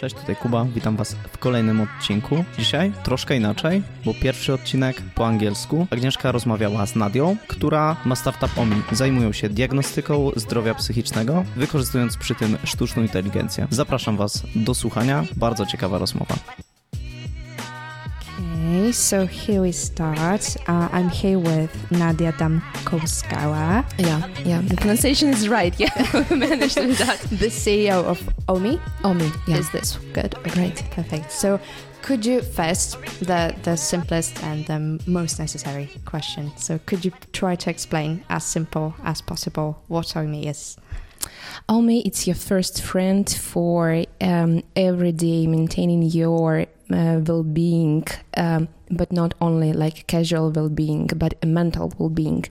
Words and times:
Cześć, 0.00 0.16
tutaj 0.16 0.36
Kuba, 0.36 0.66
witam 0.74 0.96
Was 0.96 1.16
w 1.32 1.38
kolejnym 1.38 1.80
odcinku. 1.80 2.44
Dzisiaj 2.58 2.92
troszkę 3.02 3.36
inaczej, 3.36 3.82
bo 4.04 4.14
pierwszy 4.14 4.54
odcinek 4.54 5.02
po 5.14 5.26
angielsku. 5.26 5.86
Agnieszka 5.90 6.32
rozmawiała 6.32 6.86
z 6.86 6.96
Nadią, 6.96 7.36
która 7.48 7.96
ma 8.04 8.16
startup 8.16 8.58
OMI. 8.58 8.82
Zajmują 8.92 9.32
się 9.32 9.48
diagnostyką 9.48 10.30
zdrowia 10.36 10.74
psychicznego, 10.74 11.44
wykorzystując 11.56 12.16
przy 12.16 12.34
tym 12.34 12.56
sztuczną 12.64 13.02
inteligencję. 13.02 13.66
Zapraszam 13.70 14.16
Was 14.16 14.42
do 14.54 14.74
słuchania, 14.74 15.24
bardzo 15.36 15.66
ciekawa 15.66 15.98
rozmowa. 15.98 16.34
Okay, 18.86 18.92
so 18.92 19.26
here 19.26 19.62
we 19.62 19.72
start. 19.72 20.56
Uh, 20.68 20.88
I'm 20.92 21.08
here 21.08 21.40
with 21.40 21.90
Nadia 21.90 22.30
Damkovskaya. 22.34 23.84
Yeah, 23.98 24.24
yeah. 24.44 24.60
The 24.60 24.76
pronunciation 24.76 25.28
is 25.30 25.48
right. 25.48 25.74
Yeah, 25.76 25.90
we 26.30 26.36
managed 26.36 26.76
that. 26.76 27.18
The 27.30 27.50
CEO 27.50 28.04
of 28.04 28.22
OMME. 28.46 28.78
OMME. 29.02 29.32
Yeah. 29.48 29.56
Is 29.56 29.68
this 29.72 29.96
good? 30.12 30.36
Great. 30.54 30.84
Perfect. 30.92 31.32
So, 31.32 31.58
could 32.02 32.24
you 32.24 32.42
first 32.42 33.02
the 33.18 33.56
the 33.64 33.74
simplest 33.74 34.40
and 34.44 34.64
the 34.66 35.02
most 35.10 35.40
necessary 35.40 35.90
question? 36.04 36.52
So, 36.56 36.78
could 36.86 37.04
you 37.04 37.10
try 37.32 37.56
to 37.56 37.70
explain 37.70 38.24
as 38.30 38.44
simple 38.44 38.94
as 39.02 39.20
possible 39.20 39.82
what 39.88 40.14
OMME 40.14 40.46
is? 40.46 40.76
OMME, 41.68 42.02
it's 42.04 42.28
your 42.28 42.36
first 42.36 42.82
friend 42.82 43.28
for 43.28 44.04
um, 44.20 44.62
every 44.76 45.10
day 45.10 45.48
maintaining 45.48 46.02
your 46.02 46.66
uh, 46.92 47.20
well-being, 47.26 48.04
um, 48.36 48.68
but 48.90 49.12
not 49.12 49.34
only 49.40 49.72
like 49.72 50.06
casual 50.06 50.50
well-being, 50.50 51.08
but 51.16 51.34
a 51.42 51.46
mental 51.46 51.92
well-being. 51.98 52.44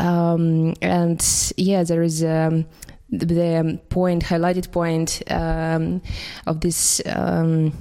Um, 0.00 0.74
and 0.80 1.52
yeah, 1.56 1.82
there 1.82 2.02
is 2.02 2.22
um, 2.22 2.66
the, 3.10 3.80
point, 3.88 4.24
highlighted 4.24 4.70
point 4.70 5.22
um, 5.30 6.02
of 6.46 6.60
this 6.60 7.00
um, 7.06 7.72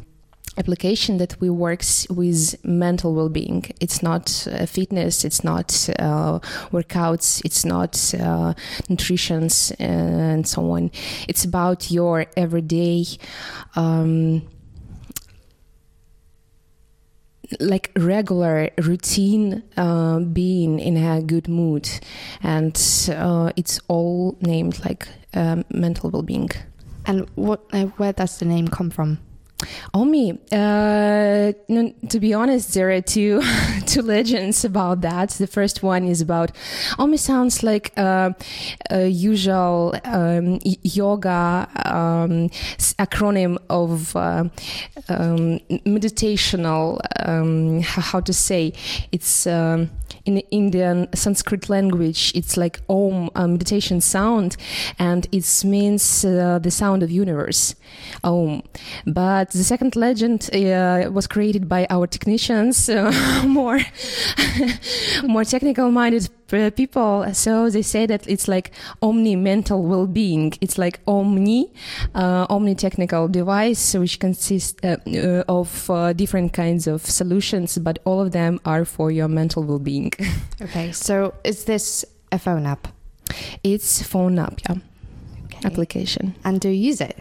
application 0.58 1.18
that 1.18 1.40
we 1.40 1.50
works 1.50 2.08
with 2.10 2.56
mental 2.66 3.14
well-being 3.14 3.64
it's 3.80 4.02
not 4.02 4.48
uh, 4.52 4.66
fitness 4.66 5.24
it's 5.24 5.44
not 5.44 5.88
uh, 6.00 6.40
workouts 6.72 7.44
it's 7.46 7.64
not 7.64 8.14
uh, 8.20 8.54
nutritions 8.90 9.72
and 9.78 10.48
so 10.48 10.72
on 10.72 10.90
it's 11.28 11.46
about 11.46 11.92
your 11.92 12.26
everyday 12.36 13.06
um, 13.76 14.42
like 17.60 17.92
regular 17.96 18.70
routine 18.78 19.64
uh, 19.78 20.20
being 20.20 20.80
in 20.80 20.98
a 20.98 21.22
good 21.22 21.48
mood 21.48 21.90
and 22.44 22.76
uh, 23.16 23.52
it's 23.56 23.80
all 23.88 24.38
named 24.42 24.84
like 24.84 25.08
um, 25.34 25.64
mental 25.72 26.10
well-being 26.10 26.50
And 27.06 27.30
what 27.36 27.62
uh, 27.72 27.86
where 27.98 28.12
does 28.12 28.40
the 28.40 28.46
name 28.46 28.68
come 28.68 28.90
from? 28.90 29.20
OMME, 29.94 30.40
uh, 30.52 31.54
no, 31.68 31.94
to 32.10 32.20
be 32.20 32.34
honest, 32.34 32.74
there 32.76 32.92
are 32.92 33.02
two 33.02 33.42
two 33.88 34.02
legends 34.04 34.64
about 34.64 35.02
that. 35.02 35.32
The 35.32 35.48
first 35.48 35.82
one 35.82 36.04
is 36.08 36.22
about 36.22 36.52
OMME 37.00 37.18
sounds 37.18 37.64
like 37.64 37.92
a, 37.98 38.36
a 38.92 39.08
usual 39.08 39.96
um, 40.04 40.60
yoga 40.64 41.68
um, 41.86 42.50
acronym 43.00 43.58
of 43.70 44.16
uh, 44.16 44.46
um, 45.10 45.60
meditational. 45.86 47.00
Um, 47.26 47.82
how 47.82 48.20
to 48.20 48.34
say? 48.34 48.74
It's 49.12 49.48
in 50.26 50.38
Indian 50.52 51.08
Sanskrit 51.14 51.70
language. 51.70 52.32
It's 52.36 52.58
like 52.58 52.82
Om, 52.90 53.30
a 53.36 53.48
meditation 53.48 54.02
sound, 54.02 54.58
and 55.00 55.28
it 55.32 55.64
means 55.64 56.26
uh, 56.26 56.60
the 56.60 56.72
sound 56.72 57.04
of 57.04 57.12
universe. 57.12 57.76
Om, 58.24 58.64
but 59.06 59.52
the 59.52 59.64
second 59.64 59.96
legend 59.96 60.50
uh, 60.54 61.10
was 61.12 61.28
created 61.28 61.68
by 61.68 61.88
our 61.90 62.08
technicians, 62.08 62.90
uh, 62.90 63.44
more 63.48 63.80
more 65.24 65.44
technical 65.44 65.92
minded 65.92 66.26
uh, 66.26 66.37
people. 66.48 67.26
So 67.34 67.70
they 67.70 67.82
say 67.82 68.06
that 68.06 68.28
it's 68.28 68.48
like 68.48 68.72
omni 69.02 69.36
mental 69.36 69.84
well 69.84 70.08
being. 70.08 70.54
It's 70.62 70.78
like 70.78 71.00
omni, 71.08 71.72
uh, 72.16 72.46
omni 72.50 72.76
technical 72.76 73.28
device 73.28 73.94
which 73.96 74.20
consists 74.20 74.80
uh, 74.84 74.98
uh, 75.08 75.44
of 75.48 75.90
uh, 75.90 76.14
different 76.14 76.54
kinds 76.54 76.88
of 76.88 77.06
solutions, 77.06 77.78
but 77.78 78.00
all 78.06 78.22
of 78.22 78.32
them 78.32 78.60
are 78.66 78.86
for 78.86 79.12
your 79.12 79.28
mental 79.28 79.64
well 79.64 79.80
being. 79.80 80.12
Okay, 80.60 80.92
so 80.92 81.34
is 81.44 81.66
this 81.66 82.04
a 82.32 82.40
phone 82.40 82.66
app? 82.66 82.88
it's 83.64 84.02
phone 84.02 84.40
app, 84.40 84.60
yeah, 84.68 84.76
Okay. 85.58 85.68
application. 85.68 86.36
And 86.44 86.60
do 86.60 86.70
you 86.70 86.90
use 86.90 87.02
it? 87.02 87.18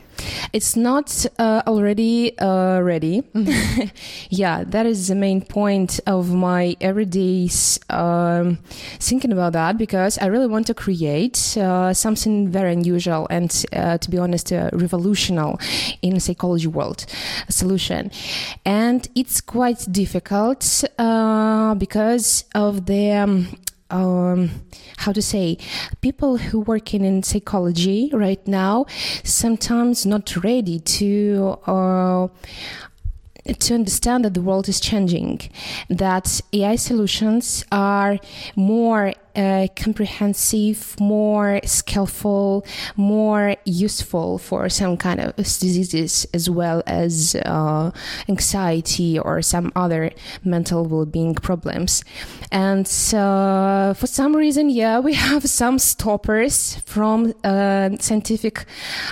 It's 0.53 0.77
not 0.77 1.27
uh, 1.39 1.63
already 1.67 2.37
uh, 2.39 2.81
ready. 2.81 3.23
yeah, 4.31 4.65
that 4.65 4.87
is 4.87 5.09
the 5.09 5.15
main 5.15 5.41
point 5.43 6.01
of 6.07 6.33
my 6.33 6.77
everyday's 6.81 7.79
um, 7.91 8.59
thinking 8.99 9.33
about 9.33 9.53
that 9.53 9.79
because 9.79 10.19
I 10.19 10.27
really 10.27 10.47
want 10.47 10.67
to 10.69 10.75
create 10.75 11.57
uh, 11.57 11.93
something 11.93 12.49
very 12.51 12.73
unusual 12.73 13.27
and, 13.31 13.65
uh, 13.73 13.99
to 13.99 14.11
be 14.11 14.19
honest, 14.19 14.53
uh, 14.53 14.71
revolutionary 14.73 15.57
in 16.03 16.21
psychology 16.21 16.69
world 16.69 17.07
solution. 17.49 18.11
And 18.65 19.09
it's 19.15 19.41
quite 19.41 19.87
difficult 19.91 20.85
uh, 20.99 21.75
because 21.75 22.45
of 22.55 22.87
the. 22.87 23.13
Um, 23.13 23.49
um, 23.91 24.51
how 24.99 25.13
to 25.13 25.23
say 25.23 25.59
people 26.01 26.39
who 26.39 26.61
working 26.61 27.05
in 27.05 27.23
psychology 27.23 28.11
right 28.13 28.47
now 28.47 28.87
sometimes 29.25 30.05
not 30.05 30.37
ready 30.43 30.81
to 30.81 31.59
uh, 31.67 32.29
to 33.61 33.75
understand 33.75 34.25
that 34.25 34.35
the 34.35 34.41
world 34.41 34.69
is 34.69 34.81
changing 34.81 35.41
that 35.89 36.41
ai 36.53 36.75
solutions 36.77 37.65
are 37.71 38.19
more 38.57 39.13
uh, 39.37 39.69
comprehensive 39.77 40.99
more 41.01 41.61
skillful 41.65 42.65
more 42.97 43.55
useful 43.65 44.39
for 44.39 44.69
some 44.69 44.97
kind 44.97 45.21
of 45.21 45.35
diseases 45.37 46.27
as 46.33 46.49
well 46.49 46.83
as 46.87 47.37
uh, 47.45 47.91
anxiety 48.29 49.19
or 49.19 49.43
some 49.43 49.71
other 49.77 50.11
mental 50.45 50.85
well-being 50.85 51.35
problems. 51.35 52.03
And 52.51 52.87
uh, 53.15 53.95
for 53.95 54.07
some 54.07 54.35
reason 54.35 54.71
yeah 54.71 54.99
we 54.99 55.15
have 55.29 55.45
some 55.49 55.79
stoppers 55.79 56.77
from 56.87 57.35
uh, 57.45 57.91
scientific 58.01 58.65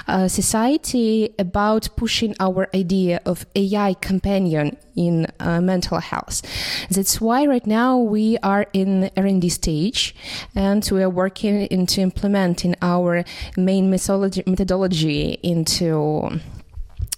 uh, 0.08 0.28
society 0.28 1.34
about 1.38 1.88
pushing 1.96 2.34
our 2.40 2.68
idea 2.74 3.20
of 3.24 3.46
ai 3.54 3.94
companion 3.94 4.76
in 4.96 5.26
uh, 5.40 5.60
mental 5.60 5.98
health 5.98 6.42
that's 6.90 7.20
why 7.20 7.46
right 7.46 7.66
now 7.66 7.98
we 7.98 8.38
are 8.42 8.66
in 8.72 9.10
r&d 9.16 9.48
stage 9.48 10.14
and 10.54 10.88
we 10.92 11.02
are 11.02 11.10
working 11.10 11.62
into 11.66 12.00
implementing 12.00 12.74
our 12.82 13.24
main 13.56 13.90
methodology, 13.90 14.42
methodology 14.46 15.38
into 15.42 16.40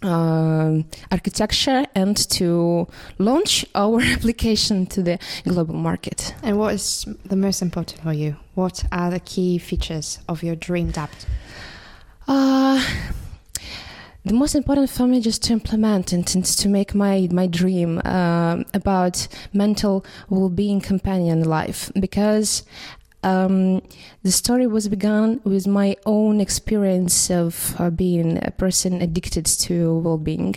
um, 0.03 0.85
architecture 1.11 1.87
and 1.95 2.17
to 2.31 2.87
launch 3.19 3.65
our 3.75 4.01
application 4.15 4.87
to 4.87 5.03
the 5.03 5.19
global 5.45 5.75
market. 5.75 6.35
And 6.43 6.59
what 6.59 6.75
is 6.75 7.07
the 7.25 7.37
most 7.37 7.63
important 7.63 8.03
for 8.03 8.13
you? 8.13 8.37
What 8.55 8.85
are 8.93 9.11
the 9.11 9.21
key 9.21 9.59
features 9.59 10.19
of 10.29 10.43
your 10.43 10.57
dreamed 10.57 10.99
app? 10.99 11.11
Uh, 12.29 12.85
the 14.27 14.35
most 14.35 14.57
important 14.57 14.91
for 14.91 15.07
me 15.07 15.21
just 15.21 15.45
to 15.45 15.53
implement 15.53 16.13
and, 16.13 16.27
to 16.27 16.69
make 16.69 16.95
my 16.95 17.29
my 17.31 17.47
dream 17.47 18.01
uh, 18.05 18.57
about 18.75 19.29
mental 19.53 20.05
well-being 20.29 20.81
companion 20.81 21.45
life 21.45 21.93
because 22.01 22.65
um, 23.23 23.83
the 24.25 24.33
story 24.33 24.67
was 24.67 24.89
begun 24.89 25.41
with 25.45 25.67
my 25.67 25.97
own 26.07 26.41
experience 26.41 27.31
of 27.31 27.75
uh, 27.79 27.89
being 27.91 28.39
a 28.43 28.51
person 28.51 29.01
addicted 29.01 29.47
to 29.47 29.99
well-being. 29.99 30.57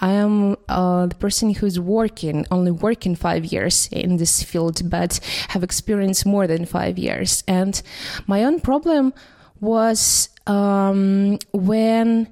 I 0.00 0.12
am 0.12 0.56
uh, 0.68 1.06
the 1.06 1.14
person 1.14 1.54
who's 1.54 1.78
working, 1.78 2.46
only 2.50 2.70
working 2.70 3.14
five 3.14 3.44
years 3.44 3.88
in 3.92 4.16
this 4.16 4.42
field, 4.42 4.88
but 4.88 5.20
have 5.48 5.62
experienced 5.62 6.24
more 6.26 6.46
than 6.46 6.64
five 6.64 6.98
years. 6.98 7.44
And 7.46 7.80
my 8.26 8.44
own 8.44 8.60
problem 8.60 9.14
was 9.60 10.28
um, 10.46 11.38
when 11.52 12.28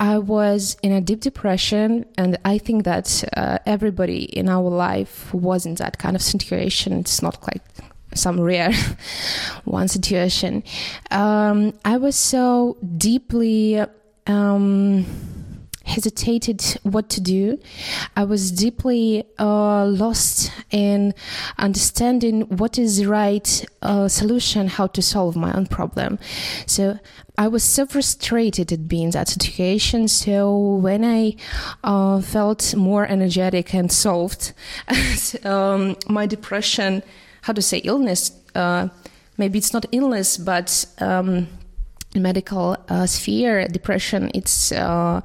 I 0.00 0.18
was 0.18 0.76
in 0.82 0.92
a 0.92 1.00
deep 1.00 1.20
depression, 1.20 2.04
and 2.18 2.36
I 2.44 2.58
think 2.58 2.84
that 2.84 3.24
uh, 3.36 3.58
everybody 3.64 4.24
in 4.24 4.48
our 4.48 4.68
life 4.68 5.32
was 5.32 5.66
in 5.66 5.76
that 5.76 5.98
kind 5.98 6.16
of 6.16 6.22
situation. 6.22 6.94
It's 6.94 7.22
not 7.22 7.40
like 7.42 7.62
some 8.14 8.40
rare 8.40 8.72
one 9.64 9.88
situation. 9.88 10.64
Um, 11.10 11.74
I 11.84 11.96
was 11.96 12.16
so 12.16 12.76
deeply 12.96 13.84
um, 14.26 15.06
hesitated 15.84 16.62
what 16.82 17.08
to 17.10 17.20
do. 17.20 17.58
I 18.16 18.24
was 18.24 18.50
deeply 18.50 19.24
uh, 19.38 19.86
lost 19.86 20.50
in 20.70 21.14
understanding 21.58 22.42
what 22.42 22.78
is 22.78 22.98
the 22.98 23.06
right 23.06 23.64
uh, 23.82 24.08
solution, 24.08 24.68
how 24.68 24.86
to 24.88 25.02
solve 25.02 25.36
my 25.36 25.52
own 25.52 25.66
problem. 25.66 26.18
So 26.66 26.98
I 27.36 27.48
was 27.48 27.64
so 27.64 27.84
frustrated 27.86 28.72
at 28.72 28.88
being 28.88 29.04
in 29.04 29.10
that 29.10 29.28
situation. 29.28 30.08
So 30.08 30.56
when 30.76 31.04
I 31.04 31.36
uh, 31.82 32.20
felt 32.20 32.74
more 32.74 33.06
energetic 33.06 33.74
and 33.74 33.90
solved 33.90 34.52
um, 35.44 35.96
my 36.08 36.26
depression, 36.26 37.02
how 37.42 37.52
to 37.52 37.62
say 37.62 37.78
illness, 37.78 38.32
uh, 38.54 38.88
maybe 39.36 39.58
it's 39.58 39.72
not 39.72 39.84
illness, 39.92 40.36
but 40.38 40.86
um, 40.98 41.48
medical 42.14 42.76
uh, 42.88 43.06
sphere, 43.06 43.66
depression, 43.68 44.30
it's 44.34 44.72
uh, 44.72 45.20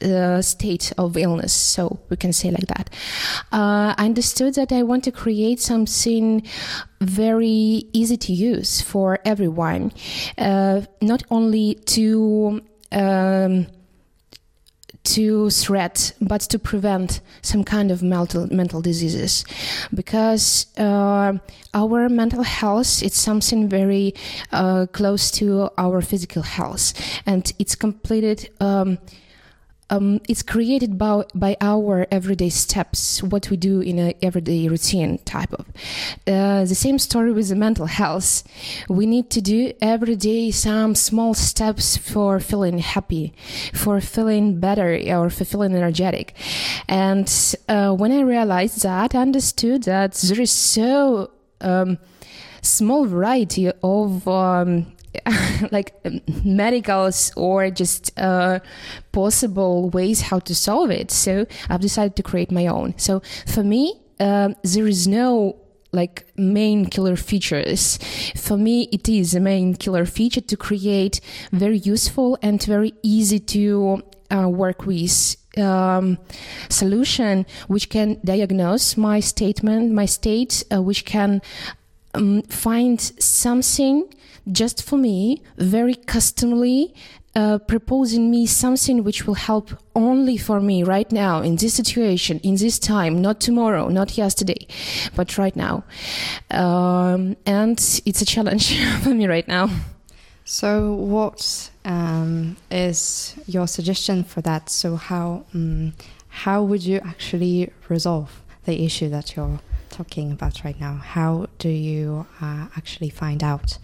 a 0.00 0.42
state 0.42 0.92
of 0.98 1.16
illness, 1.16 1.52
so 1.52 2.00
we 2.08 2.16
can 2.16 2.32
say 2.32 2.50
like 2.50 2.66
that. 2.66 2.90
Uh, 3.52 3.94
I 3.96 4.04
understood 4.04 4.54
that 4.54 4.72
I 4.72 4.82
want 4.82 5.04
to 5.04 5.12
create 5.12 5.60
something 5.60 6.42
very 7.00 7.84
easy 7.92 8.16
to 8.16 8.32
use 8.32 8.80
for 8.80 9.18
everyone, 9.24 9.92
uh, 10.38 10.82
not 11.00 11.22
only 11.30 11.74
to 11.86 12.62
um, 12.92 13.66
to 15.04 15.50
threat, 15.50 16.12
but 16.20 16.40
to 16.40 16.58
prevent 16.58 17.20
some 17.42 17.62
kind 17.64 17.90
of 17.90 18.02
mental 18.02 18.46
mental 18.50 18.80
diseases, 18.80 19.44
because 19.92 20.66
uh, 20.78 21.38
our 21.72 22.08
mental 22.08 22.42
health 22.42 23.02
it's 23.02 23.18
something 23.18 23.68
very 23.68 24.14
uh, 24.52 24.86
close 24.92 25.30
to 25.30 25.70
our 25.76 26.00
physical 26.00 26.42
health, 26.42 26.92
and 27.26 27.52
it's 27.58 27.74
completed. 27.74 28.50
Um, 28.60 28.98
um, 29.90 30.20
it's 30.28 30.42
created 30.42 30.96
by, 30.98 31.24
by 31.34 31.56
our 31.60 32.06
everyday 32.10 32.48
steps, 32.48 33.22
what 33.22 33.50
we 33.50 33.56
do 33.56 33.80
in 33.80 33.98
an 33.98 34.14
everyday 34.22 34.68
routine 34.68 35.18
type 35.18 35.52
of. 35.52 35.66
Uh, 36.26 36.64
the 36.64 36.74
same 36.74 36.98
story 36.98 37.32
with 37.32 37.48
the 37.48 37.56
mental 37.56 37.86
health. 37.86 38.42
We 38.88 39.06
need 39.06 39.30
to 39.30 39.40
do 39.40 39.72
every 39.80 40.16
day 40.16 40.50
some 40.50 40.94
small 40.94 41.34
steps 41.34 41.96
for 41.96 42.40
feeling 42.40 42.78
happy, 42.78 43.34
for 43.72 44.00
feeling 44.00 44.60
better, 44.60 44.98
or 45.08 45.30
for 45.30 45.44
feeling 45.44 45.74
energetic. 45.74 46.34
And 46.88 47.28
uh, 47.68 47.92
when 47.92 48.12
I 48.12 48.20
realized 48.20 48.82
that, 48.82 49.14
I 49.14 49.20
understood 49.20 49.84
that 49.84 50.14
there 50.14 50.40
is 50.40 50.50
so 50.50 51.30
um, 51.60 51.98
small 52.62 53.04
variety 53.04 53.70
of 53.82 54.26
um, 54.26 54.93
like 55.70 55.94
medicals 56.44 57.32
or 57.36 57.70
just 57.70 58.18
uh, 58.18 58.60
possible 59.12 59.90
ways 59.90 60.22
how 60.22 60.38
to 60.40 60.54
solve 60.54 60.90
it. 60.90 61.10
So 61.10 61.46
I've 61.68 61.80
decided 61.80 62.16
to 62.16 62.22
create 62.22 62.50
my 62.50 62.66
own. 62.66 62.94
So 62.98 63.22
for 63.46 63.62
me, 63.62 64.00
um, 64.20 64.56
there 64.62 64.86
is 64.86 65.06
no 65.08 65.56
like 65.92 66.26
main 66.36 66.86
killer 66.86 67.16
features. 67.16 67.98
For 68.36 68.56
me, 68.56 68.88
it 68.92 69.08
is 69.08 69.34
a 69.34 69.40
main 69.40 69.74
killer 69.74 70.04
feature 70.04 70.40
to 70.40 70.56
create 70.56 71.20
very 71.52 71.78
useful 71.78 72.36
and 72.42 72.62
very 72.62 72.92
easy 73.02 73.38
to 73.38 74.02
uh, 74.34 74.48
work 74.48 74.86
with 74.86 75.36
um, 75.56 76.18
solution 76.68 77.46
which 77.68 77.88
can 77.88 78.20
diagnose 78.24 78.96
my 78.96 79.20
statement, 79.20 79.92
my 79.92 80.06
state, 80.06 80.64
uh, 80.72 80.82
which 80.82 81.04
can 81.04 81.40
um, 82.14 82.42
find 82.42 83.00
something 83.00 84.08
just 84.50 84.82
for 84.82 84.96
me, 84.96 85.42
very 85.56 85.94
customly, 85.94 86.94
uh, 87.36 87.58
proposing 87.58 88.30
me 88.30 88.46
something 88.46 89.02
which 89.02 89.26
will 89.26 89.34
help 89.34 89.70
only 89.96 90.36
for 90.36 90.60
me 90.60 90.84
right 90.84 91.10
now 91.10 91.40
in 91.40 91.56
this 91.56 91.74
situation, 91.74 92.38
in 92.40 92.54
this 92.56 92.78
time, 92.78 93.20
not 93.20 93.40
tomorrow, 93.40 93.88
not 93.88 94.16
yesterday, 94.16 94.66
but 95.16 95.36
right 95.36 95.56
now. 95.56 95.84
Um, 96.50 97.36
and 97.44 97.78
it's 98.06 98.22
a 98.22 98.26
challenge 98.26 98.78
for 99.02 99.10
me 99.10 99.26
right 99.26 99.48
now. 99.48 99.70
So, 100.44 100.92
what 100.92 101.70
um, 101.86 102.56
is 102.70 103.34
your 103.46 103.66
suggestion 103.66 104.24
for 104.24 104.42
that? 104.42 104.68
So, 104.68 104.96
how 104.96 105.46
um, 105.54 105.94
how 106.28 106.62
would 106.62 106.84
you 106.84 106.98
actually 106.98 107.72
resolve 107.88 108.42
the 108.64 108.84
issue 108.84 109.08
that 109.08 109.34
you're 109.34 109.60
talking 109.88 110.32
about 110.32 110.62
right 110.62 110.78
now? 110.78 110.94
How 110.96 111.46
do 111.58 111.68
you 111.68 112.26
uh, 112.42 112.66
actually 112.76 113.08
find 113.08 113.42
out? 113.42 113.78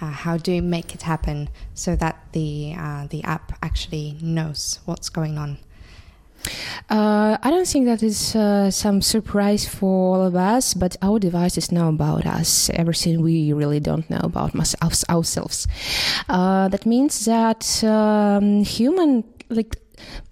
Uh, 0.00 0.10
how 0.10 0.36
do 0.36 0.52
you 0.52 0.62
make 0.62 0.94
it 0.94 1.02
happen 1.02 1.48
so 1.74 1.96
that 1.96 2.16
the 2.32 2.74
uh, 2.78 3.06
the 3.08 3.22
app 3.24 3.52
actually 3.62 4.16
knows 4.20 4.80
what's 4.84 5.08
going 5.08 5.38
on? 5.38 5.58
Uh, 6.88 7.36
I 7.42 7.50
don't 7.50 7.68
think 7.68 7.84
that 7.84 8.02
is 8.02 8.34
uh, 8.34 8.70
some 8.70 9.02
surprise 9.02 9.68
for 9.68 10.16
all 10.16 10.26
of 10.26 10.34
us, 10.34 10.74
but 10.74 10.96
our 11.02 11.18
devices 11.18 11.70
know 11.70 11.88
about 11.88 12.26
us 12.26 12.70
everything 12.70 13.20
we 13.20 13.52
really 13.52 13.80
don't 13.80 14.08
know 14.08 14.20
about 14.22 14.54
ourselves. 15.10 15.66
Uh, 16.28 16.68
that 16.68 16.86
means 16.86 17.26
that 17.26 17.84
um, 17.84 18.64
human 18.64 19.24
like 19.50 19.76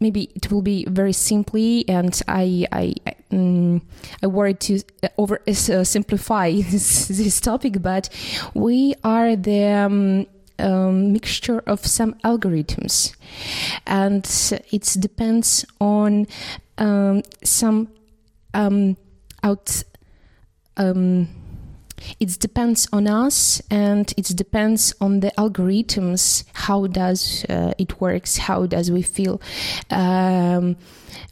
maybe 0.00 0.30
it 0.34 0.50
will 0.50 0.62
be 0.62 0.84
very 0.88 1.12
simply 1.12 1.88
and 1.88 2.22
i 2.28 2.66
i 2.72 2.94
um, 3.32 3.82
i 4.22 4.26
worried 4.26 4.60
to 4.60 4.80
over 5.18 5.40
uh, 5.46 5.52
simplify 5.84 6.50
this, 6.70 7.08
this 7.08 7.40
topic 7.40 7.82
but 7.82 8.08
we 8.54 8.94
are 9.04 9.36
the 9.36 9.64
um, 9.64 10.26
um, 10.58 11.12
mixture 11.12 11.60
of 11.66 11.86
some 11.86 12.14
algorithms. 12.24 13.14
And 13.86 14.24
it 14.72 14.96
depends 14.98 15.64
on 15.80 16.26
um, 16.78 17.22
some 17.44 17.88
um, 18.54 18.96
out 19.42 19.82
um, 20.76 21.28
it 22.20 22.38
depends 22.38 22.88
on 22.92 23.06
us 23.06 23.62
and 23.70 24.12
it 24.16 24.26
depends 24.34 24.94
on 25.00 25.20
the 25.20 25.32
algorithms. 25.38 26.44
How 26.52 26.86
does 26.86 27.44
uh, 27.48 27.72
it 27.78 28.00
works? 28.00 28.38
How 28.38 28.66
does 28.66 28.90
we 28.90 29.02
feel? 29.02 29.40
Um, 29.90 30.76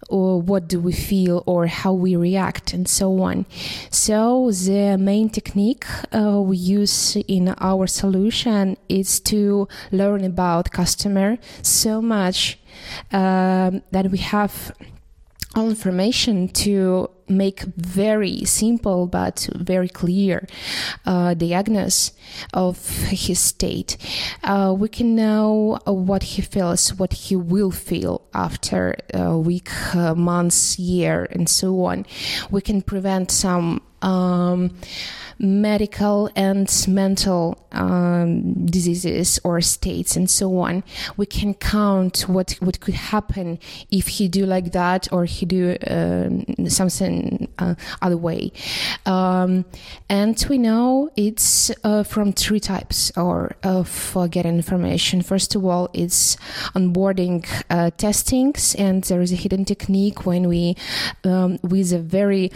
or 0.08 0.40
what 0.40 0.68
do 0.68 0.80
we 0.80 0.92
feel 0.92 1.42
or 1.46 1.66
how 1.66 1.92
we 1.92 2.16
react 2.16 2.72
and 2.72 2.88
so 2.88 3.20
on. 3.22 3.46
So 3.90 4.50
the 4.50 4.96
main 4.98 5.30
technique 5.30 5.86
uh, 6.14 6.40
we 6.40 6.56
use 6.56 7.16
in 7.16 7.54
our 7.58 7.86
solution 7.86 8.76
is 8.88 9.20
to 9.20 9.68
learn 9.90 10.24
about 10.24 10.70
customer 10.70 11.38
so 11.62 12.00
much 12.00 12.58
um, 13.12 13.82
that 13.90 14.10
we 14.10 14.18
have 14.18 14.72
all 15.54 15.68
information 15.68 16.48
to 16.48 17.10
make 17.28 17.62
very 17.76 18.44
simple 18.44 19.06
but 19.06 19.48
very 19.54 19.88
clear 19.88 20.46
uh, 21.04 21.34
diagnosis 21.34 22.12
of 22.52 22.88
his 23.08 23.38
state. 23.38 23.96
Uh, 24.42 24.74
we 24.76 24.88
can 24.88 25.14
know 25.14 25.78
what 25.86 26.22
he 26.22 26.42
feels, 26.42 26.94
what 26.94 27.12
he 27.12 27.36
will 27.36 27.70
feel 27.70 28.22
after 28.34 28.96
a 29.14 29.38
week, 29.38 29.70
uh, 29.94 30.14
months, 30.14 30.78
year, 30.78 31.26
and 31.30 31.48
so 31.48 31.84
on. 31.84 32.06
We 32.50 32.60
can 32.60 32.82
prevent 32.82 33.30
some. 33.30 33.82
Um, 34.02 34.76
medical 35.38 36.30
and 36.34 36.70
mental 36.88 37.58
um, 37.72 38.66
diseases 38.66 39.38
or 39.44 39.60
states 39.60 40.16
and 40.16 40.30
so 40.30 40.58
on. 40.58 40.82
We 41.16 41.26
can 41.26 41.54
count 41.54 42.20
what 42.28 42.52
what 42.60 42.80
could 42.80 42.94
happen 42.94 43.58
if 43.90 44.08
he 44.08 44.28
do 44.28 44.46
like 44.46 44.72
that 44.72 45.12
or 45.12 45.24
he 45.24 45.44
do 45.46 45.76
uh, 45.86 46.68
something 46.68 47.15
uh, 47.58 47.74
other 48.02 48.16
way. 48.16 48.52
Um, 49.04 49.64
and 50.08 50.44
we 50.48 50.58
know 50.58 51.10
it's 51.16 51.70
uh, 51.84 52.02
from 52.02 52.32
three 52.32 52.60
types 52.60 53.12
or 53.16 53.56
of 53.62 54.16
uh, 54.16 54.26
getting 54.26 54.56
information. 54.56 55.22
First 55.22 55.54
of 55.54 55.64
all, 55.64 55.88
it's 55.92 56.36
onboarding 56.74 57.46
uh, 57.70 57.90
testings, 57.96 58.74
and 58.76 59.02
there 59.04 59.20
is 59.20 59.32
a 59.32 59.36
hidden 59.36 59.64
technique 59.64 60.26
when 60.26 60.48
we 60.48 60.76
um, 61.24 61.58
with 61.62 61.92
a 61.92 61.98
very 61.98 62.50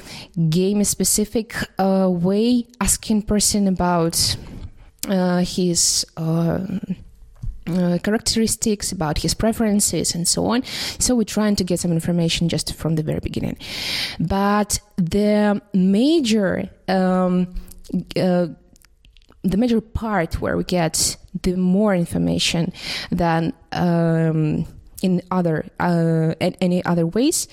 game 0.49 0.85
specific 0.85 1.55
uh, 1.79 2.09
way 2.11 2.67
asking 2.81 3.23
person 3.23 3.67
about 3.67 4.37
his 5.45 6.05
uh, 7.67 7.99
characteristics, 8.03 8.93
about 8.93 9.19
his 9.19 9.35
preferences, 9.35 10.15
and 10.15 10.27
so 10.27 10.47
on. 10.47 10.65
So 10.99 11.15
we're 11.15 11.25
trying 11.25 11.57
to 11.57 11.65
get 11.65 11.81
some 11.81 11.93
information 11.93 12.49
just 12.49 12.75
from 12.75 12.97
the 12.97 13.03
very 13.03 13.21
beginning. 13.21 13.59
But 14.19 14.81
the 14.97 15.61
major 15.75 16.71
um, 16.89 17.55
uh, 18.17 18.49
the 19.43 19.57
major 19.57 19.81
part 19.81 20.41
where 20.41 20.57
we 20.57 20.65
get 20.65 21.17
the 21.43 21.57
more 21.57 21.95
information 21.95 22.73
than 23.11 23.53
um, 23.73 24.67
in 25.03 25.23
other 25.31 25.67
uh, 25.79 26.35
any 26.61 26.85
other 26.85 27.07
ways 27.07 27.49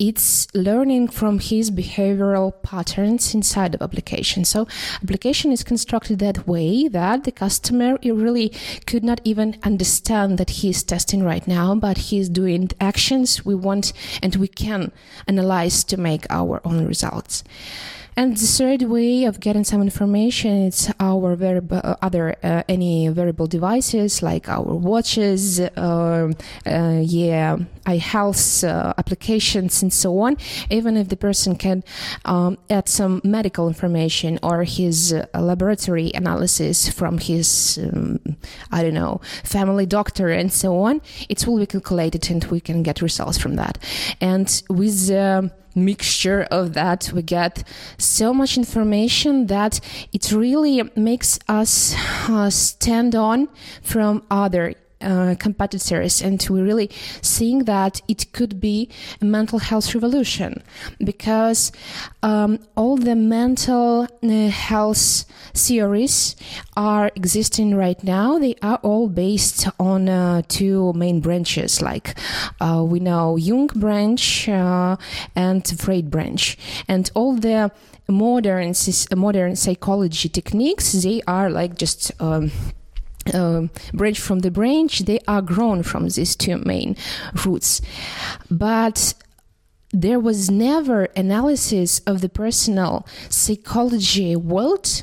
it's 0.00 0.48
learning 0.54 1.06
from 1.08 1.38
his 1.38 1.70
behavioral 1.70 2.50
patterns 2.62 3.34
inside 3.34 3.74
of 3.74 3.82
application. 3.82 4.46
So 4.46 4.66
application 5.02 5.52
is 5.52 5.62
constructed 5.62 6.18
that 6.20 6.48
way 6.48 6.88
that 6.88 7.24
the 7.24 7.32
customer 7.32 7.98
really 8.02 8.48
could 8.86 9.04
not 9.04 9.20
even 9.24 9.58
understand 9.62 10.38
that 10.38 10.50
he 10.50 10.70
is 10.70 10.82
testing 10.82 11.22
right 11.22 11.46
now 11.46 11.74
but 11.74 11.98
he's 11.98 12.28
doing 12.30 12.70
actions 12.80 13.44
we 13.44 13.54
want 13.54 13.92
and 14.22 14.36
we 14.36 14.48
can 14.48 14.90
analyze 15.28 15.84
to 15.84 15.96
make 15.98 16.24
our 16.30 16.62
own 16.64 16.86
results 16.86 17.44
and 18.16 18.36
the 18.36 18.46
third 18.46 18.82
way 18.82 19.24
of 19.24 19.40
getting 19.40 19.64
some 19.64 19.82
information 19.82 20.66
is 20.66 20.92
our 21.00 21.36
variable, 21.36 21.80
uh, 21.82 21.96
other 22.02 22.36
uh, 22.42 22.62
any 22.68 23.08
wearable 23.08 23.46
devices 23.46 24.22
like 24.22 24.48
our 24.48 24.74
watches, 24.74 25.60
uh, 25.60 26.32
uh 26.66 27.00
yeah, 27.02 27.56
iHealth 27.86 28.66
uh, 28.68 28.94
applications 28.98 29.82
and 29.82 29.92
so 29.92 30.18
on. 30.20 30.36
Even 30.70 30.96
if 30.96 31.08
the 31.08 31.16
person 31.16 31.56
can 31.56 31.82
um, 32.24 32.58
add 32.68 32.88
some 32.88 33.20
medical 33.24 33.68
information 33.68 34.38
or 34.42 34.64
his 34.64 35.12
uh, 35.12 35.26
laboratory 35.40 36.10
analysis 36.14 36.88
from 36.88 37.18
his, 37.18 37.78
um, 37.82 38.18
I 38.70 38.82
don't 38.82 38.94
know, 38.94 39.20
family 39.44 39.86
doctor 39.86 40.28
and 40.28 40.52
so 40.52 40.78
on, 40.80 41.00
it 41.28 41.46
will 41.46 41.58
be 41.58 41.66
calculated 41.66 42.30
and 42.30 42.44
we 42.44 42.60
can 42.60 42.82
get 42.82 43.02
results 43.02 43.38
from 43.38 43.56
that. 43.56 43.78
And 44.20 44.62
with 44.68 45.10
um, 45.10 45.50
mixture 45.74 46.42
of 46.50 46.74
that 46.74 47.12
we 47.14 47.22
get 47.22 47.62
so 47.96 48.34
much 48.34 48.56
information 48.56 49.46
that 49.46 49.80
it 50.12 50.32
really 50.32 50.82
makes 50.96 51.38
us 51.48 51.94
uh, 52.28 52.50
stand 52.50 53.14
on 53.14 53.48
from 53.82 54.22
other 54.30 54.74
uh, 55.00 55.34
competitors 55.38 56.22
and 56.22 56.46
we're 56.50 56.64
really 56.64 56.90
seeing 57.22 57.64
that 57.64 58.00
it 58.08 58.32
could 58.32 58.60
be 58.60 58.88
a 59.20 59.24
mental 59.24 59.58
health 59.58 59.94
revolution 59.94 60.62
because 61.04 61.72
um, 62.22 62.58
all 62.76 62.96
the 62.96 63.14
mental 63.14 64.06
uh, 64.22 64.48
health 64.48 65.24
theories 65.54 66.36
are 66.76 67.10
existing 67.14 67.74
right 67.74 68.02
now. 68.04 68.38
They 68.38 68.54
are 68.62 68.78
all 68.82 69.08
based 69.08 69.68
on 69.78 70.08
uh, 70.08 70.42
two 70.48 70.92
main 70.92 71.20
branches 71.20 71.82
like 71.82 72.18
uh, 72.60 72.84
we 72.86 73.00
know 73.00 73.36
jung 73.36 73.68
branch 73.68 74.48
uh, 74.48 74.96
and 75.34 75.66
freud 75.66 76.10
branch. 76.10 76.56
And 76.88 77.10
all 77.14 77.34
the 77.34 77.70
modern 78.08 78.74
modern 79.14 79.54
psychology 79.54 80.28
techniques 80.28 80.92
they 80.92 81.22
are 81.28 81.48
like 81.48 81.76
just 81.76 82.10
um, 82.20 82.50
uh, 83.34 83.68
branch 83.92 84.20
from 84.20 84.40
the 84.40 84.50
branch, 84.50 85.00
they 85.00 85.20
are 85.26 85.42
grown 85.42 85.82
from 85.82 86.08
these 86.08 86.36
two 86.36 86.58
main 86.58 86.96
roots. 87.44 87.80
But 88.50 89.14
there 89.92 90.20
was 90.20 90.50
never 90.50 91.04
analysis 91.16 92.00
of 92.00 92.20
the 92.20 92.28
personal 92.28 93.06
psychology 93.28 94.36
world 94.36 95.02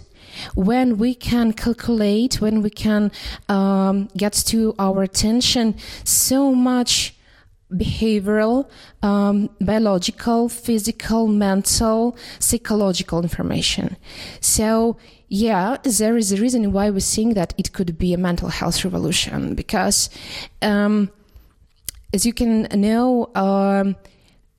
when 0.55 0.98
we 0.98 1.13
can 1.13 1.51
calculate, 1.53 2.39
when 2.39 2.62
we 2.62 2.69
can 2.69 3.12
um, 3.50 4.07
get 4.15 4.34
to 4.34 4.75
our 4.79 5.03
attention 5.03 5.75
so 6.03 6.53
much 6.53 7.16
behavioral, 7.71 8.69
um, 9.03 9.50
biological, 9.59 10.50
physical, 10.50 11.27
mental, 11.27 12.17
psychological 12.39 13.21
information. 13.21 13.97
So 14.39 14.97
yeah, 15.29 15.77
there 15.83 16.15
is 16.15 16.31
a 16.31 16.38
reason 16.38 16.71
why 16.71 16.89
we 16.89 17.01
think 17.01 17.36
that 17.36 17.53
it 17.57 17.74
could 17.74 17.97
be 17.97 18.13
a 18.13 18.17
mental 18.17 18.47
health 18.47 18.83
revolution 18.86 19.55
because, 19.55 20.09
um, 20.62 21.12
as 22.13 22.25
you 22.25 22.31
can 22.31 22.63
know, 22.74 23.29
um, 23.36 23.97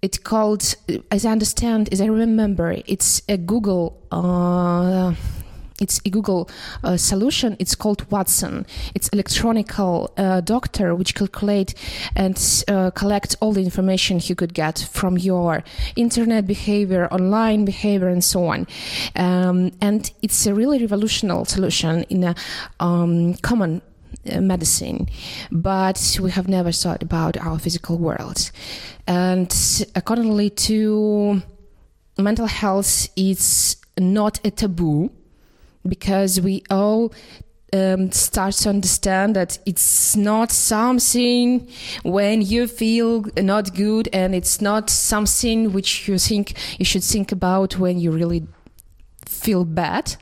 it's 0.02 0.18
called, 0.18 0.76
as 1.10 1.24
I 1.24 1.32
understand, 1.32 1.88
as 1.90 2.00
I 2.00 2.06
remember, 2.06 2.76
it's 2.86 3.22
a 3.28 3.38
Google. 3.38 4.00
Uh, 4.12 5.14
it's 5.80 6.00
a 6.04 6.10
Google 6.10 6.48
uh, 6.82 6.96
solution. 6.96 7.56
It's 7.58 7.74
called 7.74 8.10
Watson. 8.10 8.66
It's 8.94 9.08
electronical 9.08 10.12
uh, 10.16 10.40
doctor 10.40 10.94
which 10.94 11.14
calculate 11.14 11.74
and 12.16 12.64
uh, 12.68 12.90
collect 12.90 13.36
all 13.40 13.52
the 13.52 13.62
information 13.62 14.20
you 14.22 14.34
could 14.34 14.54
get 14.54 14.88
from 14.90 15.16
your 15.18 15.62
internet 15.96 16.46
behavior, 16.46 17.08
online 17.12 17.64
behavior, 17.64 18.08
and 18.08 18.22
so 18.22 18.46
on. 18.46 18.66
Um, 19.16 19.72
and 19.80 20.10
it's 20.22 20.46
a 20.46 20.54
really 20.54 20.78
revolutionary 20.80 21.44
solution 21.44 22.02
in 22.04 22.24
a 22.24 22.34
um, 22.80 23.34
common 23.34 23.82
uh, 24.30 24.40
medicine, 24.40 25.08
but 25.50 26.18
we 26.20 26.30
have 26.30 26.48
never 26.48 26.72
thought 26.72 27.02
about 27.02 27.36
our 27.36 27.58
physical 27.58 27.98
world. 27.98 28.50
And 29.06 29.52
accordingly 29.94 30.50
to 30.50 31.42
mental 32.18 32.46
health, 32.46 33.08
it's 33.16 33.76
not 33.98 34.40
a 34.44 34.50
taboo 34.50 35.10
because 35.88 36.40
we 36.40 36.62
all 36.70 37.12
um, 37.72 38.10
start 38.12 38.54
to 38.54 38.68
understand 38.68 39.36
that 39.36 39.58
it's 39.66 40.16
not 40.16 40.50
something 40.50 41.68
when 42.02 42.42
you 42.42 42.66
feel 42.66 43.24
not 43.36 43.74
good 43.74 44.08
and 44.12 44.34
it's 44.34 44.60
not 44.60 44.90
something 44.90 45.72
which 45.72 46.08
you 46.08 46.18
think 46.18 46.54
you 46.78 46.84
should 46.84 47.04
think 47.04 47.32
about 47.32 47.78
when 47.78 47.98
you 47.98 48.10
really 48.10 48.46
feel 49.26 49.64
bad. 49.64 50.16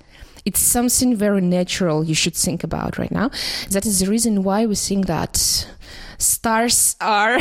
It's 0.44 0.60
something 0.60 1.16
very 1.16 1.40
natural 1.40 2.04
you 2.04 2.14
should 2.14 2.34
think 2.34 2.62
about 2.62 2.98
right 2.98 3.10
now. 3.10 3.30
That 3.70 3.84
is 3.84 4.00
the 4.00 4.06
reason 4.06 4.44
why 4.44 4.66
we 4.66 4.76
think 4.76 5.06
that 5.06 5.36
stars 6.18 6.96
are 7.00 7.38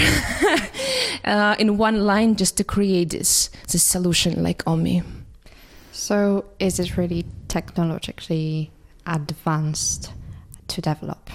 uh, 1.23 1.55
in 1.59 1.77
one 1.77 2.05
line 2.05 2.35
just 2.35 2.57
to 2.57 2.63
create 2.63 3.11
this 3.11 3.49
this 3.71 3.83
solution 3.83 4.43
like 4.43 4.63
OMME. 4.65 5.03
So 5.91 6.45
is 6.59 6.79
it 6.79 6.97
really 6.97 7.25
technologically 7.55 8.69
advanced 9.05 10.11
to 10.67 10.81
develop? 10.81 11.29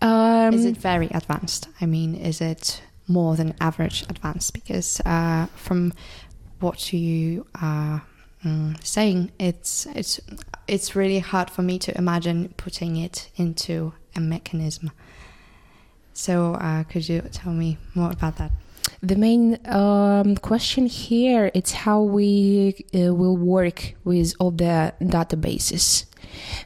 Um, 0.00 0.54
is 0.54 0.64
it 0.64 0.76
very 0.76 1.08
advanced? 1.08 1.68
I 1.80 1.86
mean, 1.86 2.14
is 2.14 2.40
it 2.40 2.82
more 3.08 3.34
than 3.34 3.54
average 3.60 4.04
advanced? 4.08 4.52
Because 4.54 5.00
uh, 5.04 5.46
from 5.56 5.92
what 6.60 6.92
you 6.92 7.46
are 7.60 8.02
um, 8.44 8.76
saying, 8.82 9.32
it's 9.38 9.86
it's 10.00 10.20
it's 10.68 10.94
really 10.94 11.18
hard 11.18 11.50
for 11.50 11.62
me 11.62 11.78
to 11.80 11.90
imagine 11.98 12.54
putting 12.56 12.96
it 12.96 13.30
into 13.36 13.92
a 14.14 14.20
mechanism. 14.20 14.92
So, 16.12 16.54
uh, 16.54 16.84
could 16.84 17.08
you 17.08 17.20
tell 17.32 17.52
me 17.52 17.78
more 17.94 18.12
about 18.12 18.36
that? 18.36 18.52
The 19.02 19.16
main 19.16 19.58
um, 19.66 20.36
question 20.36 20.84
here 20.84 21.50
is 21.54 21.72
how 21.72 22.02
we 22.02 22.84
uh, 22.94 23.14
will 23.14 23.36
work 23.36 23.94
with 24.04 24.34
all 24.38 24.50
the 24.50 24.92
databases. 25.00 26.04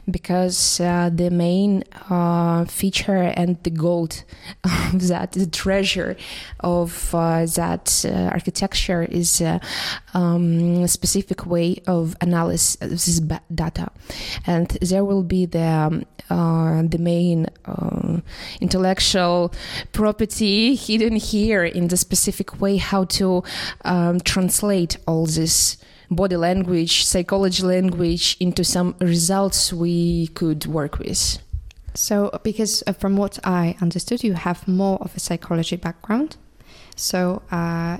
Because 0.09 0.79
uh, 0.79 1.09
the 1.11 1.31
main 1.31 1.83
uh, 2.09 2.65
feature 2.65 3.33
and 3.35 3.57
the 3.63 3.71
gold 3.71 4.23
of 4.63 5.07
that, 5.07 5.31
the 5.31 5.47
treasure 5.47 6.17
of 6.59 7.15
uh, 7.15 7.45
that 7.55 8.05
uh, 8.05 8.29
architecture 8.31 9.03
is 9.03 9.41
uh, 9.41 9.57
um, 10.13 10.83
a 10.83 10.87
specific 10.87 11.47
way 11.47 11.81
of 11.87 12.15
analysis 12.21 13.19
data, 13.53 13.89
and 14.45 14.69
there 14.81 15.03
will 15.03 15.23
be 15.23 15.47
the 15.47 15.63
um, 15.63 16.05
uh, 16.29 16.83
the 16.83 16.99
main 16.99 17.47
intellectual 18.61 19.53
property 19.91 20.75
hidden 20.75 21.15
here 21.15 21.63
in 21.63 21.87
the 21.87 21.97
specific 21.97 22.61
way 22.61 22.77
how 22.77 23.05
to 23.05 23.43
um, 23.83 24.19
translate 24.19 24.97
all 25.07 25.25
this 25.25 25.77
body 26.09 26.35
language, 26.35 27.05
psychology 27.05 27.63
language 27.63 28.37
into 28.39 28.63
some 28.63 28.95
results 28.99 29.73
we 29.73 30.27
could 30.27 30.65
work 30.65 30.99
with. 30.99 31.39
So, 31.93 32.39
because 32.43 32.83
uh, 32.85 32.93
from 32.93 33.15
what 33.15 33.39
I 33.43 33.75
understood, 33.81 34.23
you 34.23 34.33
have 34.33 34.67
more 34.67 34.97
of 35.01 35.15
a 35.15 35.19
psychology 35.19 35.77
background. 35.77 36.37
So, 36.95 37.41
uh, 37.51 37.99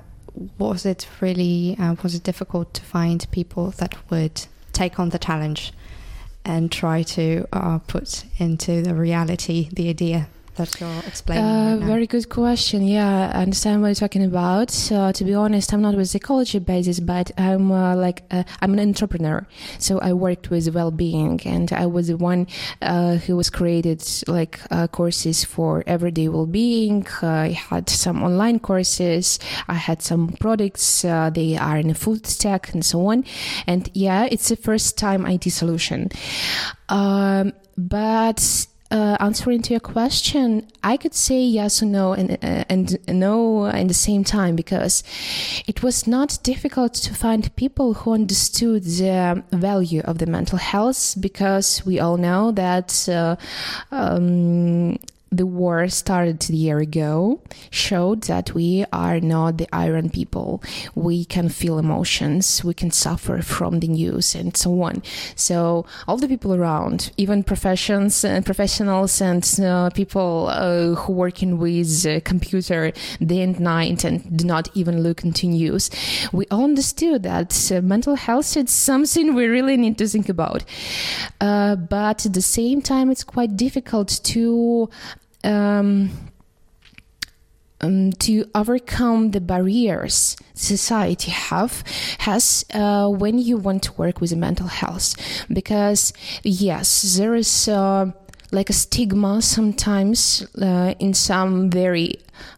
was 0.57 0.85
it 0.85 1.07
really 1.21 1.77
uh, 1.79 1.95
was 2.03 2.13
it 2.13 2.23
difficult 2.23 2.73
to 2.73 2.81
find 2.81 3.25
people 3.31 3.71
that 3.71 3.95
would 4.09 4.47
take 4.73 4.99
on 4.99 5.09
the 5.09 5.19
challenge 5.19 5.71
and 6.45 6.71
try 6.71 7.03
to 7.03 7.45
uh, 7.51 7.79
put 7.79 8.23
into 8.37 8.81
the 8.81 8.93
reality 8.93 9.69
the 9.73 9.89
idea 9.89 10.27
that 10.55 10.79
you're 10.79 11.03
explaining? 11.07 11.43
Uh, 11.43 11.77
right 11.77 11.85
very 11.85 12.07
good 12.07 12.29
question. 12.29 12.85
Yeah, 12.85 13.31
I 13.33 13.43
understand 13.43 13.81
what 13.81 13.87
you're 13.87 13.95
talking 13.95 14.23
about. 14.23 14.69
So, 14.71 15.11
to 15.11 15.23
be 15.23 15.33
honest, 15.33 15.73
I'm 15.73 15.81
not 15.81 15.95
with 15.95 16.09
psychology 16.09 16.59
basis, 16.59 16.99
but 16.99 17.31
I'm 17.37 17.71
uh, 17.71 17.95
like 17.95 18.23
uh, 18.31 18.43
I'm 18.61 18.73
an 18.73 18.79
entrepreneur. 18.79 19.47
So 19.79 19.99
I 19.99 20.13
worked 20.13 20.49
with 20.49 20.73
well-being, 20.73 21.41
and 21.45 21.71
I 21.71 21.85
was 21.85 22.07
the 22.07 22.17
one 22.17 22.47
uh, 22.81 23.15
who 23.15 23.37
was 23.37 23.49
created 23.49 24.03
like 24.27 24.59
uh, 24.71 24.87
courses 24.87 25.43
for 25.45 25.83
everyday 25.87 26.27
well-being. 26.27 27.07
I 27.21 27.49
had 27.49 27.89
some 27.89 28.23
online 28.23 28.59
courses. 28.59 29.39
I 29.67 29.75
had 29.75 30.01
some 30.01 30.29
products. 30.39 31.05
Uh, 31.05 31.29
they 31.29 31.57
are 31.57 31.77
in 31.77 31.89
a 31.89 31.95
food 31.95 32.27
stack 32.27 32.73
and 32.73 32.83
so 32.83 33.07
on. 33.07 33.23
And 33.67 33.89
yeah, 33.93 34.27
it's 34.29 34.49
the 34.49 34.55
first 34.55 34.97
time 34.97 35.25
IT 35.25 35.49
solution. 35.51 36.09
Um, 36.89 37.53
but 37.77 38.67
uh, 38.91 39.17
answering 39.19 39.61
to 39.63 39.73
your 39.73 39.79
question, 39.79 40.67
I 40.83 40.97
could 40.97 41.13
say 41.13 41.41
yes 41.41 41.81
or 41.81 41.87
no 41.87 42.13
and 42.13 42.31
uh, 42.31 42.63
and 42.69 42.97
no 43.07 43.65
in 43.65 43.87
the 43.87 43.93
same 43.93 44.23
time 44.23 44.55
because 44.55 45.03
it 45.67 45.81
was 45.81 46.05
not 46.05 46.37
difficult 46.43 46.93
to 46.93 47.13
find 47.13 47.55
people 47.55 47.95
who 47.95 48.13
understood 48.13 48.83
the 48.83 49.43
value 49.51 50.01
of 50.01 50.19
the 50.19 50.27
mental 50.27 50.59
health 50.59 51.15
because 51.19 51.83
we 51.85 51.99
all 51.99 52.17
know 52.17 52.51
that 52.51 53.09
uh, 53.09 53.35
um, 53.91 54.99
the 55.37 55.45
war 55.45 55.87
started 55.89 56.49
a 56.49 56.53
year 56.53 56.79
ago 56.79 57.41
showed 57.69 58.23
that 58.23 58.53
we 58.53 58.85
are 58.91 59.19
not 59.19 59.57
the 59.57 59.67
iron 59.73 60.09
people. 60.09 60.61
We 60.93 61.25
can 61.25 61.49
feel 61.49 61.77
emotions, 61.77 62.63
we 62.63 62.73
can 62.73 62.91
suffer 62.91 63.41
from 63.41 63.79
the 63.79 63.87
news 63.87 64.35
and 64.35 64.55
so 64.55 64.81
on. 64.81 65.03
So 65.35 65.85
all 66.07 66.17
the 66.17 66.27
people 66.27 66.53
around, 66.53 67.11
even 67.17 67.43
professions 67.43 68.23
and 68.23 68.43
uh, 68.43 68.45
professionals 68.45 69.21
and 69.21 69.43
uh, 69.61 69.89
people 69.91 70.47
uh, 70.49 70.95
who 70.95 71.13
working 71.13 71.57
with 71.57 72.05
uh, 72.05 72.19
computer 72.21 72.91
day 73.23 73.41
and 73.41 73.59
night 73.59 74.03
and 74.03 74.37
do 74.37 74.45
not 74.45 74.69
even 74.75 75.01
look 75.01 75.23
into 75.23 75.47
news, 75.47 75.89
we 76.31 76.45
all 76.51 76.63
understood 76.63 77.23
that 77.23 77.71
uh, 77.71 77.81
mental 77.81 78.15
health 78.15 78.55
is 78.57 78.71
something 78.71 79.33
we 79.33 79.45
really 79.45 79.77
need 79.77 79.97
to 79.97 80.07
think 80.07 80.29
about. 80.29 80.63
Uh, 81.41 81.75
but 81.75 82.25
at 82.25 82.33
the 82.33 82.41
same 82.41 82.81
time, 82.81 83.09
it's 83.09 83.23
quite 83.23 83.55
difficult 83.57 84.19
to 84.23 84.89
um, 85.45 86.09
um, 87.81 88.11
to 88.13 88.45
overcome 88.55 89.31
the 89.31 89.41
barriers 89.41 90.35
society 90.53 91.31
have 91.31 91.83
has 92.19 92.65
uh, 92.73 93.07
when 93.07 93.37
you 93.37 93.57
want 93.57 93.83
to 93.83 93.93
work 93.93 94.21
with 94.21 94.35
mental 94.35 94.67
health. 94.67 95.15
Because 95.51 96.13
yes 96.43 97.17
there 97.17 97.35
is 97.35 97.67
uh, 97.67 98.11
like 98.51 98.69
a 98.69 98.73
stigma 98.73 99.41
sometimes 99.41 100.45
uh, 100.61 100.93
in 100.99 101.13
some 101.13 101.69
very 101.69 102.15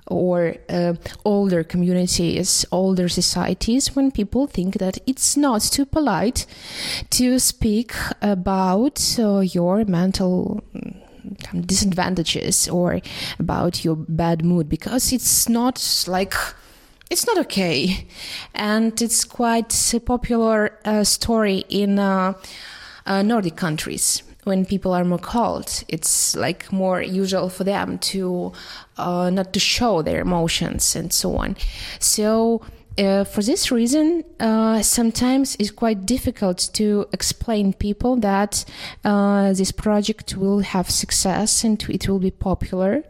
or 0.07 0.55
uh, 0.69 0.93
older 1.25 1.63
communities, 1.63 2.65
older 2.71 3.09
societies, 3.09 3.95
when 3.95 4.11
people 4.11 4.47
think 4.47 4.77
that 4.79 4.97
it's 5.05 5.37
not 5.37 5.61
too 5.61 5.85
polite 5.85 6.45
to 7.09 7.39
speak 7.39 7.93
about 8.21 9.17
uh, 9.19 9.39
your 9.39 9.85
mental 9.85 10.63
disadvantages 11.65 12.67
or 12.67 13.01
about 13.39 13.83
your 13.83 13.95
bad 13.95 14.43
mood 14.43 14.69
because 14.69 15.11
it's 15.13 15.49
not 15.49 16.05
like 16.07 16.33
it's 17.09 17.25
not 17.25 17.37
okay. 17.37 18.05
And 18.53 19.01
it's 19.01 19.23
quite 19.23 19.93
a 19.93 19.99
popular 19.99 20.77
uh, 20.83 21.03
story 21.03 21.63
in 21.69 21.99
uh, 21.99 22.33
uh, 23.05 23.21
nordic 23.21 23.55
countries. 23.55 24.23
When 24.43 24.65
people 24.65 24.93
are 24.93 25.03
more 25.03 25.19
cold 25.19 25.83
it's 25.89 26.33
like 26.33 26.71
more 26.71 27.01
usual 27.01 27.49
for 27.49 27.65
them 27.65 27.97
to 27.99 28.53
uh, 28.97 29.29
not 29.29 29.51
to 29.51 29.59
show 29.59 30.01
their 30.01 30.21
emotions 30.21 30.95
and 30.95 31.11
so 31.11 31.35
on. 31.35 31.57
So 31.99 32.61
uh, 32.97 33.23
for 33.23 33.43
this 33.43 33.71
reason, 33.71 34.23
uh, 34.39 34.81
sometimes 34.81 35.55
it's 35.59 35.71
quite 35.71 36.05
difficult 36.05 36.69
to 36.73 37.05
explain 37.13 37.73
people 37.73 38.15
that 38.17 38.65
uh, 39.05 39.53
this 39.53 39.71
project 39.71 40.35
will 40.35 40.59
have 40.59 40.89
success 40.89 41.63
and 41.63 41.83
it 41.89 42.09
will 42.09 42.19
be 42.19 42.31
popular 42.31 43.03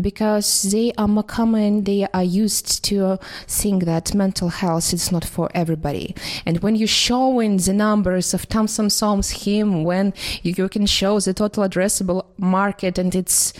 because 0.00 0.62
they 0.70 0.92
are 0.96 1.08
more 1.08 1.22
common. 1.22 1.84
They 1.84 2.06
are 2.14 2.24
used 2.24 2.84
to 2.86 3.18
think 3.46 3.84
that 3.84 4.14
mental 4.14 4.48
health 4.48 4.92
is 4.92 5.12
not 5.12 5.24
for 5.24 5.50
everybody. 5.54 6.14
And 6.46 6.62
when 6.62 6.76
you 6.76 6.86
show 6.86 7.40
in 7.40 7.58
the 7.58 7.74
numbers 7.74 8.32
of 8.32 8.48
Thompson 8.48 8.88
Som's 8.90 9.30
him, 9.30 9.84
when 9.84 10.14
you, 10.42 10.54
you, 10.56 10.68
can 10.68 10.86
show 10.86 11.20
the 11.20 11.34
total 11.34 11.64
addressable 11.68 12.24
market 12.38 12.98
and 12.98 13.14
it's 13.14 13.52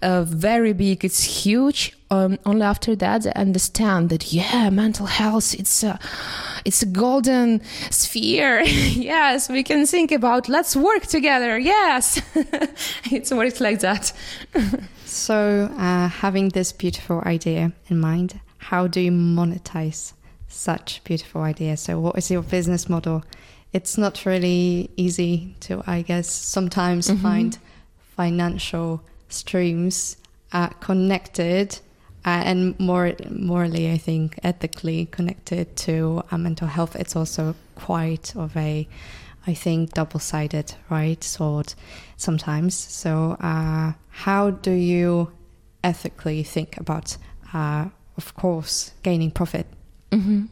uh, 0.00 0.24
very 0.24 0.72
big, 0.72 1.04
it's 1.04 1.44
huge 1.44 1.96
um, 2.12 2.38
only 2.44 2.62
after 2.62 2.94
that 2.96 3.26
I 3.26 3.30
understand 3.30 4.10
that 4.10 4.32
yeah, 4.32 4.68
mental 4.68 5.06
health 5.06 5.54
it's 5.54 5.82
a 5.82 5.98
it's 6.64 6.82
a 6.82 6.86
golden 6.86 7.62
sphere. 7.90 8.60
yes, 8.64 9.48
we 9.48 9.62
can 9.62 9.86
think 9.86 10.12
about 10.12 10.48
let's 10.48 10.76
work 10.76 11.06
together. 11.06 11.58
Yes, 11.58 12.20
it's 13.10 13.30
works 13.32 13.60
like 13.60 13.80
that. 13.80 14.12
so, 15.06 15.70
uh, 15.78 16.08
having 16.08 16.50
this 16.50 16.72
beautiful 16.72 17.22
idea 17.24 17.72
in 17.88 17.98
mind, 17.98 18.38
how 18.58 18.86
do 18.86 19.00
you 19.00 19.10
monetize 19.10 20.12
such 20.48 21.02
beautiful 21.04 21.40
ideas? 21.40 21.80
So, 21.80 21.98
what 21.98 22.18
is 22.18 22.30
your 22.30 22.42
business 22.42 22.90
model? 22.90 23.24
It's 23.72 23.96
not 23.96 24.26
really 24.26 24.90
easy 24.98 25.54
to, 25.60 25.82
I 25.86 26.02
guess, 26.02 26.28
sometimes 26.30 27.08
mm-hmm. 27.08 27.22
find 27.22 27.58
financial 28.16 29.02
streams 29.30 30.18
uh, 30.52 30.68
connected 30.80 31.80
uh, 32.24 32.42
and 32.44 32.78
more 32.78 33.12
morally, 33.30 33.90
I 33.90 33.98
think, 33.98 34.38
ethically 34.42 35.06
connected 35.06 35.76
to 35.76 36.22
uh, 36.30 36.38
mental 36.38 36.68
health. 36.68 36.96
It's 36.96 37.16
also 37.16 37.54
quite 37.74 38.36
of 38.36 38.56
a, 38.56 38.88
I 39.46 39.54
think, 39.54 39.92
double-sided, 39.94 40.74
right, 40.88 41.22
sword 41.22 41.74
sometimes. 42.16 42.74
So, 42.76 43.36
uh, 43.40 43.92
how 44.08 44.50
do 44.50 44.70
you 44.70 45.32
ethically 45.82 46.42
think 46.44 46.76
about, 46.78 47.16
uh, 47.52 47.86
of 48.16 48.34
course, 48.34 48.92
gaining 49.02 49.30
profit? 49.30 49.66
Mm-hmm. 50.10 50.44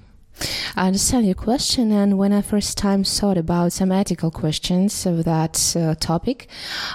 I 0.77 0.87
understand 0.87 1.27
your 1.27 1.35
question, 1.35 1.93
and 1.93 2.17
when 2.17 2.33
I 2.33 2.41
first 2.41 2.79
time 2.79 3.05
thought 3.05 3.37
about 3.37 3.73
some 3.73 3.93
ethical 3.93 4.31
questions 4.31 5.05
of 5.05 5.25
that 5.25 5.77
uh, 5.77 5.95
topic, 5.97 6.49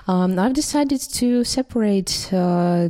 um, 0.07 0.39
I've 0.39 0.53
decided 0.53 1.01
to 1.01 1.43
separate 1.43 2.33
uh, 2.33 2.89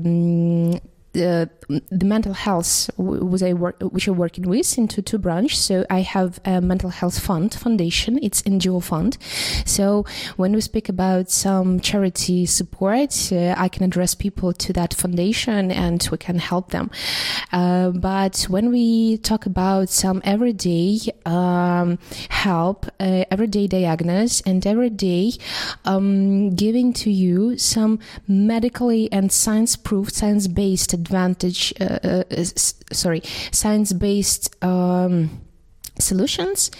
the, 1.15 1.49
the 1.89 2.05
mental 2.05 2.33
health 2.33 2.89
was 2.97 3.41
I 3.41 3.53
work, 3.53 3.77
which 3.81 4.07
I'm 4.07 4.17
working 4.17 4.47
with 4.47 4.77
into 4.77 5.01
two 5.01 5.17
branches. 5.17 5.59
So 5.59 5.85
I 5.89 6.01
have 6.01 6.39
a 6.45 6.61
mental 6.61 6.89
health 6.89 7.19
fund 7.19 7.53
foundation. 7.53 8.19
It's 8.21 8.41
NGO 8.43 8.83
fund. 8.83 9.17
So 9.65 10.05
when 10.35 10.53
we 10.53 10.61
speak 10.61 10.89
about 10.89 11.31
some 11.31 11.79
charity 11.79 12.45
support, 12.45 13.31
uh, 13.31 13.55
I 13.57 13.69
can 13.69 13.83
address 13.83 14.13
people 14.13 14.51
to 14.53 14.73
that 14.73 14.93
foundation 14.93 15.71
and 15.71 16.07
we 16.11 16.17
can 16.17 16.37
help 16.37 16.71
them. 16.71 16.91
Uh, 17.51 17.91
but 17.91 18.45
when 18.49 18.69
we 18.69 19.17
talk 19.17 19.45
about 19.45 19.89
some 19.89 20.21
everyday 20.25 20.99
um, 21.25 21.97
help, 22.29 22.87
uh, 22.99 23.23
everyday 23.31 23.67
diagnosis, 23.67 24.41
and 24.41 24.67
everyday 24.67 25.31
um, 25.85 26.49
giving 26.55 26.91
to 26.93 27.09
you 27.09 27.57
some 27.57 27.99
medically 28.27 29.09
and 29.11 29.31
science 29.31 29.75
proof, 29.75 30.11
science 30.11 30.47
based 30.47 31.04
advantage, 31.05 31.73
uh, 31.79 31.99
uh, 32.03 32.43
sorry, 32.91 33.21
science 33.51 33.93
based 33.93 34.55
um, 34.63 35.29
solutions, 35.99 36.71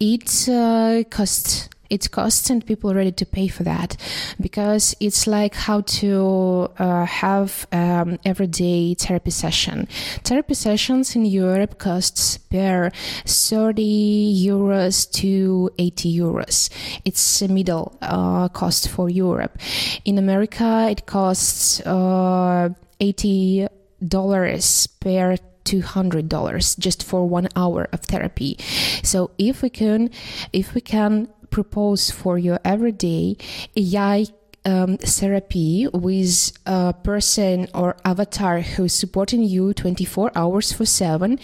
it 0.00 0.48
uh, 0.48 1.02
costs 1.10 1.68
it 1.92 2.10
costs 2.10 2.48
and 2.48 2.64
people 2.64 2.90
are 2.90 2.94
ready 2.94 3.12
to 3.12 3.26
pay 3.26 3.48
for 3.48 3.64
that 3.64 3.98
because 4.40 4.96
it's 4.98 5.26
like 5.26 5.54
how 5.54 5.82
to 5.82 6.70
uh, 6.78 7.04
have 7.04 7.66
um, 7.70 8.18
everyday 8.24 8.94
therapy 8.94 9.30
session. 9.30 9.86
Therapy 10.24 10.54
sessions 10.54 11.14
in 11.14 11.26
europe 11.26 11.78
costs 11.78 12.38
per 12.38 12.90
30 13.26 14.46
euros 14.46 15.04
to 15.12 15.68
80 15.78 16.18
euros. 16.18 16.70
It's 17.04 17.42
a 17.42 17.48
middle 17.48 17.98
uh, 18.00 18.48
cost 18.48 18.88
for 18.88 19.10
europe. 19.10 19.58
In 20.06 20.16
america 20.16 20.88
it 20.90 21.04
costs 21.04 21.80
uh, 21.80 22.70
80 23.00 23.68
dollars 24.08 24.86
per 24.86 25.36
$200 25.64 26.78
just 26.78 27.02
for 27.02 27.28
one 27.28 27.48
hour 27.54 27.88
of 27.92 28.00
therapy. 28.00 28.58
So 29.02 29.30
if 29.38 29.62
we 29.62 29.70
can 29.70 30.10
if 30.52 30.74
we 30.74 30.80
can 30.80 31.28
propose 31.50 32.10
for 32.10 32.38
your 32.38 32.58
everyday 32.64 33.36
ai 33.76 34.26
um, 34.64 34.96
therapy 34.98 35.86
with 35.92 36.52
a 36.66 36.94
person 36.94 37.68
or 37.74 37.96
avatar 38.04 38.60
who's 38.60 38.94
supporting 38.94 39.42
you 39.42 39.74
24 39.74 40.32
hours 40.34 40.72
for 40.72 40.86
7 40.86 41.38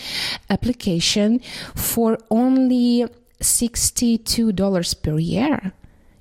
application 0.49 1.40
for 1.75 2.16
only 2.31 3.05
$62 3.40 5.03
per 5.03 5.18
year 5.18 5.73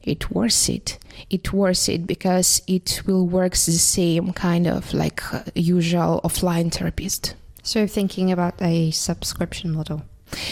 it 0.07 0.31
worth 0.31 0.69
it. 0.69 0.97
It 1.29 1.53
worth 1.53 1.89
it 1.89 2.07
because 2.07 2.61
it 2.67 3.01
will 3.05 3.25
work 3.25 3.53
the 3.53 3.71
same 3.71 4.33
kind 4.33 4.67
of 4.67 4.93
like 4.93 5.21
uh, 5.33 5.43
usual 5.55 6.21
offline 6.23 6.71
therapist. 6.71 7.35
So 7.63 7.85
thinking 7.87 8.31
about 8.31 8.61
a 8.61 8.91
subscription 8.91 9.71
model 9.71 10.03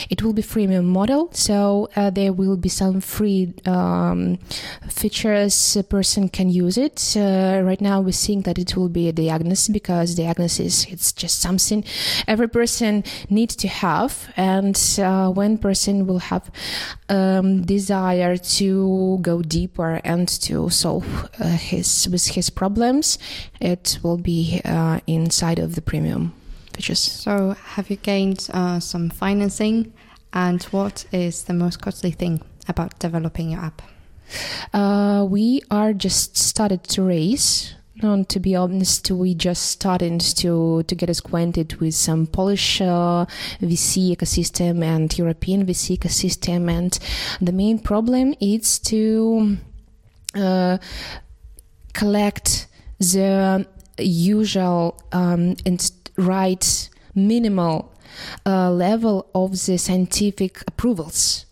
It 0.10 0.24
will 0.24 0.34
be 0.34 0.42
freemium 0.42 0.86
model, 0.86 1.30
so 1.34 1.90
uh, 1.96 2.10
there 2.10 2.34
will 2.34 2.58
be 2.58 2.70
some 2.70 3.02
free 3.02 3.54
um, 3.66 4.38
features 4.90 5.76
a 5.76 5.84
person 5.84 6.30
can 6.30 6.50
use 6.50 6.78
it. 6.78 7.16
Uh, 7.18 7.62
right 7.64 7.82
now, 7.82 8.02
we're 8.02 8.12
seeing 8.12 8.42
that 8.44 8.58
it 8.58 8.76
will 8.76 8.90
be 8.90 9.08
a 9.08 9.14
diagnosis 9.14 9.68
because 9.70 10.16
diagnosis 10.16 10.86
it's 10.86 11.12
just 11.12 11.42
something 11.42 11.84
every 12.28 12.48
person 12.48 13.04
needs 13.30 13.56
to 13.58 13.68
have, 13.68 14.32
and 14.38 14.78
uh, 15.00 15.30
when 15.30 15.58
person 15.58 16.08
will 16.08 16.20
have 16.20 16.50
um, 17.10 17.64
desire 17.64 18.38
to 18.38 19.20
go 19.22 19.42
deeper 19.42 20.02
and 20.04 20.28
to 20.28 20.70
solve 20.70 21.30
uh, 21.40 21.58
his 21.58 22.08
with 22.10 22.28
his 22.28 22.50
problems, 22.50 23.18
it 23.60 24.00
will 24.04 24.18
be 24.18 24.62
uh, 24.66 25.00
inside 25.08 25.60
of 25.60 25.76
the 25.76 25.82
premium 25.82 26.34
features. 26.76 27.00
So, 27.00 27.56
have 27.76 27.90
you 27.90 27.96
gained 27.98 28.50
uh, 28.54 28.80
some 28.80 29.10
financing? 29.10 29.94
And 30.34 30.62
what 30.64 31.06
is 31.12 31.44
the 31.44 31.54
most 31.54 31.82
costly 31.82 32.12
thing 32.12 32.42
about 32.68 33.00
developing 33.00 33.52
your 33.52 33.62
app? 33.62 33.82
Uh, 34.74 35.26
we 35.30 35.62
are 35.72 35.94
just 35.94 36.36
started 36.38 36.84
to 36.86 37.04
raise. 37.04 37.74
And 38.02 38.28
to 38.28 38.42
be 38.42 38.56
honest, 38.56 39.10
we 39.10 39.34
just 39.36 39.68
started 39.68 40.20
to 40.20 40.84
to 40.84 40.96
get 40.96 41.10
acquainted 41.10 41.76
with 41.80 41.96
some 41.96 42.28
Polish 42.28 42.82
uh, 42.82 43.26
VC 43.62 44.14
ecosystem 44.14 44.84
and 44.84 45.18
European 45.18 45.66
VC 45.66 45.98
ecosystem, 45.98 46.70
and 46.70 47.00
the 47.40 47.54
main 47.54 47.80
problem 47.80 48.34
is 48.42 48.80
to 48.80 49.58
uh, 50.36 50.78
collect 51.94 52.68
the 53.00 53.66
usual 53.98 55.02
um, 55.14 55.56
and 55.66 55.92
right 56.18 56.90
minimal 57.14 57.94
uh, 58.46 58.72
level 58.72 59.28
of 59.34 59.52
the 59.66 59.78
scientific 59.78 60.62
approvals. 60.68 61.46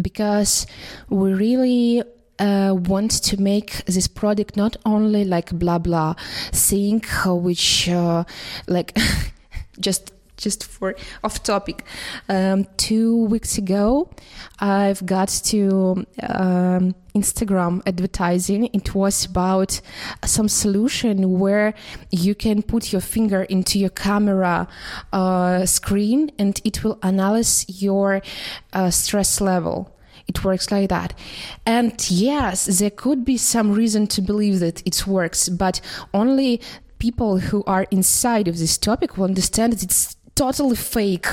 Because 0.00 0.66
we 1.08 1.32
really 1.32 2.02
uh, 2.38 2.74
want 2.76 3.10
to 3.10 3.40
make 3.40 3.84
this 3.86 4.06
product 4.06 4.56
not 4.56 4.76
only 4.86 5.24
like 5.24 5.50
blah 5.58 5.78
blah 5.78 6.14
thing 6.52 7.02
which 7.26 7.88
uh, 7.88 8.24
like 8.68 8.96
just 9.80 10.12
just 10.38 10.64
for 10.64 10.94
off 11.22 11.42
topic. 11.42 11.84
Um, 12.28 12.66
two 12.78 13.24
weeks 13.26 13.58
ago 13.58 14.10
i've 14.60 15.04
got 15.04 15.28
to 15.28 16.06
um, 16.22 16.94
instagram 17.18 17.82
advertising. 17.86 18.68
It 18.72 18.94
was 18.94 19.24
about 19.24 19.80
some 20.24 20.48
solution 20.48 21.38
where 21.38 21.74
you 22.10 22.34
can 22.34 22.62
put 22.62 22.92
your 22.92 23.00
finger 23.00 23.42
into 23.42 23.78
your 23.78 23.90
camera 23.90 24.68
uh, 25.12 25.66
screen 25.66 26.30
and 26.38 26.60
it 26.64 26.84
will 26.84 26.98
analyze 27.02 27.64
your 27.82 28.22
uh, 28.72 28.90
stress 28.90 29.40
level. 29.40 29.94
It 30.26 30.44
works 30.44 30.70
like 30.70 30.90
that. 30.90 31.18
And 31.64 31.94
yes, 32.10 32.66
there 32.66 32.90
could 32.90 33.24
be 33.24 33.38
some 33.38 33.72
reason 33.72 34.06
to 34.08 34.20
believe 34.20 34.60
that 34.60 34.86
it 34.86 35.06
works, 35.06 35.48
but 35.48 35.80
only 36.12 36.60
people 36.98 37.38
who 37.38 37.64
are 37.66 37.86
inside 37.90 38.48
of 38.48 38.58
this 38.58 38.76
topic 38.76 39.16
will 39.16 39.24
understand 39.24 39.72
that 39.72 39.82
it's 39.82 40.16
totally 40.38 40.76
fake 40.76 41.26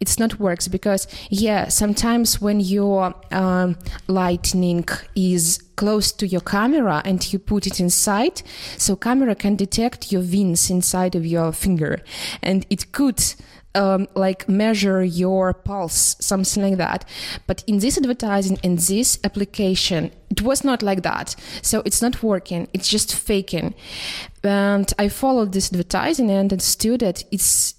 it's 0.00 0.18
not 0.18 0.40
works 0.40 0.66
because 0.66 1.06
yeah 1.28 1.68
sometimes 1.68 2.40
when 2.40 2.58
your 2.58 3.14
um, 3.30 3.76
lightning 4.08 4.84
is 5.14 5.62
close 5.76 6.10
to 6.10 6.26
your 6.26 6.40
camera 6.40 7.02
and 7.04 7.32
you 7.32 7.38
put 7.38 7.66
it 7.66 7.78
inside 7.78 8.42
so 8.78 8.96
camera 8.96 9.34
can 9.34 9.56
detect 9.56 10.10
your 10.10 10.22
veins 10.22 10.70
inside 10.70 11.14
of 11.14 11.26
your 11.26 11.52
finger 11.52 12.00
and 12.42 12.64
it 12.70 12.92
could 12.92 13.22
um, 13.76 14.08
like 14.14 14.48
measure 14.48 15.04
your 15.04 15.52
pulse, 15.52 16.16
something 16.18 16.62
like 16.62 16.78
that. 16.78 17.04
But 17.46 17.62
in 17.66 17.78
this 17.80 17.98
advertising, 17.98 18.58
in 18.62 18.76
this 18.76 19.18
application, 19.22 20.12
it 20.30 20.40
was 20.40 20.64
not 20.64 20.82
like 20.82 21.02
that. 21.02 21.36
So 21.60 21.82
it's 21.84 22.00
not 22.00 22.22
working. 22.22 22.68
It's 22.72 22.88
just 22.88 23.14
faking. 23.14 23.74
And 24.42 24.90
I 24.98 25.08
followed 25.08 25.52
this 25.52 25.70
advertising 25.70 26.30
and 26.30 26.52
understood 26.52 27.00
that 27.00 27.24
it's 27.30 27.74
it 27.74 27.75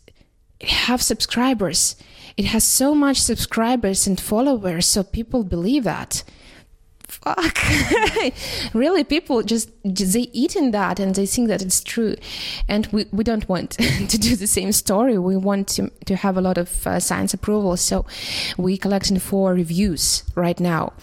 have 0.62 1.02
subscribers. 1.02 1.96
It 2.36 2.46
has 2.46 2.63
so 2.63 2.93
much 2.93 3.17
subscribers 3.17 4.08
and 4.08 4.20
followers, 4.20 4.86
so 4.86 5.04
people 5.04 5.43
believe 5.43 5.84
that. 5.84 6.24
Fuck, 7.08 7.58
really? 8.74 9.04
People 9.06 9.41
just 9.41 9.72
they 9.84 10.30
eat 10.34 10.58
in 10.58 10.72
that 10.72 11.00
and 11.00 11.15
they 11.15 11.26
think 11.26 11.48
that 11.48 11.62
it's 11.62 11.82
true, 11.82 12.15
and 12.67 12.86
we, 12.88 13.06
we 13.12 13.24
don't 13.24 13.48
want 13.48 13.72
to 14.10 14.17
do 14.17 14.36
the 14.36 14.46
same 14.46 14.74
story. 14.74 15.17
We 15.17 15.38
want 15.38 15.70
to 15.70 15.89
to 16.06 16.15
have 16.17 16.38
a 16.38 16.41
lot 16.41 16.58
of 16.58 16.86
uh, 16.86 17.00
science 17.00 17.34
approval, 17.34 17.78
so 17.78 18.06
we 18.58 18.78
collecting 18.78 19.20
for 19.20 19.54
reviews 19.54 20.26
right 20.36 20.60
now, 20.60 20.93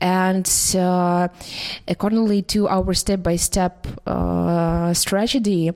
and 0.00 0.50
uh, 0.76 1.28
accordingly 1.86 2.42
to 2.42 2.68
our 2.68 2.92
step 2.92 3.22
by 3.22 3.36
step 3.36 3.86
strategy, 4.92 5.70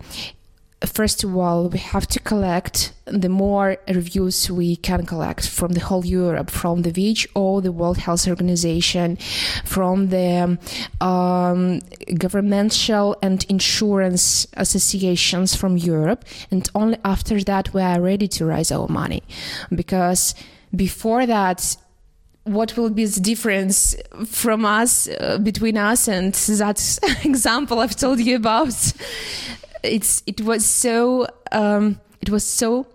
first 0.87 1.25
of 1.25 1.37
all, 1.37 1.69
we 1.69 1.79
have 1.79 2.07
to 2.07 2.21
collect 2.21 2.93
the 3.07 3.29
more 3.29 3.79
reviews 3.89 4.51
we 4.51 4.77
can 4.77 5.07
collect 5.07 5.49
from 5.49 5.73
the 5.73 5.81
whole 5.81 6.05
Europe, 6.05 6.51
from 6.51 6.83
the 6.83 6.91
WHO, 6.91 7.61
the 7.63 7.73
World 7.73 7.99
Health 7.99 8.29
Organization, 8.29 9.17
from 9.65 10.09
the 10.11 10.59
um, 11.01 11.81
governmental 12.17 13.17
and 13.23 13.45
insurance 13.49 14.47
associations 14.55 15.57
from 15.57 15.77
Europe. 15.77 16.25
And 16.51 16.69
only 16.75 16.99
after 17.05 17.43
that, 17.45 17.75
we 17.75 17.83
are 17.83 18.01
ready 18.01 18.29
to 18.29 18.45
raise 18.45 18.71
our 18.71 18.89
money. 18.89 19.23
Because 19.75 20.35
before 20.75 21.27
that, 21.27 21.77
what 22.45 22.77
will 22.77 22.91
be 22.91 23.05
the 23.05 23.21
difference 23.21 23.95
from 24.27 24.65
us 24.65 25.09
uh, 25.09 25.39
between 25.39 25.77
us 25.77 26.09
and 26.09 26.33
that 26.35 26.99
example 27.25 27.81
I've 27.81 27.97
told 27.97 28.21
you 28.21 28.37
about? 28.37 28.93
It's 29.83 30.23
it 30.27 30.41
was 30.41 30.65
so 30.65 31.27
um, 31.53 32.01
it 32.21 32.31
was 32.31 32.45
so 32.45 32.87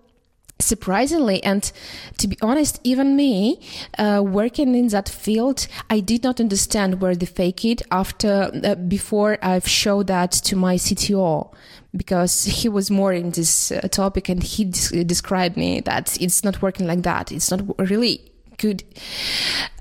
surprisingly 0.59 1.43
and 1.43 1.71
to 2.17 2.27
be 2.27 2.37
honest 2.41 2.79
even 2.83 3.15
me 3.15 3.59
uh, 3.97 4.21
working 4.23 4.75
in 4.75 4.87
that 4.87 5.09
field 5.09 5.67
i 5.89 5.99
did 5.99 6.23
not 6.23 6.39
understand 6.39 7.01
where 7.01 7.15
they 7.15 7.25
fake 7.25 7.65
it 7.65 7.81
after 7.91 8.49
uh, 8.63 8.75
before 8.75 9.37
i've 9.41 9.67
showed 9.67 10.07
that 10.07 10.31
to 10.31 10.55
my 10.55 10.75
cto 10.75 11.51
because 11.95 12.45
he 12.45 12.67
was 12.69 12.89
more 12.89 13.13
in 13.13 13.31
this 13.31 13.71
uh, 13.71 13.81
topic 13.89 14.29
and 14.29 14.43
he 14.43 14.65
des- 14.65 15.03
described 15.03 15.55
me 15.55 15.79
that 15.81 16.19
it's 16.21 16.43
not 16.43 16.61
working 16.61 16.87
like 16.87 17.03
that. 17.03 17.31
It's 17.31 17.51
not 17.51 17.61
really 17.89 18.31
good 18.57 18.83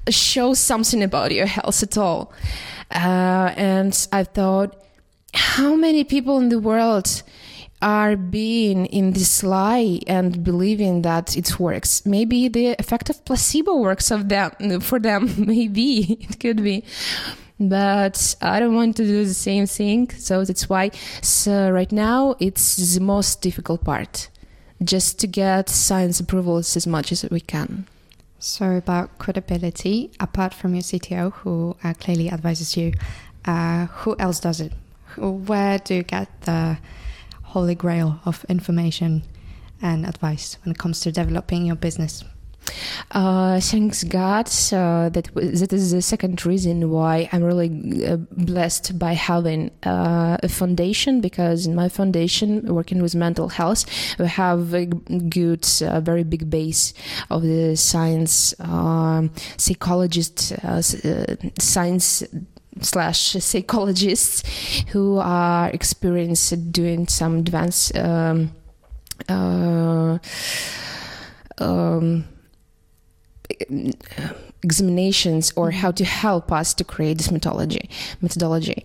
show 0.08 0.52
something 0.54 1.02
about 1.02 1.32
your 1.32 1.46
health 1.46 1.82
at 1.82 1.96
all. 1.96 2.32
Uh, 2.90 3.54
and 3.56 4.06
i 4.12 4.22
thought 4.22 4.81
how 5.34 5.74
many 5.74 6.04
people 6.04 6.38
in 6.38 6.48
the 6.48 6.58
world 6.58 7.22
are 7.82 8.16
being 8.16 8.86
in 8.86 9.12
this 9.12 9.42
lie 9.42 9.98
and 10.06 10.44
believing 10.44 11.02
that 11.02 11.36
it 11.36 11.58
works. 11.58 12.06
Maybe 12.06 12.48
the 12.48 12.76
effect 12.78 13.10
of 13.10 13.24
placebo 13.24 13.76
works 13.76 14.10
of 14.10 14.28
them 14.28 14.80
for 14.80 15.00
them. 15.00 15.34
Maybe 15.46 16.12
it 16.20 16.38
could 16.38 16.62
be. 16.62 16.84
But 17.58 18.36
I 18.40 18.60
don't 18.60 18.74
want 18.74 18.96
to 18.96 19.04
do 19.04 19.24
the 19.24 19.34
same 19.34 19.66
thing. 19.66 20.10
So 20.10 20.44
that's 20.44 20.68
why 20.68 20.92
so 21.20 21.70
right 21.70 21.90
now 21.92 22.36
it's 22.38 22.94
the 22.94 23.00
most 23.00 23.42
difficult 23.42 23.84
part. 23.84 24.28
Just 24.82 25.18
to 25.20 25.26
get 25.26 25.68
science 25.68 26.18
approvals 26.20 26.76
as 26.76 26.86
much 26.86 27.12
as 27.12 27.24
we 27.30 27.40
can. 27.40 27.86
So 28.38 28.72
about 28.72 29.18
credibility, 29.18 30.10
apart 30.18 30.54
from 30.54 30.74
your 30.74 30.82
CTO 30.82 31.32
who 31.32 31.76
uh, 31.84 31.94
clearly 31.94 32.30
advises 32.30 32.76
you, 32.76 32.92
uh, 33.44 33.86
who 33.86 34.16
else 34.18 34.40
does 34.40 34.60
it? 34.60 34.72
Where 35.16 35.78
do 35.78 35.94
you 35.94 36.02
get 36.02 36.42
the 36.42 36.78
holy 37.42 37.74
grail 37.74 38.20
of 38.24 38.44
information 38.48 39.22
and 39.80 40.06
advice 40.06 40.56
when 40.64 40.72
it 40.72 40.78
comes 40.78 41.00
to 41.00 41.12
developing 41.12 41.66
your 41.66 41.76
business? 41.76 42.24
Uh, 43.10 43.60
thanks 43.60 44.04
God. 44.04 44.46
Uh, 44.72 45.08
that 45.10 45.28
that 45.34 45.72
is 45.72 45.90
the 45.90 46.00
second 46.00 46.46
reason 46.46 46.90
why 46.90 47.28
I'm 47.32 47.42
really 47.42 48.06
uh, 48.06 48.16
blessed 48.16 48.98
by 48.98 49.12
having 49.12 49.70
uh, 49.82 50.38
a 50.42 50.48
foundation 50.48 51.20
because 51.20 51.66
in 51.66 51.74
my 51.74 51.88
foundation, 51.88 52.74
working 52.74 53.02
with 53.02 53.14
mental 53.14 53.48
health, 53.48 53.84
we 54.18 54.26
have 54.26 54.72
a 54.74 54.86
good, 54.86 55.66
uh, 55.82 56.00
very 56.00 56.24
big 56.24 56.48
base 56.48 56.94
of 57.30 57.42
the 57.42 57.76
science, 57.76 58.54
um, 58.60 59.30
psychologist, 59.56 60.52
uh, 60.64 60.80
science 61.58 62.22
slash 62.80 63.32
psychologists 63.32 64.42
who 64.88 65.18
are 65.18 65.68
experienced 65.70 66.72
doing 66.72 67.06
some 67.06 67.38
advanced 67.38 67.96
um, 67.96 68.50
uh, 69.28 70.18
um, 71.58 72.24
examinations 74.62 75.52
or 75.56 75.72
how 75.72 75.90
to 75.90 76.04
help 76.04 76.52
us 76.52 76.72
to 76.74 76.84
create 76.84 77.18
this 77.18 77.30
methodology 77.30 77.90
methodology. 78.20 78.84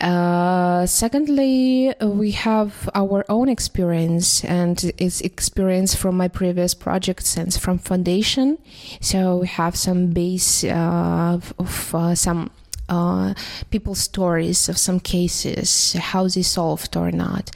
Uh, 0.00 0.86
secondly 0.86 1.92
we 2.00 2.30
have 2.30 2.88
our 2.94 3.24
own 3.28 3.48
experience 3.48 4.44
and 4.44 4.92
it's 4.98 5.20
experience 5.20 5.94
from 5.94 6.16
my 6.16 6.28
previous 6.28 6.74
projects 6.74 7.36
and 7.36 7.52
from 7.54 7.78
foundation. 7.78 8.58
So 9.00 9.38
we 9.38 9.48
have 9.48 9.76
some 9.76 10.08
base 10.08 10.64
uh, 10.64 11.34
of, 11.34 11.52
of 11.58 11.94
uh, 11.94 12.14
some 12.14 12.50
uh, 12.88 13.34
people's 13.70 14.00
stories 14.00 14.68
of 14.68 14.78
some 14.78 15.00
cases, 15.00 15.94
how 15.94 16.28
they 16.28 16.42
solved 16.42 16.96
or 16.96 17.10
not. 17.10 17.50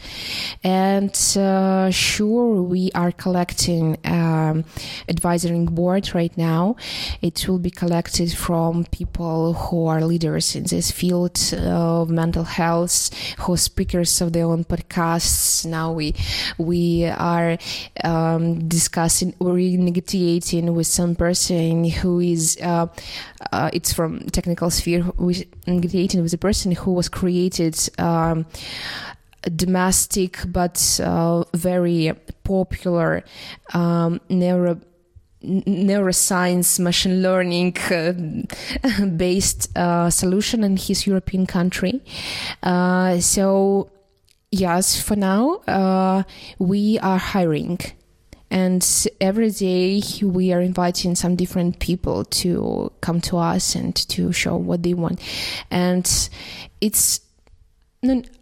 And 0.64 1.14
uh, 1.36 1.90
sure, 1.90 2.62
we 2.62 2.90
are 2.94 3.12
collecting 3.12 3.98
um, 4.04 4.64
advisory 5.08 5.64
board 5.66 6.14
right 6.14 6.36
now. 6.36 6.76
It 7.22 7.48
will 7.48 7.58
be 7.58 7.70
collected 7.70 8.32
from 8.32 8.84
people 8.86 9.54
who 9.54 9.86
are 9.86 10.02
leaders 10.02 10.56
in 10.56 10.64
this 10.64 10.90
field 10.90 11.38
of 11.54 12.10
mental 12.10 12.44
health, 12.44 13.12
who 13.38 13.54
are 13.54 13.56
speakers 13.56 14.20
of 14.20 14.32
their 14.32 14.46
own 14.46 14.64
podcasts. 14.64 15.66
Now 15.66 15.92
we 15.92 16.14
we 16.58 17.06
are 17.06 17.58
um, 18.04 18.68
discussing 18.68 19.34
or 19.38 19.54
negotiating 19.56 20.74
with 20.74 20.86
some 20.86 21.14
person 21.14 21.84
who 21.84 22.20
is 22.20 22.58
uh, 22.62 22.86
uh, 23.52 23.70
it's 23.72 23.92
from 23.92 24.20
technical 24.30 24.70
sphere 24.70 25.02
with 25.20 25.44
negotiating 25.66 26.22
with 26.22 26.32
a 26.32 26.38
person 26.38 26.72
who 26.72 26.92
was 26.92 27.08
created 27.08 27.76
um, 27.98 28.46
domestic 29.56 30.38
but 30.46 31.00
uh, 31.02 31.44
very 31.54 32.12
popular 32.44 33.22
um, 33.72 34.20
neuro 34.28 34.80
neuroscience 35.42 36.78
machine 36.78 37.22
learning 37.22 37.74
uh, 37.90 38.12
based 39.16 39.74
uh, 39.76 40.10
solution 40.10 40.62
in 40.62 40.76
his 40.76 41.06
European 41.06 41.46
country. 41.46 42.02
Uh, 42.62 43.18
so 43.20 43.88
yes, 44.50 45.00
for 45.00 45.16
now 45.16 45.54
uh, 45.66 46.22
we 46.58 46.98
are 46.98 47.18
hiring 47.18 47.78
and 48.50 49.06
every 49.20 49.50
day 49.50 50.02
we 50.22 50.52
are 50.52 50.60
inviting 50.60 51.14
some 51.14 51.36
different 51.36 51.78
people 51.78 52.24
to 52.24 52.92
come 53.00 53.20
to 53.20 53.38
us 53.38 53.74
and 53.74 53.94
to 53.94 54.32
show 54.32 54.56
what 54.56 54.82
they 54.82 54.94
want. 54.94 55.20
And 55.70 56.06
it's 56.80 57.20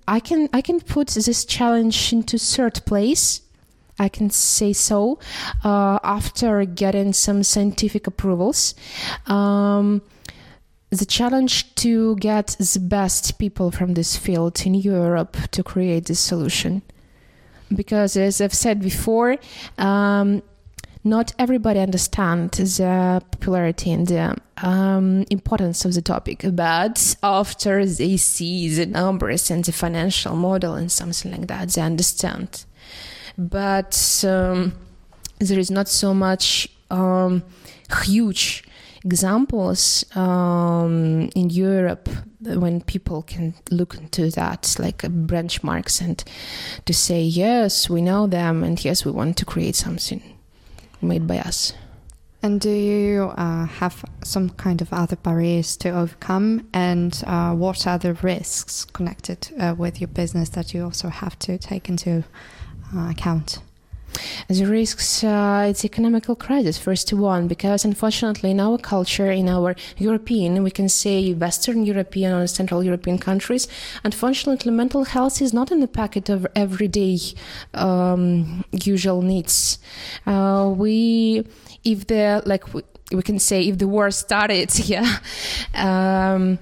i 0.07 0.21
can 0.21 0.49
i 0.53 0.61
can 0.61 0.79
put 0.79 1.09
this 1.09 1.45
challenge 1.45 2.13
into 2.13 2.39
third 2.39 2.81
place. 2.87 3.43
I 4.01 4.09
can 4.09 4.31
say 4.31 4.73
so 4.73 5.19
uh, 5.65 5.99
after 6.05 6.65
getting 6.65 7.13
some 7.13 7.43
scientific 7.43 8.07
approvals. 8.07 8.77
Um, 9.27 10.03
the 10.91 11.05
challenge 11.05 11.75
to 11.75 12.15
get 12.17 12.57
the 12.61 12.79
best 12.81 13.41
people 13.41 13.73
from 13.73 13.95
this 13.95 14.17
field 14.17 14.65
in 14.65 14.75
Europe 14.75 15.37
to 15.51 15.65
create 15.65 16.07
this 16.07 16.21
solution 16.21 16.83
because 17.75 18.17
as 18.17 18.41
I've 18.41 18.55
said 18.55 18.81
before, 18.81 19.37
um, 19.77 20.43
not 21.05 21.33
everybody 21.39 21.81
understands 21.81 22.79
the 22.79 23.23
popularity 23.31 23.93
and 23.93 24.07
the 24.07 24.37
um, 24.59 25.25
importance 25.31 25.85
of 25.85 25.95
the 25.95 26.03
topic, 26.03 26.45
but 26.53 27.17
after 27.23 27.87
they 27.87 28.17
see 28.17 28.69
the 28.69 28.87
numbers 28.87 29.51
and 29.51 29.65
the 29.65 29.73
financial 29.73 30.35
model 30.37 30.75
and 30.75 30.91
something 30.91 31.33
like 31.33 31.47
that, 31.47 31.69
they 31.71 31.83
understand. 31.83 32.65
But 33.37 34.25
um, 34.27 34.75
there 35.39 35.59
is 35.59 35.71
not 35.71 35.89
so 35.89 36.13
much 36.13 36.69
um, 36.91 37.45
huge 38.05 38.65
examples 39.05 40.05
um, 40.17 41.31
in 41.35 41.51
Europe 41.51 42.09
when 42.41 42.81
people 42.83 43.23
can 43.23 43.55
look 43.71 43.95
into 43.95 44.31
that 44.31 44.77
like 44.79 44.99
benchmarks 44.99 46.01
and 46.01 46.23
to 46.85 46.95
say 46.95 47.21
yes 47.21 47.91
we 47.91 48.01
know 48.01 48.29
them 48.29 48.63
and 48.63 48.85
yes 48.85 49.05
we 49.05 49.11
want 49.11 49.37
to 49.37 49.45
create 49.45 49.75
something 49.75 50.23
made 51.01 51.27
by 51.27 51.39
us. 51.39 51.73
And 52.43 52.61
do 52.61 52.71
you 52.71 53.25
uh, 53.37 53.67
have 53.67 54.05
some 54.23 54.51
kind 54.51 54.81
of 54.81 54.93
other 54.93 55.17
barriers 55.17 55.77
to 55.79 55.91
overcome? 55.91 56.69
And 56.73 57.21
uh, 57.27 57.53
what 57.55 57.87
are 57.87 57.99
the 57.99 58.15
risks 58.15 58.85
connected 58.85 59.49
uh, 59.59 59.75
with 59.77 60.01
your 60.01 60.09
business 60.09 60.51
that 60.51 60.73
you 60.73 60.85
also 60.85 61.09
have 61.09 61.37
to 61.41 61.59
take 61.59 61.89
into 61.89 62.23
uh, 62.95 63.11
account 63.11 63.59
the 64.49 64.65
risks, 64.65 65.23
uh, 65.25 65.67
it's 65.69 65.85
economical 65.85 66.35
crisis, 66.35 66.79
first 66.79 67.13
one, 67.13 67.49
because 67.49 67.85
unfortunately 67.85 68.51
in 68.51 68.61
our 68.61 68.79
culture, 68.79 69.31
in 69.31 69.49
our 69.49 69.75
European, 69.99 70.63
we 70.63 70.71
can 70.71 70.89
say 70.89 71.35
Western 71.35 71.85
European 71.85 72.33
or 72.33 72.47
Central 72.47 72.83
European 72.83 73.19
countries, 73.19 73.69
unfortunately 74.05 74.73
mental 74.73 75.05
health 75.05 75.43
is 75.43 75.53
not 75.53 75.71
in 75.71 75.81
the 75.81 75.89
packet 75.89 76.29
of 76.29 76.47
everyday 76.55 77.19
um, 77.75 78.65
usual 78.73 79.23
needs. 79.23 79.79
Uh, 80.27 80.73
we, 80.77 81.47
if 81.85 82.07
the, 82.07 82.43
like, 82.47 82.73
we, 82.75 82.83
we, 83.13 83.23
can 83.23 83.39
say 83.39 83.63
if 83.69 83.79
the 83.79 83.89
war 83.89 84.11
started, 84.11 84.77
yeah, 84.89 85.19
um, 85.75 86.59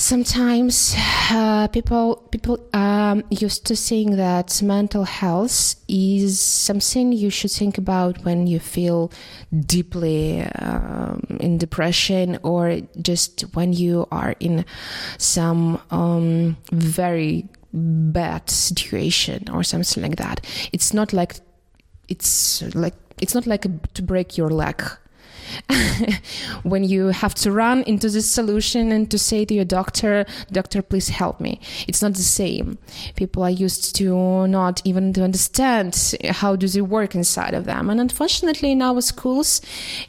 sometimes 0.00 0.94
uh, 1.30 1.68
people 1.68 2.16
people 2.30 2.58
um, 2.72 3.22
used 3.28 3.66
to 3.66 3.76
think 3.76 4.16
that 4.16 4.62
mental 4.62 5.04
health 5.04 5.74
is 5.88 6.40
something 6.40 7.12
you 7.12 7.28
should 7.28 7.50
think 7.50 7.76
about 7.76 8.24
when 8.24 8.46
you 8.46 8.58
feel 8.58 9.12
deeply 9.66 10.42
um, 10.58 11.36
in 11.38 11.58
depression 11.58 12.38
or 12.42 12.80
just 13.02 13.42
when 13.54 13.74
you 13.74 14.06
are 14.10 14.34
in 14.40 14.64
some 15.18 15.78
um, 15.90 16.56
very 16.72 17.46
bad 17.74 18.48
situation 18.48 19.44
or 19.52 19.62
something 19.62 20.02
like 20.02 20.16
that. 20.16 20.40
It's 20.72 20.94
not 20.94 21.12
like 21.12 21.34
it's 22.08 22.62
like 22.74 22.94
it's 23.20 23.34
not 23.34 23.46
like 23.46 23.66
a, 23.66 23.70
to 23.92 24.02
break 24.02 24.38
your 24.38 24.48
leg 24.48 24.82
when 26.62 26.84
you 26.84 27.08
have 27.08 27.34
to 27.36 27.52
run 27.52 27.82
into 27.84 28.08
this 28.08 28.30
solution 28.30 28.92
and 28.92 29.10
to 29.10 29.18
say 29.18 29.44
to 29.44 29.54
your 29.54 29.64
doctor, 29.64 30.26
doctor, 30.52 30.82
please 30.82 31.08
help 31.08 31.40
me. 31.40 31.60
It's 31.88 32.02
not 32.02 32.14
the 32.14 32.22
same. 32.22 32.78
People 33.16 33.42
are 33.42 33.50
used 33.50 33.96
to 33.96 34.46
not 34.46 34.82
even 34.84 35.12
to 35.14 35.24
understand 35.24 36.14
how 36.30 36.56
does 36.56 36.76
it 36.76 36.82
work 36.82 37.14
inside 37.14 37.54
of 37.54 37.64
them. 37.64 37.90
And 37.90 38.00
unfortunately, 38.00 38.72
in 38.72 38.82
our 38.82 39.00
schools, 39.00 39.60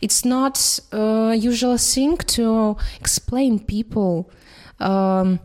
it's 0.02 0.26
not 0.26 0.80
a 0.92 1.36
usual 1.36 1.78
thing 1.78 2.18
to 2.18 2.78
explain 3.00 3.60
people. 3.60 4.30
Um, 4.80 5.40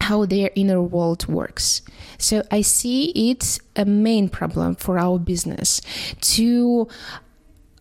how 0.00 0.24
their 0.24 0.50
inner 0.54 0.80
world 0.80 1.26
works. 1.26 1.82
So 2.18 2.42
I 2.50 2.62
see 2.62 3.30
it 3.30 3.58
a 3.76 3.84
main 3.84 4.28
problem 4.28 4.74
for 4.74 4.98
our 4.98 5.18
business 5.18 5.80
to 6.20 6.88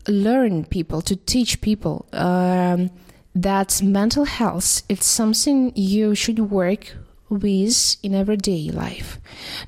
learn 0.08 0.65
people, 0.65 1.02
to 1.02 1.15
teach 1.15 1.62
people 1.62 2.08
um, 2.13 2.89
that 3.36 3.82
mental 3.84 4.26
health 4.26 4.82
it's 4.89 5.06
something 5.06 5.72
you 5.76 6.15
should 6.15 6.39
work 6.39 6.96
with 7.30 7.98
in 8.04 8.16
everyday 8.16 8.70
life. 8.72 9.20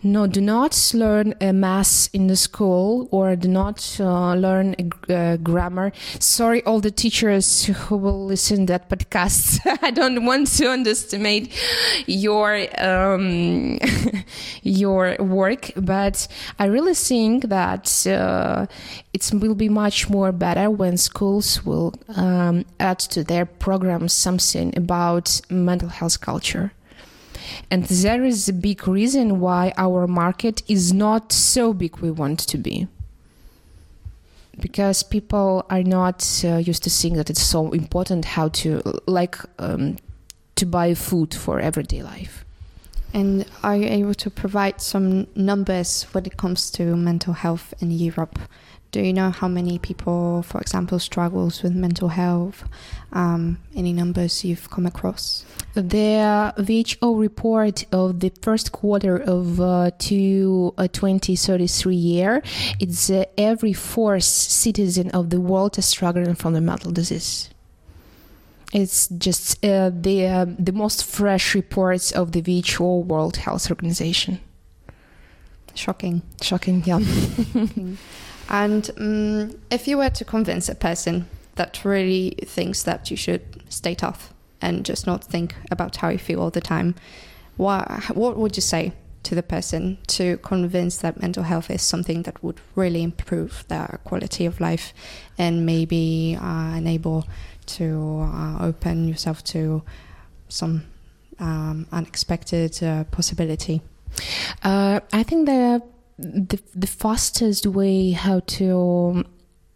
No, 0.04 0.28
do 0.28 0.42
not 0.42 0.92
learn 0.94 1.34
a 1.42 1.52
math 1.52 2.10
in 2.14 2.28
the 2.28 2.36
school 2.36 3.08
or 3.12 3.36
do 3.36 3.48
not 3.48 3.98
uh, 4.00 4.34
learn 4.36 4.76
a, 4.80 5.14
uh, 5.14 5.38
grammar. 5.38 5.92
Sorry, 6.20 6.64
all 6.64 6.80
the 6.80 6.92
teachers 6.92 7.66
who 7.66 7.98
will 7.98 8.26
listen 8.26 8.66
to 8.68 8.74
that 8.74 8.90
podcast. 8.90 9.60
I 9.82 9.92
don't 9.92 10.26
want 10.26 10.48
to 10.58 10.72
underestimate 10.72 11.54
your 12.08 12.68
um, 12.84 13.80
your 14.64 15.16
work, 15.20 15.72
but 15.76 16.28
I 16.58 16.66
really 16.66 16.96
think 16.96 17.50
that 17.50 18.08
uh, 18.08 18.68
it 19.14 19.30
will 19.34 19.56
be 19.56 19.70
much 19.70 20.10
more 20.10 20.32
better 20.32 20.70
when 20.70 20.98
schools 20.98 21.66
will 21.66 21.94
um, 22.16 22.66
add 22.80 23.00
to 23.00 23.24
their 23.24 23.46
programs 23.46 24.14
something 24.14 24.74
about 24.78 25.42
mental 25.50 25.90
health 25.90 26.22
culture. 26.22 26.72
And 27.72 27.84
there 27.86 28.24
is 28.24 28.50
a 28.50 28.54
big 28.54 28.88
reason 28.88 29.40
why 29.40 29.74
our 29.78 30.08
market 30.08 30.64
is 30.68 30.94
not 30.94 31.32
so 31.32 31.74
big 31.74 31.98
we 31.98 32.12
want 32.12 32.40
to 32.40 32.58
be. 32.58 32.88
Because 34.60 35.04
people 35.04 35.66
are 35.70 35.84
not 35.84 36.44
uh, 36.44 36.58
used 36.58 36.84
to 36.84 36.90
seeing 36.90 37.16
that 37.16 37.30
it's 37.30 37.42
so 37.42 37.72
important 37.72 38.26
how 38.26 38.50
to, 38.50 38.82
like, 39.06 39.38
um, 39.58 39.98
to 40.56 40.66
buy 40.66 40.94
food 40.94 41.34
for 41.34 41.60
everyday 41.60 42.04
life. 42.04 42.44
And 43.14 43.46
are 43.64 43.76
you 43.76 43.86
able 43.86 44.14
to 44.16 44.30
provide 44.30 44.82
some 44.82 45.28
numbers 45.36 46.04
when 46.12 46.26
it 46.26 46.38
comes 46.38 46.70
to 46.72 46.96
mental 46.96 47.34
health 47.34 47.74
in 47.80 47.92
Europe? 47.92 48.38
Do 48.92 49.02
you 49.02 49.14
know 49.14 49.30
how 49.30 49.48
many 49.48 49.78
people, 49.78 50.42
for 50.42 50.60
example, 50.60 50.98
struggles 50.98 51.62
with 51.62 51.76
mental 51.76 52.08
health? 52.08 52.64
Um, 53.14 53.60
any 53.76 53.94
numbers 53.94 54.44
you've 54.44 54.70
come 54.72 54.88
across? 54.88 55.46
The 55.76 56.54
WHO 56.58 57.16
report 57.16 57.86
of 57.92 58.20
the 58.20 58.32
first 58.42 58.72
quarter 58.72 59.18
of 59.18 59.62
uh, 59.62 59.92
to, 60.00 60.74
uh, 60.78 60.88
2033 60.88 61.96
year, 61.96 62.42
it's 62.80 63.12
uh, 63.12 63.26
every 63.38 63.74
fourth 63.74 64.24
citizen 64.24 65.12
of 65.12 65.30
the 65.30 65.40
world 65.40 65.78
is 65.78 65.86
struggling 65.86 66.34
from 66.34 66.54
the 66.54 66.62
mental 66.62 66.92
disease. 66.92 67.52
It's 68.74 69.08
just 69.08 69.64
uh, 69.66 69.92
the 69.94 70.28
uh, 70.28 70.46
the 70.48 70.72
most 70.72 71.04
fresh 71.04 71.56
reports 71.56 72.12
of 72.12 72.34
the 72.34 72.42
WHO 72.42 73.00
World 73.00 73.38
Health 73.38 73.70
Organization. 73.72 74.40
Shocking. 75.74 76.22
Shocking, 76.42 76.84
yeah. 76.86 77.00
And 78.50 78.90
um, 78.98 79.60
if 79.70 79.88
you 79.88 79.98
were 79.98 80.10
to 80.10 80.26
convince 80.26 80.68
a 80.70 80.76
person 80.76 81.28
that 81.56 81.86
really 81.86 82.36
thinks 82.46 82.84
that 82.84 83.12
you 83.12 83.18
should 83.18 83.64
stay 83.70 83.96
tough 83.96 84.34
and 84.62 84.86
just 84.86 85.06
not 85.06 85.24
think 85.24 85.56
about 85.72 85.98
how 85.98 86.10
you 86.10 86.18
feel 86.18 86.42
all 86.42 86.50
the 86.50 86.62
time, 86.62 86.96
what, 87.58 88.16
what 88.16 88.38
would 88.38 88.58
you 88.58 88.62
say 88.62 88.94
to 89.24 89.36
the 89.36 89.44
person 89.44 89.98
to 90.08 90.38
convince 90.38 90.98
that 90.98 91.22
mental 91.22 91.44
health 91.44 91.70
is 91.70 91.82
something 91.82 92.24
that 92.24 92.42
would 92.44 92.60
really 92.76 93.04
improve 93.04 93.66
their 93.68 94.00
quality 94.04 94.46
of 94.46 94.60
life 94.60 94.94
and 95.38 95.66
maybe 95.66 96.38
uh, 96.42 96.74
enable 96.76 97.28
to 97.66 98.28
uh, 98.34 98.58
open 98.66 99.08
yourself 99.08 99.44
to 99.44 99.84
some 100.48 100.84
um, 101.40 101.86
unexpected 101.92 102.82
uh, 102.82 103.04
possibility? 103.06 103.82
Uh, 104.64 105.00
I 105.14 105.24
think 105.24 105.46
the, 105.46 105.84
the 106.20 106.60
the 106.76 106.88
fastest 106.88 107.66
way 107.66 108.12
how 108.12 108.42
to 108.42 109.24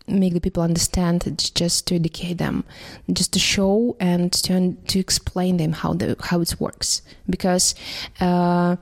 make 0.08 0.34
the 0.34 0.42
people 0.42 0.62
understand 0.62 1.26
is 1.26 1.50
just 1.50 1.88
to 1.88 1.96
educate 1.96 2.38
them, 2.38 2.66
just 3.12 3.32
to 3.34 3.40
show 3.40 3.96
and 4.00 4.32
to 4.34 4.74
to 4.88 5.00
explain 5.00 5.58
them 5.58 5.72
how 5.72 5.94
the 5.94 6.16
how 6.20 6.42
it 6.42 6.60
works 6.60 7.02
because. 7.30 7.76
Uh, 8.20 8.76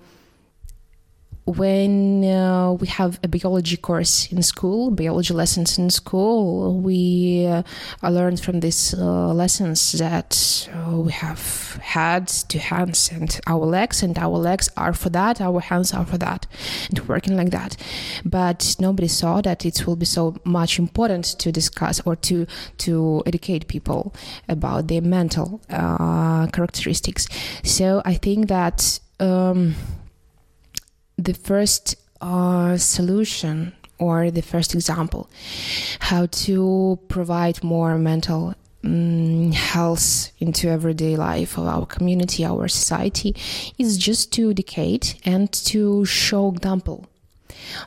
when 1.45 2.23
uh, 2.23 2.73
we 2.73 2.87
have 2.87 3.19
a 3.23 3.27
biology 3.27 3.77
course 3.77 4.31
in 4.31 4.43
school, 4.43 4.91
biology 4.91 5.33
lessons 5.33 5.77
in 5.77 5.89
school, 5.89 6.79
we 6.79 7.47
uh, 7.47 7.63
learned 8.09 8.39
from 8.39 8.59
these 8.59 8.93
uh, 8.93 9.33
lessons 9.33 9.93
that 9.93 10.69
uh, 10.73 10.97
we 10.97 11.11
have 11.11 11.79
heads, 11.81 12.43
two 12.43 12.59
hands, 12.59 13.09
and 13.11 13.39
our 13.47 13.65
legs, 13.65 14.03
and 14.03 14.17
our 14.19 14.37
legs 14.37 14.69
are 14.77 14.93
for 14.93 15.09
that, 15.09 15.41
our 15.41 15.59
hands 15.59 15.93
are 15.93 16.05
for 16.05 16.17
that, 16.19 16.45
and 16.89 16.99
working 17.07 17.35
like 17.35 17.49
that. 17.49 17.75
But 18.23 18.75
nobody 18.79 19.07
saw 19.07 19.41
that 19.41 19.65
it 19.65 19.87
will 19.87 19.95
be 19.95 20.05
so 20.05 20.35
much 20.43 20.77
important 20.77 21.25
to 21.39 21.51
discuss 21.51 22.01
or 22.05 22.15
to 22.17 22.45
to 22.79 23.23
educate 23.25 23.67
people 23.67 24.13
about 24.47 24.87
their 24.87 25.01
mental 25.01 25.59
uh, 25.69 26.47
characteristics. 26.47 27.27
So 27.63 28.01
I 28.05 28.13
think 28.13 28.47
that. 28.47 28.99
Um, 29.19 29.75
the 31.21 31.33
first 31.33 31.95
uh, 32.21 32.77
solution 32.77 33.73
or 33.99 34.31
the 34.31 34.41
first 34.41 34.73
example 34.73 35.29
how 35.99 36.25
to 36.27 36.99
provide 37.07 37.63
more 37.63 37.97
mental 37.97 38.55
um, 38.83 39.51
health 39.51 40.31
into 40.39 40.67
everyday 40.67 41.15
life 41.15 41.57
of 41.57 41.67
our 41.67 41.85
community 41.85 42.43
our 42.43 42.67
society 42.67 43.35
is 43.77 43.97
just 43.97 44.33
to 44.33 44.49
educate 44.49 45.19
and 45.23 45.51
to 45.51 46.03
show 46.05 46.49
example. 46.49 47.05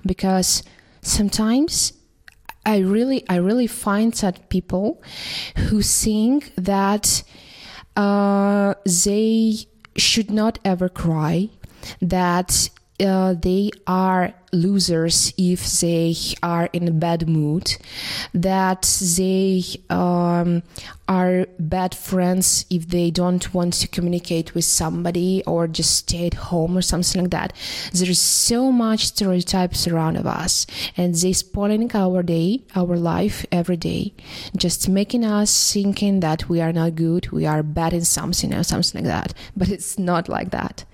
Because 0.06 0.62
sometimes 1.02 1.92
i 2.64 2.78
really 2.78 3.22
i 3.28 3.36
really 3.36 3.66
find 3.66 4.14
that 4.14 4.48
people 4.48 5.02
who 5.68 5.82
think 5.82 6.52
that 6.56 7.22
uh, 7.96 8.74
they 9.04 9.54
should 9.96 10.30
not 10.30 10.58
ever 10.64 10.88
cry 10.88 11.48
that 12.00 12.70
uh, 13.00 13.34
they 13.34 13.70
are 13.86 14.32
losers 14.52 15.34
if 15.36 15.80
they 15.80 16.14
are 16.42 16.68
in 16.72 16.86
a 16.86 16.92
bad 16.92 17.28
mood, 17.28 17.76
that 18.32 18.82
they 19.16 19.64
um, 19.90 20.62
are 21.08 21.46
bad 21.58 21.94
friends 21.94 22.64
if 22.70 22.88
they 22.88 23.10
don't 23.10 23.52
want 23.52 23.74
to 23.74 23.88
communicate 23.88 24.54
with 24.54 24.64
somebody 24.64 25.42
or 25.44 25.66
just 25.66 25.96
stay 25.96 26.28
at 26.28 26.34
home 26.34 26.78
or 26.78 26.82
something 26.82 27.22
like 27.22 27.30
that. 27.32 27.52
There 27.92 28.08
is 28.08 28.20
so 28.20 28.70
much 28.70 29.06
stereotypes 29.06 29.88
around 29.88 30.16
of 30.16 30.26
us, 30.26 30.66
and 30.96 31.14
they 31.14 31.32
spoiling 31.32 31.90
our 31.94 32.22
day, 32.22 32.62
our 32.76 32.96
life 32.96 33.44
every 33.50 33.76
day, 33.76 34.14
just 34.56 34.88
making 34.88 35.24
us 35.24 35.72
thinking 35.72 36.20
that 36.20 36.48
we 36.48 36.60
are 36.60 36.72
not 36.72 36.94
good, 36.94 37.30
we 37.32 37.44
are 37.44 37.64
bad 37.64 37.92
in 37.92 38.04
something 38.04 38.54
or 38.54 38.62
something 38.62 39.04
like 39.04 39.08
that. 39.08 39.34
But 39.56 39.68
it's 39.68 39.98
not 39.98 40.28
like 40.28 40.50
that 40.50 40.84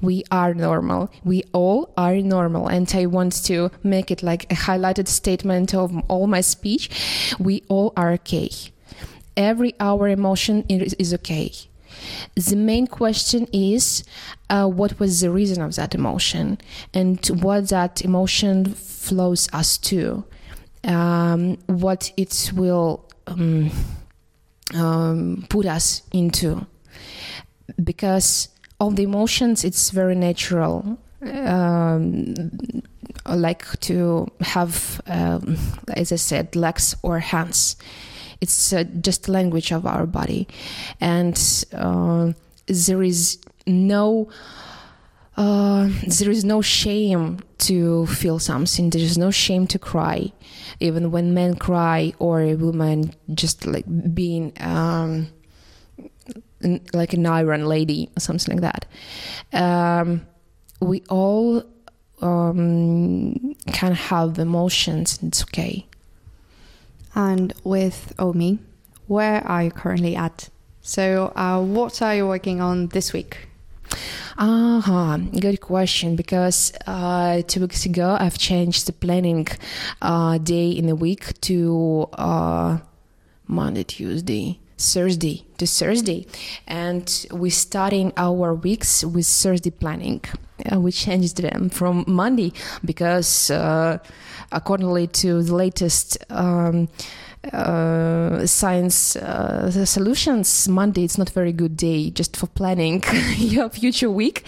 we 0.00 0.24
are 0.30 0.54
normal. 0.54 1.10
We 1.24 1.42
all 1.52 1.92
are 1.96 2.16
normal. 2.16 2.68
And 2.68 2.90
I 2.94 3.06
want 3.06 3.44
to 3.44 3.70
make 3.82 4.10
it 4.10 4.22
like 4.22 4.44
a 4.52 4.56
highlighted 4.56 5.08
statement 5.08 5.74
of 5.74 5.96
all 6.08 6.26
my 6.26 6.40
speech. 6.40 6.90
We 7.38 7.62
all 7.68 7.92
are 7.96 8.12
okay. 8.12 8.50
Every 9.36 9.74
our 9.78 10.08
emotion 10.08 10.64
is, 10.68 10.94
is 10.94 11.14
okay. 11.14 11.52
The 12.34 12.56
main 12.56 12.86
question 12.86 13.48
is 13.52 14.04
uh, 14.50 14.66
what 14.66 14.98
was 15.00 15.20
the 15.20 15.30
reason 15.30 15.62
of 15.62 15.74
that 15.76 15.94
emotion 15.94 16.58
and 16.94 17.24
what 17.26 17.68
that 17.68 18.02
emotion 18.02 18.66
flows 18.74 19.48
us 19.52 19.78
to, 19.78 20.24
um, 20.84 21.58
what 21.66 22.12
it 22.16 22.52
will 22.54 23.08
um, 23.26 23.70
um, 24.74 25.46
put 25.48 25.66
us 25.66 26.02
into. 26.12 26.66
Because 27.82 28.48
all 28.78 28.90
the 28.90 29.02
emotions 29.02 29.64
it's 29.64 29.90
very 29.90 30.14
natural 30.14 30.98
um, 31.22 32.34
like 33.26 33.78
to 33.80 34.26
have 34.40 35.00
um, 35.06 35.56
as 35.94 36.12
i 36.12 36.16
said 36.16 36.54
legs 36.56 36.94
or 37.02 37.18
hands. 37.18 37.76
It's 38.40 38.72
uh, 38.72 38.84
just 39.00 39.28
language 39.28 39.72
of 39.72 39.84
our 39.84 40.06
body. 40.06 40.46
And 41.00 41.36
uh, 41.72 42.32
there 42.66 43.02
is 43.02 43.38
no 43.66 44.28
uh, 45.36 45.88
there 46.06 46.30
is 46.30 46.44
no 46.44 46.60
shame 46.60 47.40
to 47.58 48.06
feel 48.06 48.38
something. 48.38 48.90
There 48.90 49.02
is 49.02 49.18
no 49.18 49.30
shame 49.30 49.66
to 49.68 49.78
cry, 49.78 50.32
even 50.80 51.10
when 51.10 51.34
men 51.34 51.54
cry 51.56 52.12
or 52.18 52.40
a 52.40 52.54
woman 52.54 53.14
just 53.34 53.66
like 53.66 53.86
being 54.14 54.52
um, 54.60 55.28
like 56.92 57.12
an 57.12 57.26
iron 57.26 57.66
lady 57.66 58.10
or 58.16 58.20
something 58.20 58.58
like 58.58 58.72
that. 58.72 58.86
Um, 59.52 60.26
we 60.80 61.02
all 61.08 61.62
um, 62.20 63.54
can 63.66 63.94
have 63.94 64.38
emotions. 64.38 65.18
It's 65.22 65.42
okay. 65.44 65.86
And 67.14 67.52
with 67.64 68.14
OMME, 68.18 68.58
where 69.06 69.46
are 69.46 69.64
you 69.64 69.70
currently 69.70 70.14
at? 70.16 70.50
So, 70.82 71.32
uh, 71.36 71.60
what 71.62 72.00
are 72.02 72.14
you 72.14 72.26
working 72.26 72.60
on 72.60 72.88
this 72.88 73.12
week? 73.12 73.48
Uh-huh. 74.38 75.18
Good 75.40 75.60
question. 75.60 76.14
Because 76.14 76.72
uh, 76.86 77.42
two 77.46 77.62
weeks 77.62 77.84
ago, 77.84 78.16
I've 78.18 78.38
changed 78.38 78.86
the 78.86 78.92
planning 78.92 79.48
uh, 80.00 80.38
day 80.38 80.70
in 80.70 80.86
the 80.86 80.94
week 80.94 81.40
to 81.42 82.08
uh, 82.12 82.78
Monday, 83.46 83.84
Tuesday, 83.84 84.60
Thursday 84.78 85.44
to 85.58 85.66
Thursday, 85.66 86.26
and 86.66 87.26
we're 87.30 87.50
starting 87.50 88.12
our 88.16 88.54
weeks 88.54 89.04
with 89.04 89.26
Thursday 89.26 89.70
planning. 89.70 90.22
Uh, 90.70 90.80
we 90.80 90.92
changed 90.92 91.36
them 91.36 91.68
from 91.68 92.04
Monday 92.06 92.52
because, 92.84 93.50
uh, 93.50 93.98
accordingly 94.52 95.06
to 95.06 95.42
the 95.42 95.54
latest. 95.54 96.18
Um, 96.30 96.88
uh, 97.52 98.44
science 98.46 99.16
uh, 99.16 99.84
solutions 99.84 100.68
monday 100.68 101.04
it's 101.04 101.16
not 101.18 101.30
very 101.30 101.52
good 101.52 101.76
day 101.76 102.10
just 102.10 102.36
for 102.36 102.46
planning 102.48 103.02
your 103.36 103.68
future 103.68 104.10
week. 104.10 104.44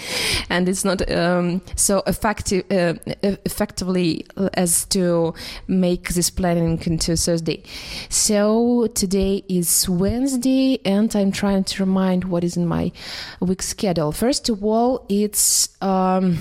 And 0.48 0.68
it's 0.68 0.84
not 0.84 1.08
um, 1.10 1.62
so 1.76 2.02
effective 2.06 2.64
uh, 2.70 2.94
effectively 3.22 4.26
as 4.54 4.84
to 4.86 5.34
make 5.66 6.10
this 6.10 6.30
planning 6.30 6.80
into 6.84 7.16
thursday. 7.16 7.62
So 8.08 8.88
today 8.94 9.44
is 9.48 9.88
wednesday 9.88 10.80
and 10.84 11.14
i'm 11.14 11.32
trying 11.32 11.64
to 11.64 11.84
remind 11.84 12.24
what 12.24 12.44
is 12.44 12.56
in 12.56 12.66
my 12.66 12.92
week 13.40 13.62
schedule. 13.62 14.12
First 14.12 14.48
of 14.48 14.64
all 14.64 15.06
it's 15.08 15.68
um, 15.82 16.38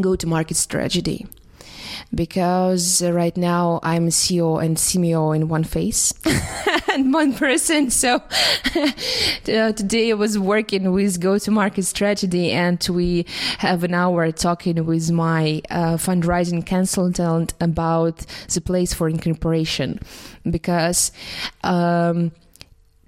go 0.00 0.16
to 0.16 0.26
market 0.26 0.56
strategy 0.56 1.26
because 2.14 3.02
right 3.02 3.36
now 3.36 3.80
I'm 3.82 4.08
CEO 4.08 4.62
and 4.62 4.76
CMO 4.76 5.34
in 5.34 5.48
one 5.48 5.64
face 5.64 6.12
and 6.92 7.12
one 7.12 7.34
person. 7.34 7.90
So 7.90 8.16
uh, 8.76 8.92
today 9.72 10.10
I 10.10 10.14
was 10.14 10.38
working 10.38 10.92
with 10.92 11.20
go 11.20 11.38
to 11.38 11.50
market 11.50 11.84
strategy 11.84 12.52
and 12.52 12.86
we 12.90 13.26
have 13.58 13.84
an 13.84 13.94
hour 13.94 14.30
talking 14.32 14.84
with 14.84 15.10
my 15.10 15.62
uh, 15.70 15.96
fundraising 15.96 16.64
consultant 16.64 17.54
about 17.60 18.24
the 18.52 18.60
place 18.60 18.92
for 18.92 19.08
incorporation 19.08 20.00
because 20.50 21.12
um, 21.64 22.32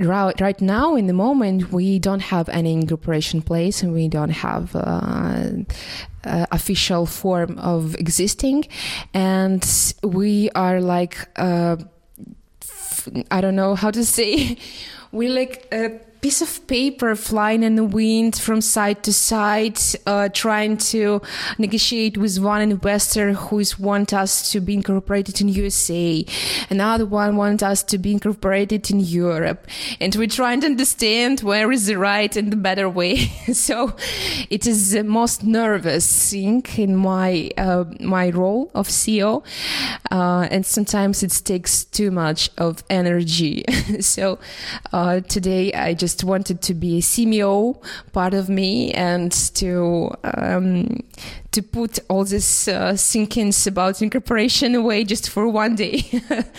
right, 0.00 0.40
right 0.40 0.60
now 0.60 0.94
in 0.96 1.06
the 1.06 1.12
moment 1.12 1.72
we 1.72 1.98
don't 1.98 2.20
have 2.20 2.48
any 2.48 2.72
incorporation 2.72 3.42
place 3.42 3.82
and 3.82 3.92
we 3.92 4.08
don't 4.08 4.30
have 4.30 4.74
uh, 4.74 5.48
uh, 6.24 6.46
official 6.50 7.06
form 7.06 7.58
of 7.58 7.94
existing 7.96 8.66
and 9.14 9.94
we 10.02 10.50
are 10.50 10.80
like 10.80 11.28
uh, 11.36 11.76
I 13.30 13.40
don't 13.40 13.56
know 13.56 13.74
how 13.74 13.90
to 13.90 14.04
say. 14.04 14.58
We're 15.12 15.30
like 15.32 15.66
a 15.72 16.00
piece 16.20 16.42
of 16.42 16.66
paper 16.66 17.16
flying 17.16 17.62
in 17.62 17.76
the 17.76 17.84
wind 17.84 18.36
from 18.36 18.60
side 18.60 19.02
to 19.04 19.12
side, 19.12 19.78
uh, 20.06 20.28
trying 20.32 20.76
to 20.76 21.22
negotiate 21.58 22.18
with 22.18 22.38
one 22.38 22.60
investor 22.60 23.32
who 23.32 23.58
is 23.58 23.78
want 23.78 24.12
us 24.12 24.52
to 24.52 24.60
be 24.60 24.74
incorporated 24.74 25.40
in 25.40 25.48
USA. 25.48 26.24
Another 26.68 27.06
one 27.06 27.36
wants 27.36 27.62
us 27.62 27.82
to 27.84 27.98
be 27.98 28.12
incorporated 28.12 28.90
in 28.90 29.00
Europe. 29.00 29.66
And 30.00 30.14
we're 30.14 30.28
trying 30.28 30.60
to 30.60 30.66
understand 30.66 31.40
where 31.40 31.72
is 31.72 31.86
the 31.86 31.96
right 31.96 32.34
and 32.36 32.52
the 32.52 32.56
better 32.56 32.88
way. 32.88 33.16
so 33.52 33.94
it 34.50 34.66
is 34.66 34.92
the 34.92 35.04
most 35.04 35.42
nervous 35.44 36.30
thing 36.30 36.64
in 36.76 36.96
my, 36.96 37.50
uh, 37.56 37.84
my 38.00 38.30
role 38.30 38.70
of 38.74 38.88
CEO. 38.88 39.42
Uh, 40.10 40.48
and 40.50 40.66
sometimes 40.66 41.22
it 41.22 41.32
takes 41.44 41.84
too 41.84 42.10
much 42.10 42.50
of 42.58 42.84
energy. 42.90 43.64
so 44.00 44.38
uh, 44.92 45.20
today 45.20 45.72
I 45.72 45.94
just 45.94 46.09
just 46.10 46.24
wanted 46.24 46.60
to 46.60 46.74
be 46.74 46.98
a 46.98 47.00
CMO 47.00 47.80
part 48.12 48.34
of 48.34 48.48
me 48.48 48.90
and 48.94 49.30
to 49.54 50.10
um, 50.24 51.04
to 51.52 51.62
put 51.62 52.00
all 52.08 52.24
these 52.24 52.66
uh, 52.66 52.96
thinkings 52.96 53.64
about 53.66 54.02
incorporation 54.02 54.74
away 54.74 55.04
just 55.04 55.30
for 55.30 55.46
one 55.48 55.76
day. 55.76 56.02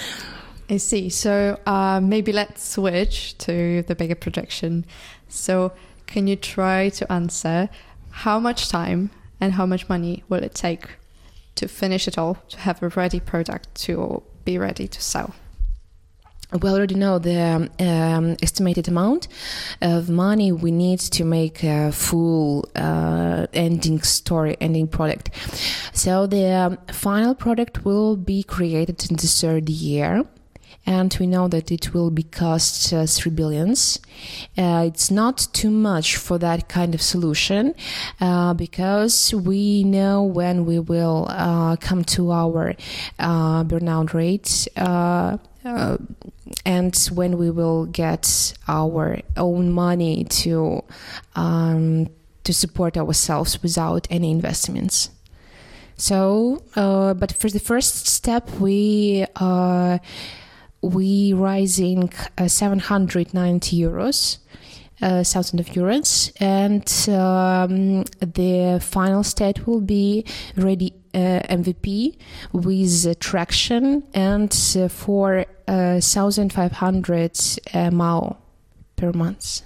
I 0.69 0.77
see. 0.77 1.09
So 1.09 1.59
uh, 1.65 1.99
maybe 2.01 2.31
let's 2.31 2.63
switch 2.63 3.37
to 3.39 3.83
the 3.83 3.93
bigger 3.93 4.15
projection. 4.15 4.85
So 5.27 5.73
can 6.07 6.27
you 6.27 6.37
try 6.37 6.89
to 6.89 7.11
answer 7.11 7.69
how 8.23 8.39
much 8.39 8.69
time 8.69 9.09
and 9.41 9.53
how 9.53 9.65
much 9.65 9.89
money 9.89 10.23
will 10.29 10.43
it 10.43 10.55
take 10.55 10.85
to 11.55 11.67
finish 11.67 12.07
it 12.07 12.17
all, 12.17 12.35
to 12.49 12.57
have 12.59 12.81
a 12.81 12.87
ready 12.87 13.19
product 13.19 13.75
to 13.83 14.23
be 14.45 14.57
ready 14.57 14.87
to 14.87 15.01
sell? 15.01 15.33
We 16.59 16.69
already 16.69 16.95
know 16.95 17.17
the 17.17 17.69
um, 17.79 18.35
estimated 18.41 18.87
amount 18.87 19.27
of 19.81 20.09
money 20.09 20.51
we 20.51 20.71
need 20.71 20.99
to 20.99 21.23
make 21.23 21.63
a 21.63 21.91
full 21.91 22.69
uh, 22.75 23.47
ending 23.53 24.01
story, 24.01 24.57
ending 24.59 24.87
product. 24.87 25.29
So 25.93 26.27
the 26.27 26.77
final 26.91 27.35
product 27.35 27.85
will 27.85 28.17
be 28.17 28.43
created 28.43 29.09
in 29.09 29.15
the 29.15 29.27
third 29.27 29.69
year. 29.69 30.25
And 30.85 31.15
we 31.19 31.27
know 31.27 31.47
that 31.47 31.71
it 31.71 31.93
will 31.93 32.09
be 32.09 32.23
cost 32.23 32.91
uh, 32.91 33.05
three 33.05 33.31
billions. 33.31 33.99
Uh, 34.57 34.83
it's 34.87 35.11
not 35.11 35.47
too 35.53 35.69
much 35.69 36.17
for 36.17 36.37
that 36.39 36.69
kind 36.69 36.95
of 36.95 37.01
solution 37.01 37.75
uh, 38.19 38.53
because 38.53 39.33
we 39.33 39.83
know 39.83 40.23
when 40.23 40.65
we 40.65 40.79
will 40.79 41.27
uh, 41.29 41.75
come 41.77 42.03
to 42.05 42.31
our 42.31 42.73
uh, 43.19 43.63
burnout 43.63 44.13
rate 44.13 44.67
uh, 44.75 45.37
and 46.65 47.09
when 47.13 47.37
we 47.37 47.49
will 47.51 47.85
get 47.85 48.53
our 48.67 49.19
own 49.37 49.71
money 49.71 50.23
to 50.25 50.83
um, 51.35 52.07
to 52.43 52.53
support 52.53 52.97
ourselves 52.97 53.61
without 53.61 54.07
any 54.09 54.31
investments. 54.31 55.09
So, 55.97 56.63
uh, 56.75 57.13
but 57.13 57.31
for 57.31 57.49
the 57.49 57.59
first 57.59 58.07
step, 58.07 58.49
we 58.59 59.25
uh, 59.35 59.99
we 60.81 61.33
rising 61.33 62.11
uh, 62.37 62.47
790 62.47 63.79
euros. 63.79 64.37
Uh, 65.03 65.23
thousand 65.23 65.59
of 65.59 65.65
euros, 65.69 66.31
and 66.39 66.85
um, 67.09 68.03
the 68.19 68.79
final 68.79 69.23
state 69.23 69.65
will 69.65 69.81
be 69.81 70.23
ready 70.55 70.93
uh, 71.15 71.41
MVP 71.49 72.17
with 72.51 73.19
traction 73.19 74.03
and 74.13 74.51
uh, 74.77 74.87
for 74.87 75.43
1,500 75.65 77.39
uh, 77.73 77.89
MAU 77.89 78.37
per 78.95 79.11
month. 79.11 79.63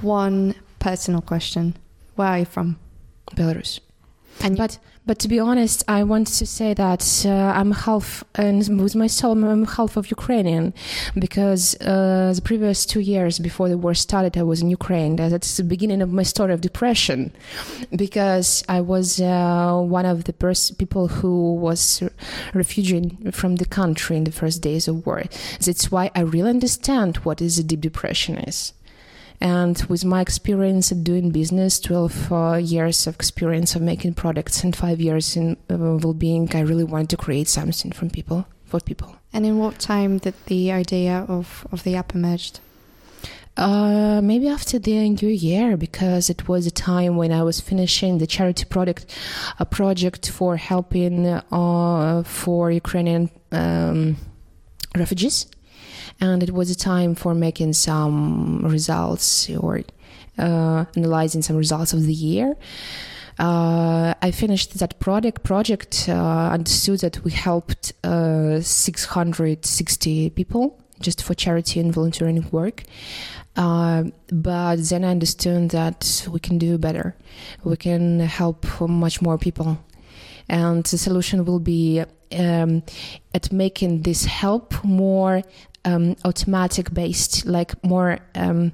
one 0.00 0.54
personal 0.80 1.20
question. 1.20 1.76
Where 2.16 2.28
are 2.28 2.38
you 2.40 2.44
from? 2.44 2.80
Belarus. 3.36 3.78
And 4.42 4.56
but 4.56 4.78
but 5.10 5.18
to 5.18 5.26
be 5.26 5.40
honest, 5.40 5.82
I 5.88 6.04
want 6.04 6.28
to 6.28 6.46
say 6.46 6.72
that 6.72 7.26
uh, 7.26 7.30
I'm 7.30 7.72
half, 7.72 8.22
and 8.36 8.80
with 8.80 8.94
my 8.94 9.08
soul, 9.08 9.32
I'm 9.32 9.66
half 9.66 9.96
of 9.96 10.08
Ukrainian, 10.08 10.72
because 11.16 11.74
uh, 11.80 12.32
the 12.32 12.40
previous 12.40 12.86
two 12.86 13.00
years 13.00 13.40
before 13.40 13.68
the 13.68 13.76
war 13.76 13.92
started, 13.92 14.38
I 14.38 14.44
was 14.44 14.62
in 14.62 14.70
Ukraine. 14.70 15.16
That's 15.16 15.56
the 15.56 15.64
beginning 15.64 16.00
of 16.00 16.12
my 16.12 16.22
story 16.22 16.52
of 16.52 16.60
depression, 16.60 17.32
because 18.04 18.62
I 18.68 18.82
was 18.82 19.20
uh, 19.20 19.80
one 19.82 20.06
of 20.06 20.18
the 20.28 20.32
pers- 20.32 20.70
people 20.70 21.08
who 21.08 21.54
was 21.54 22.04
refugee 22.54 23.18
from 23.32 23.56
the 23.56 23.66
country 23.66 24.16
in 24.16 24.22
the 24.22 24.38
first 24.40 24.62
days 24.62 24.86
of 24.86 25.04
war. 25.04 25.24
That's 25.58 25.90
why 25.90 26.12
I 26.14 26.20
really 26.20 26.50
understand 26.50 27.16
what 27.26 27.42
is 27.42 27.58
a 27.58 27.64
deep 27.64 27.80
depression 27.80 28.38
is. 28.38 28.74
And 29.40 29.82
with 29.84 30.04
my 30.04 30.20
experience 30.20 30.90
doing 30.90 31.30
business, 31.30 31.80
12 31.80 32.32
uh, 32.32 32.54
years 32.56 33.06
of 33.06 33.14
experience 33.14 33.74
of 33.74 33.80
making 33.80 34.14
products 34.14 34.62
and 34.62 34.76
five 34.76 35.00
years 35.00 35.34
in 35.34 35.56
uh, 35.70 35.76
well-being, 35.78 36.50
I 36.54 36.60
really 36.60 36.84
wanted 36.84 37.08
to 37.10 37.16
create 37.16 37.48
something 37.48 37.92
from 37.92 38.10
people, 38.10 38.46
for 38.66 38.80
people. 38.80 39.16
And 39.32 39.46
in 39.46 39.58
what 39.58 39.78
time 39.78 40.18
did 40.18 40.34
the 40.46 40.72
idea 40.72 41.24
of, 41.28 41.66
of 41.72 41.84
the 41.84 41.96
app 41.96 42.14
emerged? 42.14 42.60
Uh, 43.56 44.20
maybe 44.22 44.48
after 44.48 44.78
the 44.78 45.08
new 45.08 45.28
year, 45.28 45.76
because 45.76 46.28
it 46.30 46.46
was 46.46 46.66
a 46.66 46.70
time 46.70 47.16
when 47.16 47.32
I 47.32 47.42
was 47.42 47.60
finishing 47.60 48.18
the 48.18 48.26
charity 48.26 48.64
product, 48.64 49.06
a 49.58 49.64
project 49.64 50.30
for 50.30 50.56
helping 50.56 51.26
uh, 51.26 52.22
for 52.24 52.70
Ukrainian 52.70 53.30
um, 53.52 54.16
refugees 54.96 55.46
and 56.20 56.42
it 56.42 56.52
was 56.52 56.70
a 56.70 56.76
time 56.76 57.14
for 57.14 57.34
making 57.34 57.72
some 57.72 58.60
results 58.64 59.48
or 59.50 59.80
uh, 60.38 60.84
analyzing 60.96 61.42
some 61.42 61.56
results 61.56 61.92
of 61.92 62.04
the 62.04 62.12
year. 62.12 62.56
Uh, 63.38 64.12
I 64.20 64.30
finished 64.32 64.78
that 64.78 64.98
project. 65.00 65.42
Project 65.42 66.06
uh, 66.08 66.50
understood 66.52 67.00
that 67.00 67.24
we 67.24 67.30
helped 67.30 67.92
uh, 68.04 68.60
660 68.60 70.30
people 70.30 70.78
just 71.00 71.22
for 71.22 71.32
charity 71.32 71.80
and 71.80 71.92
volunteering 71.92 72.46
work. 72.50 72.82
Uh, 73.56 74.04
but 74.30 74.76
then 74.76 75.04
I 75.04 75.10
understood 75.10 75.70
that 75.70 76.28
we 76.30 76.38
can 76.38 76.58
do 76.58 76.76
better. 76.78 77.16
We 77.64 77.76
can 77.76 78.20
help 78.20 78.66
much 78.80 79.20
more 79.22 79.38
people, 79.38 79.78
and 80.48 80.84
the 80.84 80.98
solution 80.98 81.44
will 81.44 81.58
be 81.58 82.04
um, 82.32 82.82
at 83.34 83.52
making 83.52 84.02
this 84.02 84.24
help 84.24 84.84
more 84.84 85.42
um, 85.84 86.16
automatic 86.24 86.92
based, 86.92 87.46
like 87.46 87.82
more 87.84 88.18
um, 88.34 88.72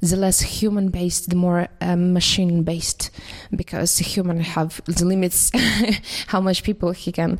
the 0.00 0.16
less 0.16 0.40
human 0.40 0.88
based, 0.88 1.30
the 1.30 1.36
more 1.36 1.68
um, 1.80 2.12
machine 2.12 2.62
based, 2.62 3.10
because 3.54 3.98
human 3.98 4.40
have 4.40 4.80
the 4.84 5.04
limits 5.04 5.50
how 6.26 6.40
much 6.40 6.62
people 6.62 6.92
he 6.92 7.12
can 7.12 7.38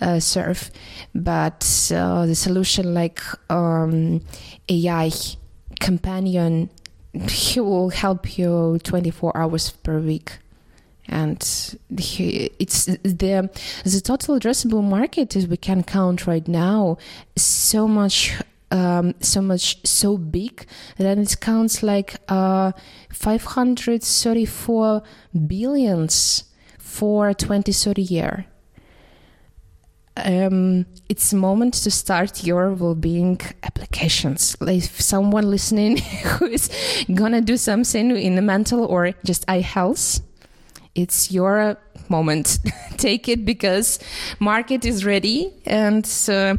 uh, 0.00 0.20
serve. 0.20 0.70
But 1.14 1.90
uh, 1.94 2.26
the 2.26 2.34
solution 2.34 2.94
like 2.94 3.20
um, 3.50 4.22
AI 4.68 5.10
companion, 5.80 6.70
he 7.28 7.60
will 7.60 7.90
help 7.90 8.38
you 8.38 8.78
24 8.82 9.36
hours 9.36 9.70
per 9.70 9.98
week 9.98 10.38
and 11.08 11.38
it's 11.90 12.84
the 12.86 13.50
the 13.84 14.00
total 14.02 14.38
addressable 14.38 14.82
market 14.82 15.36
as 15.36 15.46
we 15.46 15.56
can 15.56 15.82
count 15.82 16.26
right 16.26 16.48
now 16.48 16.96
so 17.36 17.86
much 17.86 18.34
um, 18.72 19.14
so 19.20 19.40
much 19.40 19.78
so 19.86 20.16
big 20.18 20.66
that 20.98 21.18
it 21.18 21.40
counts 21.40 21.82
like 21.82 22.16
uh, 22.28 22.72
534 23.10 25.02
billions 25.46 26.44
for 26.78 27.32
2030 27.32 28.02
year 28.02 28.46
um, 30.16 30.86
it's 31.08 31.32
a 31.32 31.36
moment 31.36 31.74
to 31.74 31.90
start 31.90 32.44
your 32.44 32.72
well-being 32.72 33.40
applications. 33.62 34.56
Like 34.60 34.78
if 34.78 35.00
someone 35.00 35.50
listening 35.50 35.98
who 36.24 36.46
is 36.46 36.70
gonna 37.12 37.40
do 37.40 37.56
something 37.56 38.16
in 38.16 38.34
the 38.34 38.42
mental 38.42 38.84
or 38.84 39.12
just 39.24 39.44
eye 39.48 39.60
health, 39.60 40.20
it's 40.96 41.30
your 41.30 41.76
moment. 42.08 42.58
Take 42.96 43.28
it 43.28 43.44
because 43.44 43.98
market 44.40 44.84
is 44.84 45.04
ready 45.04 45.52
and 45.66 46.04
uh, 46.28 46.56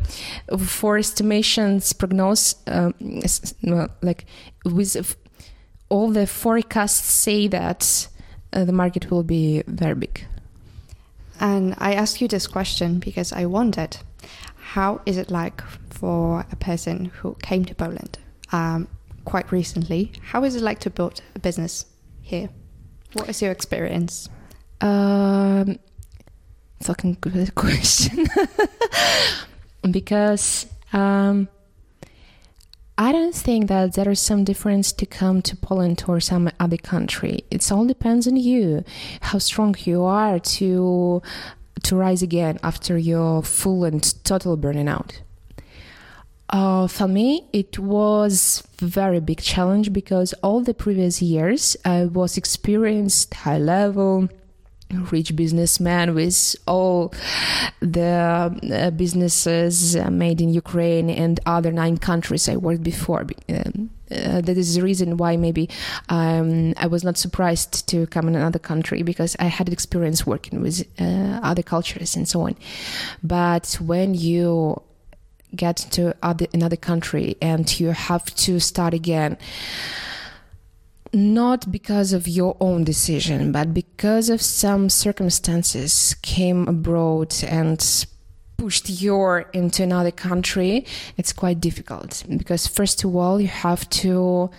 for 0.57 0.97
estimations 0.97 1.93
prognose 1.93 2.55
uh, 2.67 2.91
like 4.01 4.25
with 4.65 5.15
all 5.89 6.11
the 6.11 6.27
forecasts 6.27 7.11
say 7.11 7.47
that 7.47 8.07
uh, 8.53 8.63
the 8.65 8.73
market 8.73 9.09
will 9.09 9.23
be 9.23 9.63
very 9.67 9.95
big. 9.95 10.25
And 11.39 11.75
i 11.77 11.93
ask 11.93 12.19
you 12.19 12.27
this 12.27 12.47
question 12.47 12.97
because 12.97 13.31
i 13.31 13.45
wondered 13.45 13.97
how 14.73 15.01
is 15.05 15.17
it 15.17 15.29
like 15.29 15.61
for 15.89 16.45
a 16.51 16.55
person 16.55 17.05
who 17.05 17.35
came 17.43 17.63
to 17.65 17.75
poland 17.75 18.17
um, 18.51 18.87
quite 19.27 19.51
recently? 19.51 20.11
How 20.21 20.45
is 20.45 20.55
it 20.55 20.61
like 20.61 20.79
to 20.79 20.89
build 20.89 21.21
a 21.35 21.39
business 21.39 21.85
here 22.21 22.49
what 23.13 23.29
is 23.29 23.41
your 23.41 23.51
experience? 23.51 24.29
Um, 24.81 25.79
fucking 26.81 27.17
good 27.21 27.55
question. 27.55 28.27
because 29.89 30.67
Um, 30.93 31.49
I 32.97 33.11
don't 33.11 33.35
think 33.35 33.67
that 33.67 33.93
there 33.93 34.09
is 34.09 34.19
some 34.19 34.43
difference 34.43 34.91
to 34.93 35.05
come 35.05 35.41
to 35.43 35.55
Poland 35.55 36.03
or 36.07 36.19
some 36.19 36.49
other 36.59 36.77
country. 36.77 37.43
It 37.51 37.71
all 37.71 37.85
depends 37.85 38.27
on 38.27 38.37
you, 38.37 38.83
how 39.21 39.37
strong 39.37 39.75
you 39.83 40.03
are 40.03 40.39
to 40.39 41.21
to 41.83 41.95
rise 41.95 42.23
again 42.23 42.57
after 42.63 42.97
your 42.97 43.43
full 43.43 43.83
and 43.83 44.01
total 44.23 44.57
burning 44.57 44.87
out. 44.87 45.21
Uh, 46.49 46.87
for 46.87 47.07
me, 47.07 47.47
it 47.51 47.77
was 47.77 48.63
very 48.77 49.19
big 49.19 49.41
challenge 49.41 49.91
because 49.91 50.33
all 50.41 50.61
the 50.61 50.73
previous 50.73 51.21
years 51.21 51.75
I 51.83 52.05
was 52.05 52.37
experienced 52.37 53.33
high 53.33 53.57
level 53.57 54.29
rich 55.11 55.35
businessman 55.35 56.15
with 56.15 56.55
all 56.65 57.13
the 57.81 58.57
uh, 58.71 58.91
businesses 58.91 59.95
uh, 59.95 60.09
made 60.09 60.41
in 60.41 60.53
Ukraine 60.53 61.09
and 61.09 61.39
other 61.45 61.71
nine 61.71 61.97
countries 61.97 62.47
I 62.47 62.55
worked 62.55 62.83
before. 62.83 63.25
Um, 63.49 63.89
uh, 64.09 64.39
that 64.39 64.57
is 64.57 64.75
the 64.75 64.81
reason 64.81 65.17
why 65.17 65.35
maybe 65.35 65.69
um, 66.07 66.73
I 66.77 66.87
was 66.87 67.03
not 67.03 67.17
surprised 67.17 67.89
to 67.89 68.07
come 68.07 68.29
in 68.29 68.35
another 68.35 68.59
country 68.59 69.03
because 69.03 69.35
I 69.39 69.45
had 69.45 69.67
experience 69.67 70.25
working 70.25 70.61
with 70.61 70.87
uh, 70.99 71.41
other 71.43 71.63
cultures 71.63 72.15
and 72.15 72.25
so 72.27 72.41
on. 72.41 72.55
But 73.21 73.77
when 73.81 74.15
you 74.15 74.81
get 75.55 75.77
to 75.77 76.15
other, 76.21 76.47
another 76.53 76.75
country 76.75 77.35
and 77.41 77.79
you 77.79 77.87
have 77.89 78.25
to 78.35 78.59
start 78.59 78.93
again, 78.93 79.37
not 81.13 81.71
because 81.71 82.13
of 82.13 82.27
your 82.27 82.57
own 82.59 82.83
decision, 82.83 83.51
but 83.51 83.73
because 83.73 84.29
of 84.29 84.41
some 84.41 84.89
circumstances 84.89 86.15
came 86.21 86.67
abroad 86.67 87.33
and 87.43 88.05
pushed 88.57 88.89
you 88.89 89.45
into 89.53 89.83
another 89.83 90.11
country, 90.11 90.85
it's 91.15 91.31
quite 91.31 91.61
difficult. 91.61 92.23
Because 92.27 92.67
first 92.67 93.03
of 93.03 93.15
all 93.15 93.39
you 93.39 93.47
have 93.47 93.89
to 93.89 94.49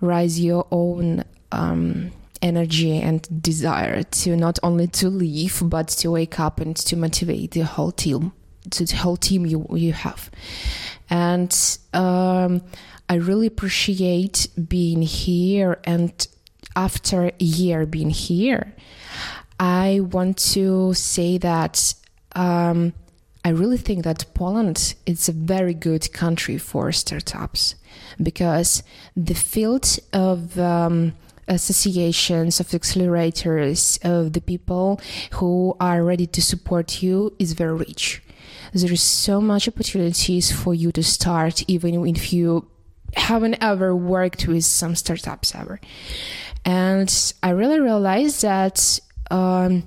rise 0.00 0.40
your 0.40 0.66
own 0.70 1.24
um, 1.52 2.10
energy 2.42 2.98
and 3.00 3.42
desire 3.42 4.02
to 4.02 4.36
not 4.36 4.58
only 4.62 4.86
to 4.86 5.08
leave 5.08 5.62
but 5.64 5.88
to 5.88 6.10
wake 6.10 6.38
up 6.40 6.60
and 6.60 6.76
to 6.76 6.96
motivate 6.96 7.52
the 7.52 7.60
whole 7.60 7.92
team, 7.92 8.32
to 8.70 8.84
the 8.84 8.96
whole 8.96 9.16
team 9.16 9.46
you 9.46 9.66
you 9.72 9.92
have, 9.92 10.30
and. 11.10 11.78
Um, 11.92 12.62
I 13.08 13.14
really 13.14 13.46
appreciate 13.46 14.48
being 14.68 15.00
here 15.00 15.78
and 15.84 16.26
after 16.74 17.26
a 17.28 17.44
year 17.44 17.86
being 17.86 18.10
here, 18.10 18.74
I 19.58 20.00
want 20.00 20.36
to 20.54 20.92
say 20.94 21.38
that 21.38 21.94
um, 22.34 22.92
I 23.44 23.50
really 23.50 23.78
think 23.78 24.04
that 24.04 24.26
Poland 24.34 24.94
is 25.06 25.28
a 25.28 25.32
very 25.32 25.72
good 25.72 26.12
country 26.12 26.58
for 26.58 26.92
startups 26.92 27.76
because 28.22 28.82
the 29.16 29.34
field 29.34 29.98
of 30.12 30.58
um, 30.58 31.14
associations 31.48 32.60
of 32.60 32.66
accelerators 32.68 33.98
of 34.04 34.34
the 34.34 34.40
people 34.40 35.00
who 35.34 35.76
are 35.80 36.02
ready 36.02 36.26
to 36.26 36.42
support 36.42 37.02
you 37.02 37.32
is 37.38 37.52
very 37.52 37.74
rich 37.74 38.20
there 38.72 38.92
is 38.92 39.02
so 39.02 39.40
much 39.40 39.68
opportunities 39.68 40.50
for 40.52 40.74
you 40.74 40.92
to 40.92 41.02
start 41.02 41.62
even 41.68 42.06
if 42.06 42.32
you 42.32 42.68
haven't 43.16 43.56
ever 43.60 43.94
worked 43.94 44.46
with 44.46 44.64
some 44.64 44.94
startups 44.94 45.54
ever. 45.54 45.80
And 46.64 47.32
I 47.42 47.50
really 47.50 47.80
realized 47.80 48.42
that 48.42 49.00
um, 49.30 49.84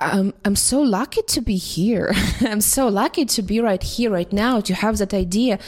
I'm, 0.00 0.32
I'm 0.46 0.56
so 0.56 0.80
lucky 0.80 1.20
to 1.22 1.42
be 1.42 1.56
here. 1.56 2.12
I'm 2.40 2.62
so 2.62 2.88
lucky 2.88 3.26
to 3.26 3.42
be 3.42 3.60
right 3.60 3.82
here, 3.82 4.10
right 4.10 4.32
now, 4.32 4.60
to 4.60 4.74
have 4.74 4.96
that 4.98 5.12
idea. 5.12 5.58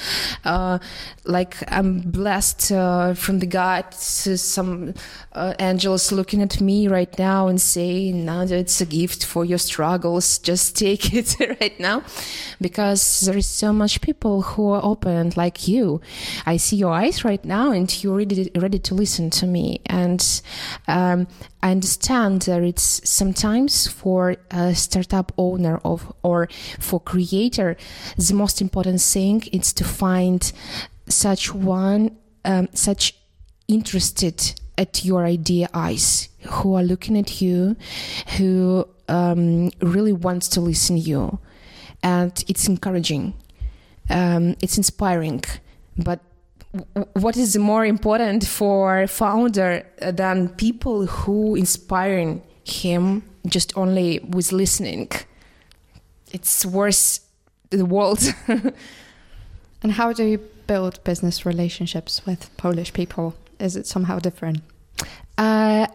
Uh, 0.43 0.79
like 1.25 1.57
I'm 1.71 2.01
blessed 2.01 2.73
uh, 2.73 3.13
from 3.13 3.41
the 3.41 3.47
God, 3.47 3.93
some 3.95 4.95
uh, 5.33 5.55
angels 5.59 6.13
looking 6.13 6.41
at 6.41 6.61
me 6.61 6.89
right 6.89 7.17
now 7.19 7.49
and 7.49 7.61
saying, 7.61 8.25
"Nadia, 8.25 8.59
it's 8.59 8.81
a 8.81 8.87
gift 8.87 9.25
for 9.27 9.45
your 9.45 9.59
struggles. 9.59 10.39
Just 10.53 10.77
take 10.77 11.13
it 11.13 11.37
right 11.61 11.79
now," 11.79 12.03
because 12.61 13.21
there 13.21 13.37
is 13.37 13.47
so 13.47 13.73
much 13.73 14.01
people 14.01 14.43
who 14.43 14.71
are 14.71 14.81
open 14.83 15.33
like 15.37 15.69
you. 15.69 16.01
I 16.47 16.57
see 16.57 16.77
your 16.77 16.93
eyes 16.93 17.23
right 17.23 17.45
now, 17.45 17.71
and 17.71 18.03
you're 18.03 18.17
ready 18.17 18.51
ready 18.57 18.79
to 18.79 18.95
listen 18.95 19.29
to 19.31 19.47
me. 19.47 19.81
And 19.87 20.43
um, 20.89 21.29
I 21.63 21.71
understand 21.71 22.43
that 22.43 22.63
it's 22.63 23.09
sometimes 23.09 23.87
for 23.87 24.22
a 24.51 24.75
startup 24.75 25.33
owner 25.37 25.81
of 25.85 26.13
or 26.23 26.49
for 26.79 27.01
creator, 27.01 27.77
the 28.17 28.35
most 28.35 28.61
important 28.61 29.01
thing 29.01 29.43
is 29.53 29.73
to 29.75 29.85
find 29.85 30.53
such 31.09 31.55
one, 31.55 32.17
um, 32.45 32.69
such 32.73 33.15
interested 33.69 34.55
at 34.79 35.05
your 35.05 35.25
idea 35.25 35.69
eyes 35.75 36.29
who 36.41 36.75
are 36.75 36.83
looking 36.83 37.17
at 37.19 37.41
you, 37.41 37.77
who 38.37 38.89
um, 39.09 39.71
really 39.81 40.13
wants 40.13 40.49
to 40.49 40.61
listen 40.61 40.97
you, 40.97 41.39
and 42.03 42.45
it's 42.49 42.67
encouraging, 42.69 43.35
um, 44.11 44.57
it's 44.61 44.77
inspiring, 44.77 45.43
but 45.97 46.21
what 47.15 47.37
is 47.37 47.57
more 47.59 47.85
important 47.85 48.47
for 48.47 49.07
founder 49.07 49.87
than 50.01 50.49
people 50.51 51.07
who 51.07 51.55
inspiring 51.55 52.43
him 52.65 53.23
just 53.47 53.77
only 53.77 54.21
with 54.21 54.53
listening 54.53 55.09
it's 56.33 56.65
worth 56.65 57.21
the 57.71 57.85
world. 57.85 58.21
And 59.83 59.93
how 59.93 60.13
do 60.13 60.25
you 60.25 60.39
build 60.67 61.03
business 61.05 61.45
relationships 61.45 62.25
with 62.25 62.57
polish 62.57 62.93
people? 62.93 63.35
Is 63.59 63.77
it 63.77 63.87
somehow 63.87 64.21
different? 64.21 64.61
Uh, 65.37 65.89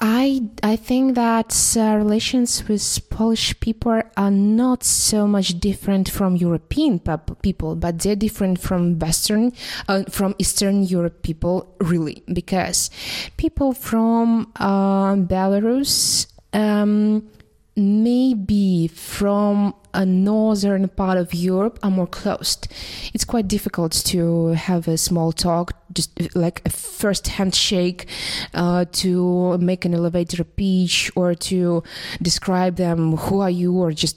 I 0.00 0.42
I 0.62 0.76
think 0.76 1.14
that 1.14 1.76
uh, 1.78 1.96
relations 1.96 2.68
with 2.68 3.08
Polish 3.08 3.58
people 3.60 4.02
are 4.16 4.30
not 4.30 4.84
so 4.84 5.26
much 5.26 5.60
different 5.60 6.10
from 6.10 6.36
European 6.36 7.00
people, 7.40 7.76
but 7.76 8.00
they're 8.00 8.16
different 8.16 8.60
from 8.60 8.98
Western, 8.98 9.52
uh, 9.88 10.02
from 10.10 10.34
Eastern 10.38 10.82
Europe 10.82 11.22
people, 11.22 11.74
really, 11.80 12.22
because 12.32 12.90
people 13.36 13.72
from 13.72 14.52
uh, 14.56 15.14
Belarus. 15.14 16.26
Um, 16.54 17.28
maybe 17.76 18.88
from 18.88 19.74
a 19.92 20.06
northern 20.06 20.88
part 20.88 21.18
of 21.18 21.34
Europe 21.34 21.78
are 21.82 21.90
more 21.90 22.06
closed. 22.06 22.68
It's 23.12 23.24
quite 23.24 23.48
difficult 23.48 23.92
to 24.06 24.48
have 24.48 24.88
a 24.88 24.96
small 24.96 25.32
talk, 25.32 25.72
just 25.92 26.36
like 26.36 26.62
a 26.64 26.70
first 26.70 27.28
handshake, 27.28 28.06
uh, 28.54 28.84
to 28.92 29.58
make 29.58 29.84
an 29.84 29.94
elevator 29.94 30.44
pitch 30.44 31.10
or 31.16 31.34
to 31.34 31.82
describe 32.22 32.76
them, 32.76 33.16
who 33.16 33.40
are 33.40 33.50
you, 33.50 33.72
or 33.74 33.92
just 33.92 34.16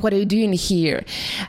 what 0.00 0.12
are 0.12 0.16
you 0.16 0.24
doing 0.24 0.52
here? 0.52 1.04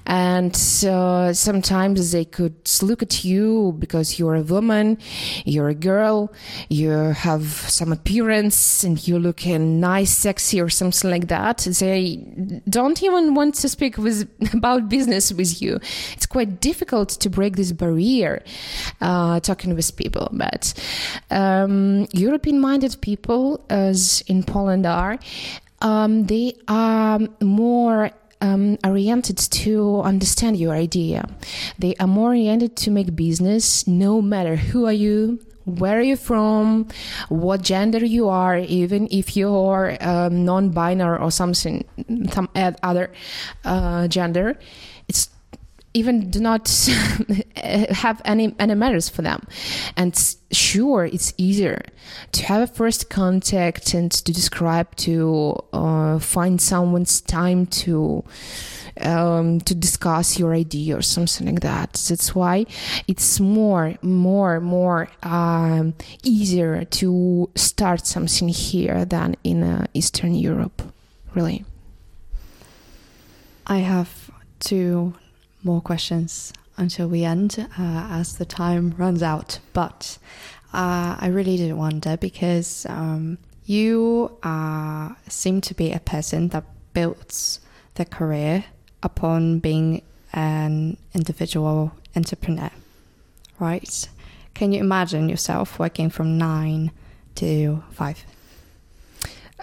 And 0.06 0.56
uh, 0.88 1.34
sometimes 1.34 2.12
they 2.12 2.26
could 2.26 2.56
look 2.82 3.02
at 3.02 3.24
you 3.24 3.76
because 3.80 4.20
you're 4.20 4.36
a 4.36 4.42
woman, 4.42 4.98
you're 5.46 5.70
a 5.70 5.76
girl, 5.76 6.32
you 6.70 6.90
have 6.90 7.44
some 7.44 7.92
appearance, 7.92 8.84
and 8.84 9.08
you're 9.08 9.20
looking 9.20 9.80
nice, 9.80 10.12
sexy, 10.12 10.62
or 10.62 10.70
something 10.70 11.10
like 11.10 11.28
that. 11.28 11.60
They 11.80 12.18
don't 12.68 13.02
even 13.04 13.36
want 13.36 13.56
to 13.56 13.70
speak 13.70 13.98
with 13.98 14.30
about 14.54 14.90
business 14.90 15.32
with 15.32 15.62
you. 15.62 15.80
It's 16.14 16.26
quite 16.26 16.60
difficult 16.62 17.10
to 17.10 17.30
break 17.30 17.56
this 17.56 17.72
barrier 17.72 18.44
uh, 19.02 19.40
talking 19.40 19.76
with 19.76 19.96
people. 19.96 20.30
But 20.32 20.74
um, 21.30 22.08
European-minded 22.14 22.98
people, 23.02 23.64
as 23.70 24.22
in 24.28 24.44
Poland 24.44 24.86
are, 24.86 25.20
um, 25.82 26.26
they 26.26 26.54
are 26.68 27.20
more 27.42 28.12
um, 28.42 28.78
oriented 28.84 29.38
to 29.38 30.02
understand 30.02 30.58
your 30.58 30.74
idea. 30.74 31.26
They 31.78 31.96
are 32.00 32.08
more 32.08 32.30
oriented 32.30 32.76
to 32.78 32.92
make 32.92 33.16
business, 33.16 33.88
no 33.88 34.22
matter 34.22 34.56
who 34.56 34.86
are 34.86 34.94
you, 34.94 35.40
where 35.66 36.00
are 36.00 36.04
you 36.04 36.16
from, 36.16 36.88
what 37.30 37.62
gender 37.62 38.04
you 38.04 38.30
are, 38.30 38.58
even 38.58 39.08
if 39.12 39.36
you're 39.36 39.98
um, 40.02 40.46
non-binary 40.46 41.20
or 41.20 41.32
something, 41.32 41.86
some 42.32 42.50
other 42.56 43.12
uh, 43.66 44.08
gender. 44.08 44.58
Even 45.94 46.30
do 46.30 46.40
not 46.40 46.70
have 47.56 48.22
any 48.26 48.56
any 48.60 48.76
matters 48.76 49.10
for 49.10 49.22
them. 49.22 49.48
And 49.98 50.14
sure 50.52 51.06
it's 51.06 51.34
easier 51.38 51.82
to 52.32 52.46
have 52.46 52.62
a 52.62 52.68
first 52.68 53.10
contact 53.10 53.94
and 53.94 54.12
to 54.12 54.32
describe 54.32 54.96
to 54.98 55.58
uh, 55.74 56.20
find 56.20 56.62
someone's 56.62 57.22
time 57.22 57.66
to 57.68 58.24
um, 59.02 59.62
to 59.62 59.74
discuss 59.74 60.38
your 60.38 60.54
idea 60.54 60.98
or 60.98 61.02
something 61.02 61.48
like 61.48 61.62
that. 61.62 61.94
That's 61.94 62.36
why 62.36 62.66
it's 63.08 63.40
more 63.40 63.96
more 64.02 64.60
more 64.60 65.10
um, 65.24 65.94
easier 66.24 66.86
to 66.86 67.50
start 67.56 68.06
something 68.06 68.50
here 68.50 69.06
than 69.06 69.36
in 69.44 69.64
uh, 69.64 69.88
eastern 69.94 70.36
europe 70.36 70.82
really. 71.36 71.66
I 73.68 73.78
have 73.78 74.32
two 74.60 75.14
more 75.64 75.82
questions 75.82 76.54
until 76.78 77.08
we 77.08 77.24
end 77.24 77.68
uh, 77.78 78.08
as 78.12 78.38
the 78.38 78.46
time 78.46 78.94
runs 78.98 79.22
out. 79.22 79.60
But 79.74 80.18
uh, 80.74 81.18
I 81.20 81.28
really 81.28 81.58
did 81.58 81.74
wonder 81.74 82.18
because 82.18 82.86
um, 82.88 83.38
you 83.66 84.38
uh, 84.44 85.10
seem 85.28 85.62
to 85.62 85.74
be 85.74 85.92
a 85.92 86.00
person 86.00 86.50
that 86.50 86.64
builds 86.94 87.60
their 87.96 88.06
career 88.06 88.66
upon 89.04 89.60
being 89.60 90.02
an 90.34 90.98
individual 91.14 91.92
entrepreneur, 92.16 92.72
right? 93.60 94.10
Can 94.54 94.72
you 94.72 94.80
imagine 94.80 95.30
yourself 95.30 95.80
working 95.80 96.10
from 96.10 96.38
nine 96.38 96.92
to 97.36 97.84
five? 97.92 98.26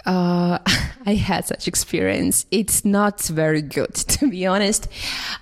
Uh, 0.05 0.59
I 1.05 1.15
had 1.15 1.45
such 1.45 1.67
experience. 1.67 2.45
It's 2.51 2.83
not 2.83 3.21
very 3.21 3.61
good, 3.61 3.93
to 4.17 4.29
be 4.29 4.45
honest. 4.45 4.87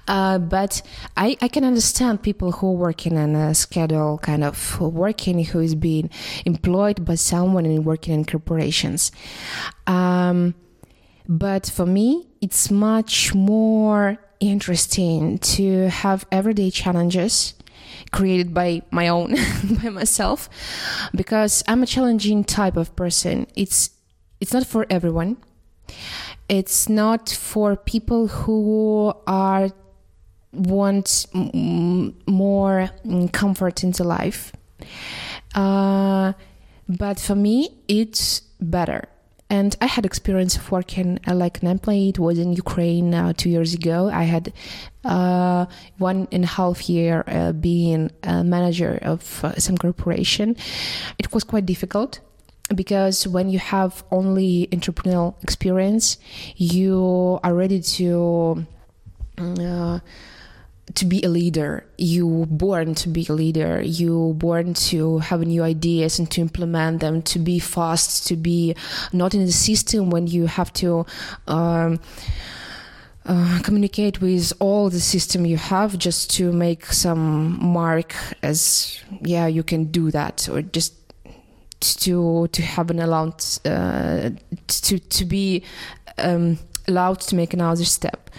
Uh, 0.07 0.37
but 0.37 0.81
I, 1.17 1.37
I 1.41 1.47
can 1.47 1.63
understand 1.63 2.21
people 2.21 2.51
who 2.51 2.67
are 2.67 2.77
working 2.77 3.17
on 3.17 3.35
a 3.35 3.55
schedule, 3.55 4.19
kind 4.19 4.43
of 4.43 4.79
working, 4.79 5.43
who 5.43 5.59
is 5.59 5.75
being 5.75 6.09
employed 6.45 7.03
by 7.03 7.15
someone 7.15 7.65
and 7.65 7.85
working 7.85 8.13
in 8.13 8.25
corporations. 8.25 9.11
Um, 9.87 10.53
but 11.27 11.65
for 11.65 11.85
me, 11.85 12.27
it's 12.41 12.69
much 12.69 13.33
more 13.33 14.19
interesting 14.39 15.39
to 15.39 15.89
have 15.89 16.25
everyday 16.31 16.69
challenges 16.69 17.55
created 18.11 18.53
by 18.53 18.81
my 18.91 19.07
own 19.07 19.35
by 19.83 19.89
myself 19.89 20.49
because 21.13 21.63
i'm 21.67 21.81
a 21.81 21.85
challenging 21.85 22.43
type 22.43 22.75
of 22.75 22.93
person 22.95 23.47
it's 23.55 23.94
it's 24.39 24.53
not 24.53 24.65
for 24.65 24.85
everyone 24.89 25.37
it's 26.47 26.87
not 26.89 27.29
for 27.29 27.75
people 27.75 28.27
who 28.27 29.13
are 29.27 29.69
want 30.53 31.25
more 31.33 32.89
comfort 33.33 33.83
in 33.83 33.91
the 33.91 34.03
life 34.03 34.53
uh, 35.55 36.33
but 36.87 37.19
for 37.19 37.35
me 37.35 37.69
it's 37.87 38.41
better 38.61 39.07
and 39.49 39.75
I 39.79 39.85
had 39.85 40.05
experience 40.05 40.55
of 40.55 40.71
working 40.71 41.19
uh, 41.27 41.35
like 41.35 41.61
an 41.61 41.67
employee. 41.67 42.09
It 42.09 42.19
was 42.19 42.39
in 42.39 42.53
Ukraine 42.53 43.13
uh, 43.13 43.33
two 43.33 43.49
years 43.49 43.73
ago. 43.73 44.09
I 44.09 44.23
had 44.23 44.51
uh, 45.03 45.67
one 45.97 46.27
and 46.31 46.43
a 46.45 46.47
half 46.47 46.89
year 46.89 47.23
uh, 47.27 47.51
being 47.51 48.11
a 48.23 48.43
manager 48.43 48.97
of 49.01 49.43
uh, 49.45 49.55
some 49.59 49.77
corporation. 49.77 50.55
It 51.19 51.31
was 51.31 51.43
quite 51.43 51.65
difficult 51.65 52.21
because 52.73 53.27
when 53.27 53.49
you 53.49 53.59
have 53.59 54.03
only 54.11 54.67
entrepreneurial 54.71 55.35
experience, 55.43 56.17
you 56.55 57.39
are 57.43 57.53
ready 57.53 57.81
to 57.81 58.65
uh, 59.37 59.99
to 60.93 61.05
be 61.05 61.21
a 61.23 61.29
leader. 61.29 61.85
You 61.97 62.45
born 62.49 62.95
to 62.95 63.09
be 63.09 63.25
a 63.29 63.33
leader. 63.33 63.81
You 63.81 64.33
born 64.37 64.73
to 64.89 65.19
have 65.19 65.41
new 65.41 65.63
ideas 65.63 66.19
and 66.19 66.29
to 66.31 66.41
implement 66.41 67.01
them. 67.01 67.21
To 67.23 67.39
be 67.39 67.59
fast. 67.59 68.27
To 68.27 68.35
be 68.35 68.75
not 69.13 69.33
in 69.33 69.45
the 69.45 69.51
system 69.51 70.09
when 70.09 70.27
you 70.27 70.47
have 70.47 70.73
to. 70.73 71.05
Um, 71.47 71.99
uh, 73.27 73.59
communicate 73.63 74.21
with 74.21 74.53
all 74.59 74.87
the 74.87 74.99
system 74.99 75.47
you 75.47 75.57
have 75.57 75.97
just 75.97 76.29
to 76.29 76.51
make 76.51 76.85
some 76.85 77.57
mark 77.59 78.13
as 78.43 78.99
yeah 79.21 79.47
you 79.47 79.63
can 79.63 79.85
do 79.85 80.11
that 80.11 80.47
or 80.47 80.61
just 80.61 81.04
to 81.93 82.47
to 82.51 82.61
have 82.61 82.89
an 82.89 82.99
allowed 82.99 83.43
uh, 83.65 84.31
to 84.67 84.99
to 84.99 85.25
be 85.25 85.63
um, 86.17 86.57
allowed 86.87 87.19
to 87.19 87.35
make 87.35 87.53
another 87.53 87.85
step 87.85 88.29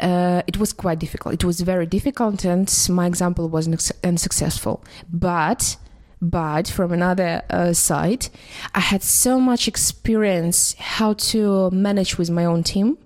uh, 0.00 0.42
it 0.46 0.58
was 0.58 0.72
quite 0.72 0.98
difficult. 0.98 1.34
It 1.34 1.44
was 1.44 1.60
very 1.60 1.86
difficult, 1.86 2.44
and 2.44 2.72
my 2.90 3.06
example 3.06 3.48
was 3.48 3.92
unsuccessful. 4.04 4.84
But 5.12 5.76
but 6.20 6.68
from 6.68 6.92
another 6.92 7.42
uh, 7.50 7.72
side, 7.72 8.28
I 8.74 8.80
had 8.80 9.02
so 9.02 9.38
much 9.38 9.68
experience 9.68 10.74
how 10.78 11.12
to 11.14 11.70
manage 11.70 12.18
with 12.18 12.30
my 12.30 12.44
own 12.44 12.62
team, 12.62 12.98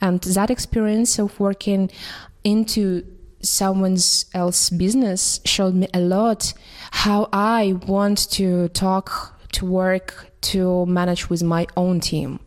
and 0.00 0.20
that 0.20 0.50
experience 0.50 1.18
of 1.18 1.38
working 1.38 1.90
into 2.44 3.04
someone 3.42 3.98
else's 4.34 4.70
business 4.70 5.40
showed 5.44 5.74
me 5.74 5.88
a 5.92 6.00
lot 6.00 6.54
how 6.90 7.28
I 7.32 7.78
want 7.86 8.30
to 8.32 8.68
talk, 8.68 9.38
to 9.52 9.66
work, 9.66 10.30
to 10.42 10.86
manage 10.86 11.28
with 11.28 11.42
my 11.42 11.66
own 11.76 12.00
team. 12.00 12.40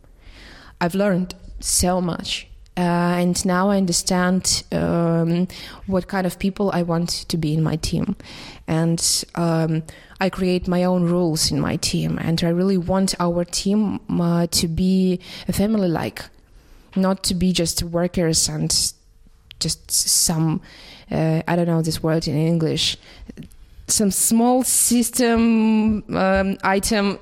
I've 0.80 0.94
learned 0.94 1.34
so 1.60 2.00
much. 2.00 2.48
Uh, 2.78 3.16
and 3.16 3.46
now 3.46 3.70
I 3.70 3.78
understand 3.78 4.62
um, 4.70 5.48
what 5.86 6.08
kind 6.08 6.26
of 6.26 6.38
people 6.38 6.70
I 6.72 6.82
want 6.82 7.08
to 7.28 7.38
be 7.38 7.54
in 7.54 7.62
my 7.62 7.76
team, 7.76 8.16
and 8.68 9.24
um, 9.34 9.82
I 10.20 10.28
create 10.28 10.68
my 10.68 10.84
own 10.84 11.04
rules 11.04 11.50
in 11.50 11.58
my 11.58 11.76
team, 11.76 12.18
and 12.18 12.44
I 12.44 12.50
really 12.50 12.76
want 12.76 13.14
our 13.18 13.46
team 13.46 14.00
uh, 14.20 14.46
to 14.48 14.68
be 14.68 15.20
a 15.48 15.54
family-like, 15.54 16.22
not 16.96 17.24
to 17.24 17.34
be 17.34 17.54
just 17.54 17.82
workers 17.82 18.46
and 18.46 18.70
just 19.60 19.90
some 19.90 20.60
uh, 21.10 21.42
I 21.46 21.56
don't 21.56 21.66
know 21.66 21.82
this 21.82 22.02
word 22.02 22.28
in 22.28 22.36
English 22.36 22.96
some 23.88 24.10
small 24.10 24.62
system 24.62 26.02
um, 26.14 26.58
item 26.64 27.18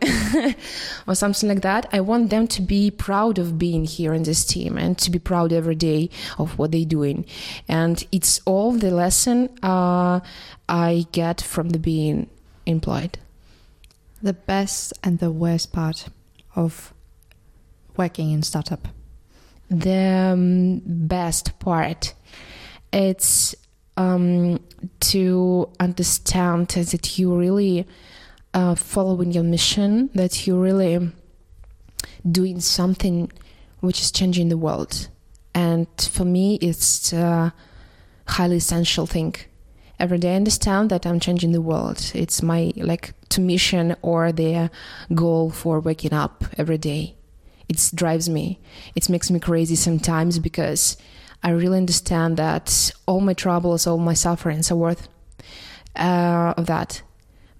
or 1.06 1.14
something 1.14 1.48
like 1.48 1.60
that. 1.60 1.86
I 1.92 2.00
want 2.00 2.30
them 2.30 2.46
to 2.48 2.62
be 2.62 2.90
proud 2.90 3.38
of 3.38 3.58
being 3.58 3.84
here 3.84 4.14
in 4.14 4.22
this 4.22 4.44
team 4.44 4.78
and 4.78 4.96
to 4.98 5.10
be 5.10 5.18
proud 5.18 5.52
every 5.52 5.74
day 5.74 6.08
of 6.38 6.58
what 6.58 6.72
they're 6.72 6.84
doing. 6.84 7.26
And 7.68 8.04
it's 8.12 8.40
all 8.46 8.72
the 8.72 8.90
lesson 8.90 9.50
uh, 9.62 10.20
I 10.68 11.06
get 11.12 11.40
from 11.40 11.70
the 11.70 11.78
being 11.78 12.30
employed. 12.64 13.18
The 14.22 14.32
best 14.32 14.94
and 15.02 15.18
the 15.18 15.30
worst 15.30 15.72
part 15.72 16.06
of 16.56 16.94
working 17.96 18.30
in 18.30 18.42
startup. 18.42 18.88
The 19.74 20.30
um, 20.32 20.82
best 20.84 21.58
part, 21.58 22.14
it's 22.92 23.56
um, 23.96 24.60
to 25.00 25.68
understand 25.80 26.68
that 26.68 27.18
you 27.18 27.34
really 27.34 27.86
uh, 28.52 28.76
following 28.76 29.32
your 29.32 29.42
mission, 29.42 30.10
that 30.14 30.46
you're 30.46 30.60
really 30.60 31.10
doing 32.30 32.60
something 32.60 33.32
which 33.80 34.00
is 34.00 34.12
changing 34.12 34.48
the 34.48 34.56
world. 34.56 35.08
And 35.54 35.88
for 35.98 36.24
me, 36.24 36.54
it's 36.56 37.12
a 37.12 37.52
highly 38.28 38.56
essential 38.56 39.06
thing. 39.06 39.34
Every 39.98 40.18
day 40.18 40.34
I 40.34 40.36
understand 40.36 40.90
that 40.90 41.04
I'm 41.04 41.18
changing 41.18 41.50
the 41.50 41.60
world. 41.60 42.12
It's 42.14 42.42
my 42.42 42.72
like 42.76 43.12
to 43.30 43.40
mission 43.40 43.96
or 44.02 44.30
the 44.30 44.70
goal 45.14 45.50
for 45.50 45.80
waking 45.80 46.12
up 46.12 46.44
every 46.56 46.78
day. 46.78 47.16
It 47.68 47.90
drives 47.94 48.28
me. 48.28 48.60
It 48.94 49.08
makes 49.08 49.30
me 49.30 49.40
crazy 49.40 49.76
sometimes 49.76 50.38
because 50.38 50.96
I 51.42 51.50
really 51.50 51.78
understand 51.78 52.36
that 52.38 52.90
all 53.06 53.20
my 53.20 53.34
troubles, 53.34 53.86
all 53.86 53.98
my 53.98 54.14
sufferings 54.14 54.70
are 54.70 54.76
worth 54.76 55.08
uh, 55.96 56.54
of 56.56 56.66
that. 56.66 57.02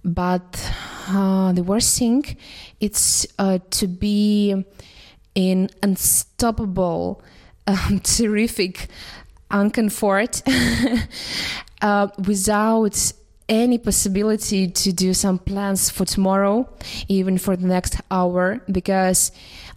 But 0.04 0.72
uh, 1.08 1.52
the 1.52 1.62
worst 1.62 1.98
thing, 1.98 2.36
it's 2.80 3.26
uh, 3.38 3.58
to 3.70 3.86
be 3.86 4.64
in 5.34 5.70
unstoppable, 5.82 7.22
um, 7.66 8.00
terrific 8.02 8.88
uncomfort 9.50 10.42
uh, 11.82 12.08
without 12.26 13.12
any 13.48 13.78
possibility 13.78 14.68
to 14.68 14.92
do 14.92 15.12
some 15.12 15.38
plans 15.38 15.90
for 15.90 16.04
tomorrow, 16.04 16.68
even 17.08 17.38
for 17.38 17.56
the 17.56 17.66
next 17.66 18.00
hour, 18.10 18.60
because 18.70 19.30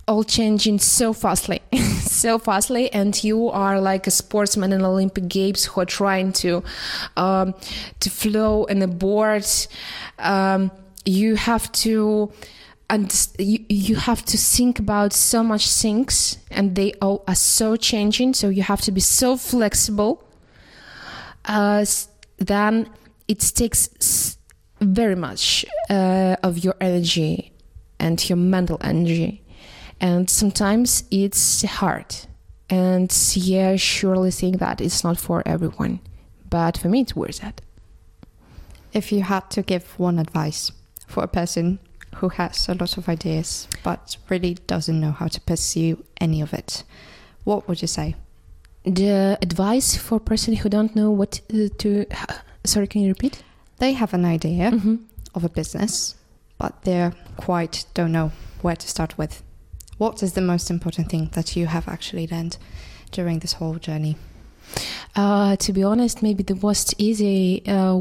all 0.08 0.24
changing 0.24 0.80
so 0.80 1.14
fastly, 1.14 1.62
so 2.02 2.40
fastly, 2.40 2.92
and 2.94 3.24
you 3.24 3.50
are 3.50 3.80
like 3.82 4.08
a 4.08 4.12
sportsman 4.12 4.72
in 4.74 4.84
Olympic 4.84 5.28
Games 5.28 5.66
who 5.66 5.82
are 5.82 5.86
trying 5.86 6.32
to 6.34 6.64
um, 7.16 7.54
to 8.00 8.10
flow 8.10 8.66
in 8.66 8.80
the 8.80 8.88
board. 8.88 9.46
Um, 10.20 10.72
you 11.06 11.36
have 11.36 11.72
to 11.72 12.32
and 12.90 13.28
you, 13.38 13.66
you 13.70 13.96
have 13.96 14.24
to 14.26 14.38
think 14.38 14.80
about 14.80 15.12
so 15.12 15.44
much 15.44 15.70
things 15.70 16.38
and 16.50 16.76
they 16.76 16.94
all 17.02 17.24
are 17.28 17.36
so 17.36 17.76
changing. 17.76 18.34
So 18.34 18.50
you 18.50 18.64
have 18.64 18.82
to 18.82 18.92
be 18.92 19.02
so 19.02 19.36
flexible 19.36 20.24
uh, 21.48 21.86
then 22.38 22.90
it 23.28 23.40
takes 23.40 24.38
very 24.80 25.16
much 25.16 25.66
uh, 25.90 26.36
of 26.44 26.60
your 26.60 26.76
energy 26.80 27.52
and 28.00 28.30
your 28.30 28.38
mental 28.38 28.78
energy 28.82 29.42
and 30.00 30.30
sometimes 30.30 31.04
it's 31.12 31.64
hard 31.64 32.16
and 32.70 33.12
yeah 33.36 33.76
surely 33.76 34.32
think 34.32 34.60
that 34.60 34.82
it's 34.82 35.04
not 35.04 35.18
for 35.18 35.42
everyone 35.46 36.00
but 36.50 36.78
for 36.78 36.90
me 36.90 37.02
it's 37.02 37.16
worth 37.16 37.44
it 37.44 37.62
if 38.94 39.12
you 39.12 39.22
had 39.22 39.50
to 39.50 39.62
give 39.62 39.98
one 40.00 40.20
advice 40.20 40.72
for 41.08 41.24
a 41.24 41.28
person 41.28 41.80
who 42.16 42.30
has 42.30 42.68
a 42.70 42.74
lot 42.74 42.98
of 42.98 43.08
ideas 43.10 43.68
but 43.84 44.18
really 44.30 44.56
doesn't 44.68 45.00
know 45.00 45.12
how 45.12 45.28
to 45.28 45.40
pursue 45.42 46.04
any 46.20 46.42
of 46.42 46.54
it 46.54 46.84
what 47.44 47.68
would 47.68 47.82
you 47.82 47.88
say 47.88 48.16
the 48.84 49.38
advice 49.42 49.98
for 49.98 50.20
person 50.20 50.56
who 50.56 50.70
don't 50.70 50.96
know 50.96 51.12
what 51.12 51.42
to. 51.80 52.06
Sorry, 52.64 52.88
can 52.88 53.02
you 53.02 53.10
repeat? 53.10 53.44
They 53.80 53.92
have 53.92 54.14
an 54.14 54.24
idea 54.24 54.72
Mhm. 54.72 55.00
of 55.36 55.44
a 55.44 55.50
business, 55.50 56.16
but 56.58 56.84
they're 56.84 57.12
quite 57.36 57.84
don't 57.94 58.14
know 58.14 58.32
where 58.62 58.78
to 58.78 58.88
start 58.88 59.18
with. 59.18 59.44
What 59.98 60.22
is 60.22 60.34
the 60.34 60.42
most 60.42 60.70
important 60.70 61.10
thing 61.10 61.30
that 61.34 61.56
you 61.56 61.68
have 61.68 61.88
actually 61.88 62.28
learned 62.28 62.58
during 63.12 63.40
this 63.40 63.54
whole 63.54 63.76
journey? 63.76 64.16
Uh, 65.16 65.56
to 65.56 65.74
be 65.74 65.84
honest, 65.84 66.22
maybe 66.22 66.44
the 66.44 66.56
most 66.56 66.94
easy 66.98 67.66
uh, 67.68 68.00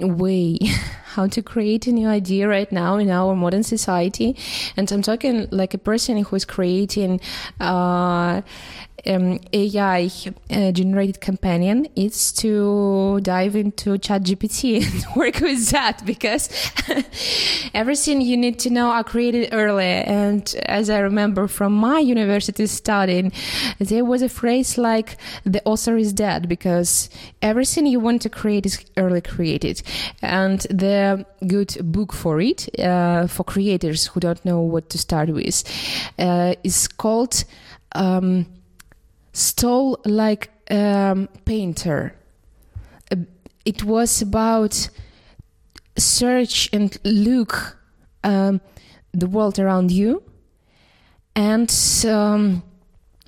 way 0.00 0.58
how 1.14 1.26
to 1.26 1.42
create 1.42 1.86
a 1.86 1.92
new 1.92 2.06
idea 2.06 2.46
right 2.46 2.70
now 2.70 2.96
in 2.96 3.10
our 3.10 3.34
modern 3.34 3.62
society, 3.62 4.36
and 4.76 4.90
I'm 4.92 5.02
talking 5.02 5.48
like 5.50 5.74
a 5.74 5.78
person 5.78 6.18
who 6.22 6.36
is 6.36 6.44
creating 6.44 7.20
uh, 7.60 8.42
um, 9.08 9.40
AI 9.52 10.10
uh, 10.50 10.72
generated 10.72 11.20
companion, 11.20 11.86
is 11.96 12.32
to 12.32 13.20
dive 13.22 13.56
into 13.56 13.90
ChatGPT 13.98 14.82
and 14.92 15.16
work 15.16 15.40
with 15.40 15.70
that 15.70 16.04
because 16.04 16.48
everything 17.74 18.20
you 18.20 18.36
need 18.36 18.58
to 18.60 18.70
know 18.70 18.90
are 18.90 19.04
created 19.04 19.48
early. 19.52 19.84
And 19.84 20.54
as 20.66 20.90
I 20.90 20.98
remember 20.98 21.48
from 21.48 21.72
my 21.72 21.98
university 21.98 22.66
studying, 22.66 23.32
there 23.78 24.04
was 24.04 24.22
a 24.22 24.28
phrase 24.28 24.78
like 24.78 25.16
the 25.44 25.62
author 25.64 25.96
is 25.96 26.12
dead 26.12 26.48
because 26.48 27.10
everything 27.42 27.86
you 27.86 28.00
want 28.00 28.22
to 28.22 28.28
create 28.28 28.66
is 28.66 28.84
early 28.96 29.20
created. 29.20 29.82
And 30.22 30.60
the 30.70 31.24
good 31.46 31.76
book 31.82 32.12
for 32.12 32.40
it, 32.40 32.68
uh, 32.78 33.26
for 33.26 33.44
creators 33.44 34.06
who 34.06 34.20
don't 34.20 34.44
know 34.44 34.60
what 34.60 34.90
to 34.90 34.98
start 34.98 35.28
with, 35.30 35.64
uh, 36.18 36.54
is 36.62 36.88
called 36.88 37.44
um, 37.94 38.46
Stole 39.38 40.00
Like 40.04 40.50
um, 40.68 41.28
Painter. 41.44 42.16
Uh, 43.12 43.18
it 43.64 43.84
was 43.84 44.20
about 44.20 44.88
search 45.96 46.68
and 46.72 46.98
look 47.04 47.78
um, 48.24 48.60
the 49.12 49.28
world 49.28 49.60
around 49.60 49.92
you 49.92 50.24
and 51.36 51.72
um, 52.04 52.64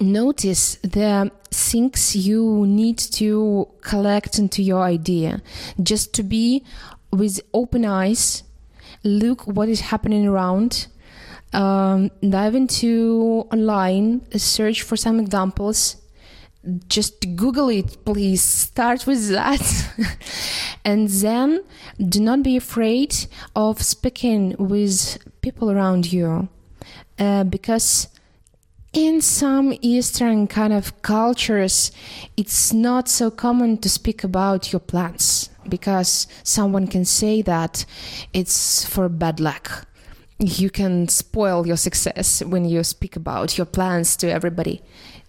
notice 0.01 0.77
the 0.83 1.31
things 1.53 2.17
you 2.17 2.67
need 2.67 2.99
to 2.99 3.69
collect 3.81 4.39
into 4.39 4.63
your 4.63 4.83
idea 4.83 5.41
just 5.81 6.13
to 6.15 6.25
be 6.25 6.65
with 7.13 7.41
open 7.55 7.85
eyes 7.85 8.43
look 9.05 9.47
what 9.47 9.69
is 9.69 9.81
happening 9.81 10.27
around 10.27 10.87
um, 11.53 12.11
dive 12.29 12.55
into 12.55 13.47
online 13.53 14.23
search 14.37 14.83
for 14.83 14.97
some 14.97 15.19
examples 15.19 16.00
just 16.89 17.37
google 17.37 17.69
it 17.69 18.05
please. 18.05 18.43
Start 18.43 19.07
with 19.07 19.29
that. 19.29 19.63
And 20.85 21.09
then 21.09 21.65
do 21.99 22.21
not 22.21 22.43
be 22.43 22.57
afraid 22.57 23.15
of 23.55 23.83
speaking 23.83 24.57
with 24.59 25.19
people 25.43 25.71
around 25.71 26.11
you 26.11 26.49
uh, 27.19 27.45
because 27.45 28.09
in 28.93 29.21
some 29.21 29.77
eastern 29.83 30.47
kind 30.47 30.73
of 30.73 31.01
cultures 31.03 31.93
it's 32.37 32.73
not 32.73 33.09
so 33.09 33.31
common 33.31 33.77
to 33.79 33.89
speak 33.89 34.25
about 34.25 34.73
your 34.73 34.81
plans 34.81 35.51
because 35.69 36.27
someone 36.43 36.87
can 36.87 37.05
say 37.05 37.43
that 37.43 37.85
it's 38.33 38.85
for 38.85 39.09
bad 39.09 39.39
luck. 39.39 39.87
You 40.39 40.71
can 40.71 41.09
spoil 41.09 41.67
your 41.67 41.77
success 41.77 42.43
when 42.43 42.65
you 42.65 42.83
speak 42.83 43.15
about 43.15 43.59
your 43.59 43.67
plans 43.67 44.17
to 44.17 44.31
everybody 44.31 44.83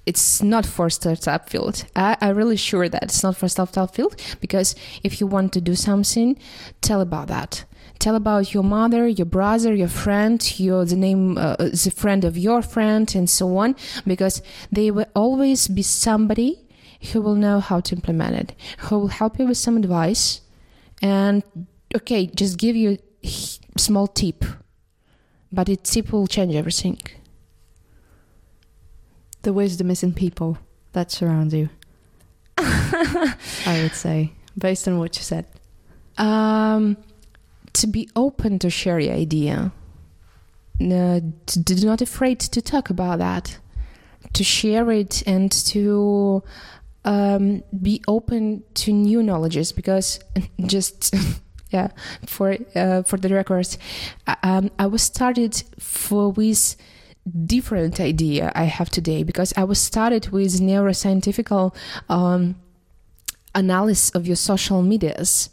it's 0.05 0.41
not 0.41 0.65
for 0.65 0.89
startup 0.89 1.49
field. 1.49 1.85
I, 1.95 2.17
I'm 2.21 2.35
really 2.35 2.57
sure 2.57 2.89
that 2.89 3.03
it's 3.03 3.23
not 3.23 3.37
for 3.37 3.47
startup 3.47 3.93
field 3.95 4.15
because 4.39 4.75
if 5.03 5.21
you 5.21 5.27
want 5.27 5.53
to 5.53 5.61
do 5.61 5.75
something, 5.75 6.37
tell 6.81 7.01
about 7.01 7.27
that. 7.27 7.65
Tell 7.99 8.15
about 8.15 8.51
your 8.51 8.63
mother, 8.63 9.07
your 9.07 9.27
brother, 9.27 9.75
your 9.75 9.87
friend, 9.87 10.59
your 10.59 10.85
the 10.85 10.95
name, 10.95 11.37
uh, 11.37 11.55
the 11.57 11.93
friend 11.95 12.25
of 12.25 12.35
your 12.35 12.63
friend, 12.63 13.13
and 13.13 13.29
so 13.29 13.57
on, 13.57 13.75
because 14.07 14.41
they 14.71 14.89
will 14.89 15.05
always 15.13 15.67
be 15.67 15.83
somebody 15.83 16.67
who 17.11 17.21
will 17.21 17.35
know 17.35 17.59
how 17.59 17.79
to 17.79 17.95
implement 17.95 18.35
it, 18.35 18.55
who 18.79 18.97
will 18.97 19.07
help 19.09 19.37
you 19.37 19.45
with 19.45 19.57
some 19.57 19.77
advice, 19.77 20.41
and 20.99 21.43
okay, 21.95 22.25
just 22.25 22.57
give 22.57 22.75
you 22.75 22.97
small 23.77 24.07
tip, 24.07 24.45
but 25.51 25.69
it 25.69 25.83
tip 25.83 26.11
will 26.11 26.25
change 26.25 26.55
everything. 26.55 26.99
The 29.43 29.53
wisdom 29.53 29.89
is 29.89 30.03
in 30.03 30.13
people 30.13 30.57
that 30.93 31.11
surround 31.11 31.51
you, 31.53 31.69
I 32.57 33.79
would 33.81 33.93
say, 33.95 34.33
based 34.57 34.87
on 34.87 34.99
what 34.99 35.15
you 35.17 35.23
said. 35.23 35.45
um, 36.17 36.97
to 37.73 37.87
be 37.87 38.09
open 38.17 38.59
to 38.59 38.69
share 38.69 38.99
your 38.99 39.13
idea. 39.13 39.71
Uh, 40.81 41.21
to, 41.45 41.59
do 41.59 41.85
not 41.85 42.01
afraid 42.01 42.39
to 42.39 42.61
talk 42.61 42.89
about 42.89 43.19
that, 43.19 43.57
to 44.33 44.43
share 44.43 44.91
it, 44.91 45.23
and 45.25 45.51
to 45.51 46.43
um, 47.05 47.63
be 47.81 48.03
open 48.07 48.63
to 48.73 48.91
new 48.91 49.23
knowledges. 49.23 49.71
Because 49.71 50.19
just 50.65 51.15
yeah, 51.71 51.89
for 52.25 52.57
uh, 52.75 53.03
for 53.03 53.17
the 53.17 53.29
records, 53.33 53.77
I- 54.27 54.37
um, 54.43 54.69
I 54.77 54.87
was 54.87 55.01
started 55.01 55.63
for 55.79 56.29
with 56.31 56.75
different 57.45 57.99
idea 57.99 58.51
I 58.55 58.63
have 58.63 58.89
today 58.89 59.23
because 59.23 59.53
I 59.55 59.63
was 59.63 59.79
started 59.79 60.29
with 60.29 60.59
neuroscientific 60.59 61.73
um, 62.09 62.55
analysis 63.53 64.09
of 64.11 64.25
your 64.25 64.35
social 64.35 64.81
medias 64.81 65.49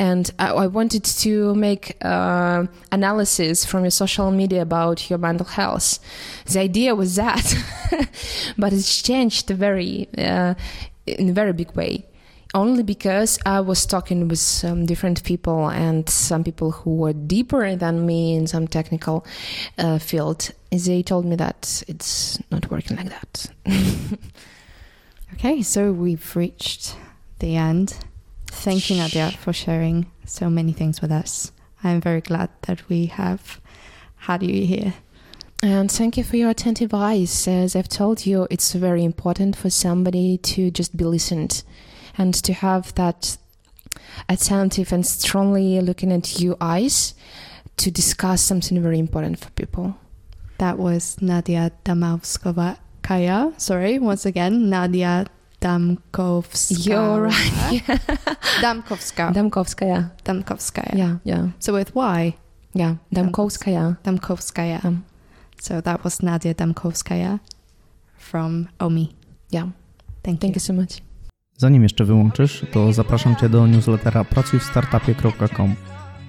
and 0.00 0.30
I, 0.38 0.48
I 0.48 0.66
wanted 0.66 1.04
to 1.04 1.54
make 1.54 1.96
uh, 2.02 2.64
analysis 2.90 3.66
from 3.66 3.84
your 3.84 3.90
social 3.90 4.30
media 4.30 4.62
about 4.62 5.10
your 5.10 5.18
mental 5.18 5.46
health. 5.46 5.98
The 6.46 6.60
idea 6.60 6.94
was 6.94 7.16
that, 7.16 7.54
but 8.58 8.72
it's 8.72 9.02
changed 9.02 9.50
very 9.50 10.08
uh, 10.16 10.54
in 11.06 11.28
a 11.28 11.32
very 11.32 11.52
big 11.52 11.72
way. 11.72 12.06
Only 12.52 12.82
because 12.82 13.38
I 13.46 13.60
was 13.60 13.86
talking 13.86 14.26
with 14.26 14.40
some 14.40 14.84
different 14.84 15.22
people 15.22 15.68
and 15.68 16.08
some 16.08 16.42
people 16.42 16.72
who 16.72 16.96
were 16.96 17.12
deeper 17.12 17.76
than 17.76 18.04
me 18.04 18.34
in 18.34 18.48
some 18.48 18.66
technical 18.66 19.24
uh, 19.78 19.98
field. 20.00 20.50
They 20.70 21.02
told 21.02 21.26
me 21.26 21.36
that 21.36 21.84
it's 21.86 22.40
not 22.50 22.70
working 22.70 22.96
like 22.96 23.10
that. 23.10 23.46
Okay, 25.34 25.62
so 25.62 25.90
we've 25.90 26.36
reached 26.36 26.96
the 27.38 27.56
end. 27.56 27.96
Thank 28.46 28.90
you, 28.90 28.96
Nadia, 28.96 29.30
for 29.30 29.54
sharing 29.54 30.10
so 30.26 30.50
many 30.50 30.72
things 30.72 31.00
with 31.00 31.10
us. 31.10 31.52
I'm 31.82 32.00
very 32.00 32.20
glad 32.20 32.50
that 32.62 32.86
we 32.90 33.06
have 33.06 33.58
had 34.16 34.42
you 34.42 34.66
here. 34.66 34.92
And 35.62 35.90
thank 35.90 36.18
you 36.18 36.24
for 36.24 36.36
your 36.36 36.50
attentive 36.50 36.92
eyes. 36.92 37.48
As 37.48 37.74
I've 37.74 37.88
told 37.88 38.26
you, 38.26 38.48
it's 38.50 38.74
very 38.74 39.02
important 39.02 39.56
for 39.56 39.70
somebody 39.70 40.36
to 40.38 40.70
just 40.70 40.94
be 40.94 41.04
listened 41.04 41.62
and 42.20 42.34
to 42.34 42.52
have 42.52 42.94
that 42.96 43.38
attentive 44.28 44.92
and 44.92 45.06
strongly 45.06 45.80
looking 45.80 46.12
at 46.12 46.38
you 46.38 46.54
eyes 46.60 47.14
to 47.78 47.90
discuss 47.90 48.42
something 48.42 48.82
very 48.82 48.98
important 48.98 49.38
for 49.38 49.50
people. 49.52 49.96
That 50.58 50.76
was 50.78 51.16
Nadia 51.22 51.72
Damowskova 51.84 52.76
Kaya. 53.02 53.54
Sorry, 53.56 53.98
once 53.98 54.26
again, 54.26 54.68
Nadia 54.68 55.26
Damkovskaya. 55.62 56.86
You're 56.86 57.22
right. 57.22 57.82
Yeah. 57.88 57.96
Damkovska. 58.60 59.32
Damkovskaya. 59.32 60.10
Damkovskaya. 60.24 60.94
Yeah, 60.94 61.16
yeah, 61.24 61.48
So 61.58 61.72
with 61.72 61.94
Y, 61.94 62.36
yeah. 62.74 62.96
Damkovskaya. 63.14 63.98
Damkovskaya. 64.04 64.84
Um, 64.84 65.04
So 65.60 65.80
that 65.80 66.04
was 66.04 66.22
Nadia 66.22 66.54
Damkovskaya 66.54 67.40
from 68.18 68.68
OMME. 68.78 69.12
yeah. 69.50 69.68
Thank, 70.22 70.36
you. 70.36 70.40
Thank 70.40 70.42
you. 70.42 70.60
you 70.60 70.60
so 70.60 70.72
much. 70.74 71.00
Zanim 71.60 71.82
jeszcze 71.82 72.04
wyłączysz, 72.04 72.66
to 72.72 72.92
zapraszam 72.92 73.36
Cię 73.36 73.48
do 73.48 73.66
newslettera 73.66 74.24
pracujwstartupie.com. 74.24 75.74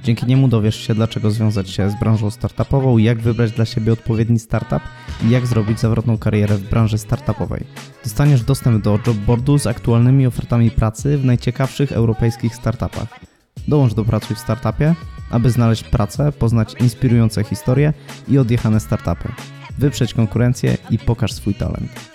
Dzięki 0.04 0.26
niemu 0.26 0.48
dowiesz 0.48 0.76
się, 0.76 0.96
dlaczego 0.96 1.32
związać 1.32 1.70
się 1.70 1.90
z 1.90 2.00
branżą 2.00 2.32
startupową, 2.32 2.98
jak 2.98 3.20
wybrać 3.20 3.52
dla 3.52 3.66
siebie 3.66 3.94
odpowiedni 3.94 4.40
startup 4.40 4.82
i 5.24 5.30
jak 5.30 5.48
zrobić 5.48 5.80
zawrotną 5.80 6.18
karierę 6.18 6.58
w 6.58 6.70
branży 6.70 6.98
startupowej. 6.98 7.64
Dostaniesz 8.04 8.44
dostęp 8.44 8.84
do 8.84 9.00
jobboardu 9.08 9.60
z 9.60 9.68
aktualnymi 9.68 10.28
ofertami 10.28 10.72
pracy 10.72 11.18
w 11.18 11.26
najciekawszych 11.26 11.92
europejskich 11.92 12.56
startupach. 12.56 13.20
Dołącz 13.68 13.94
do 13.94 14.06
Pracuj 14.06 14.36
w 14.36 14.40
Startupie, 14.40 14.96
aby 15.30 15.50
znaleźć 15.50 15.84
pracę, 15.84 16.32
poznać 16.32 16.74
inspirujące 16.80 17.44
historie 17.44 17.94
i 18.28 18.38
odjechane 18.38 18.80
startupy. 18.80 19.30
Wyprzeć 19.78 20.14
konkurencję 20.14 20.78
i 20.90 21.00
pokaż 21.00 21.34
swój 21.34 21.56
talent. 21.56 22.11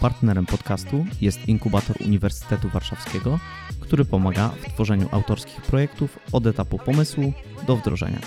Partnerem 0.00 0.46
podcastu 0.46 1.06
jest 1.20 1.48
Inkubator 1.48 1.96
Uniwersytetu 2.06 2.68
Warszawskiego, 2.68 3.38
który 3.80 4.04
pomaga 4.04 4.48
w 4.48 4.72
tworzeniu 4.72 5.08
autorskich 5.12 5.62
projektów 5.62 6.18
od 6.32 6.46
etapu 6.46 6.78
pomysłu 6.78 7.32
do 7.66 7.76
wdrożenia. 7.76 8.20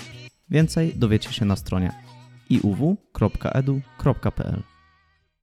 Więcej 0.50 0.94
dowiecie 0.96 1.32
się 1.32 1.44
na 1.44 1.56
stronie 1.56 1.92
iuw.edu.pl. 2.50 3.82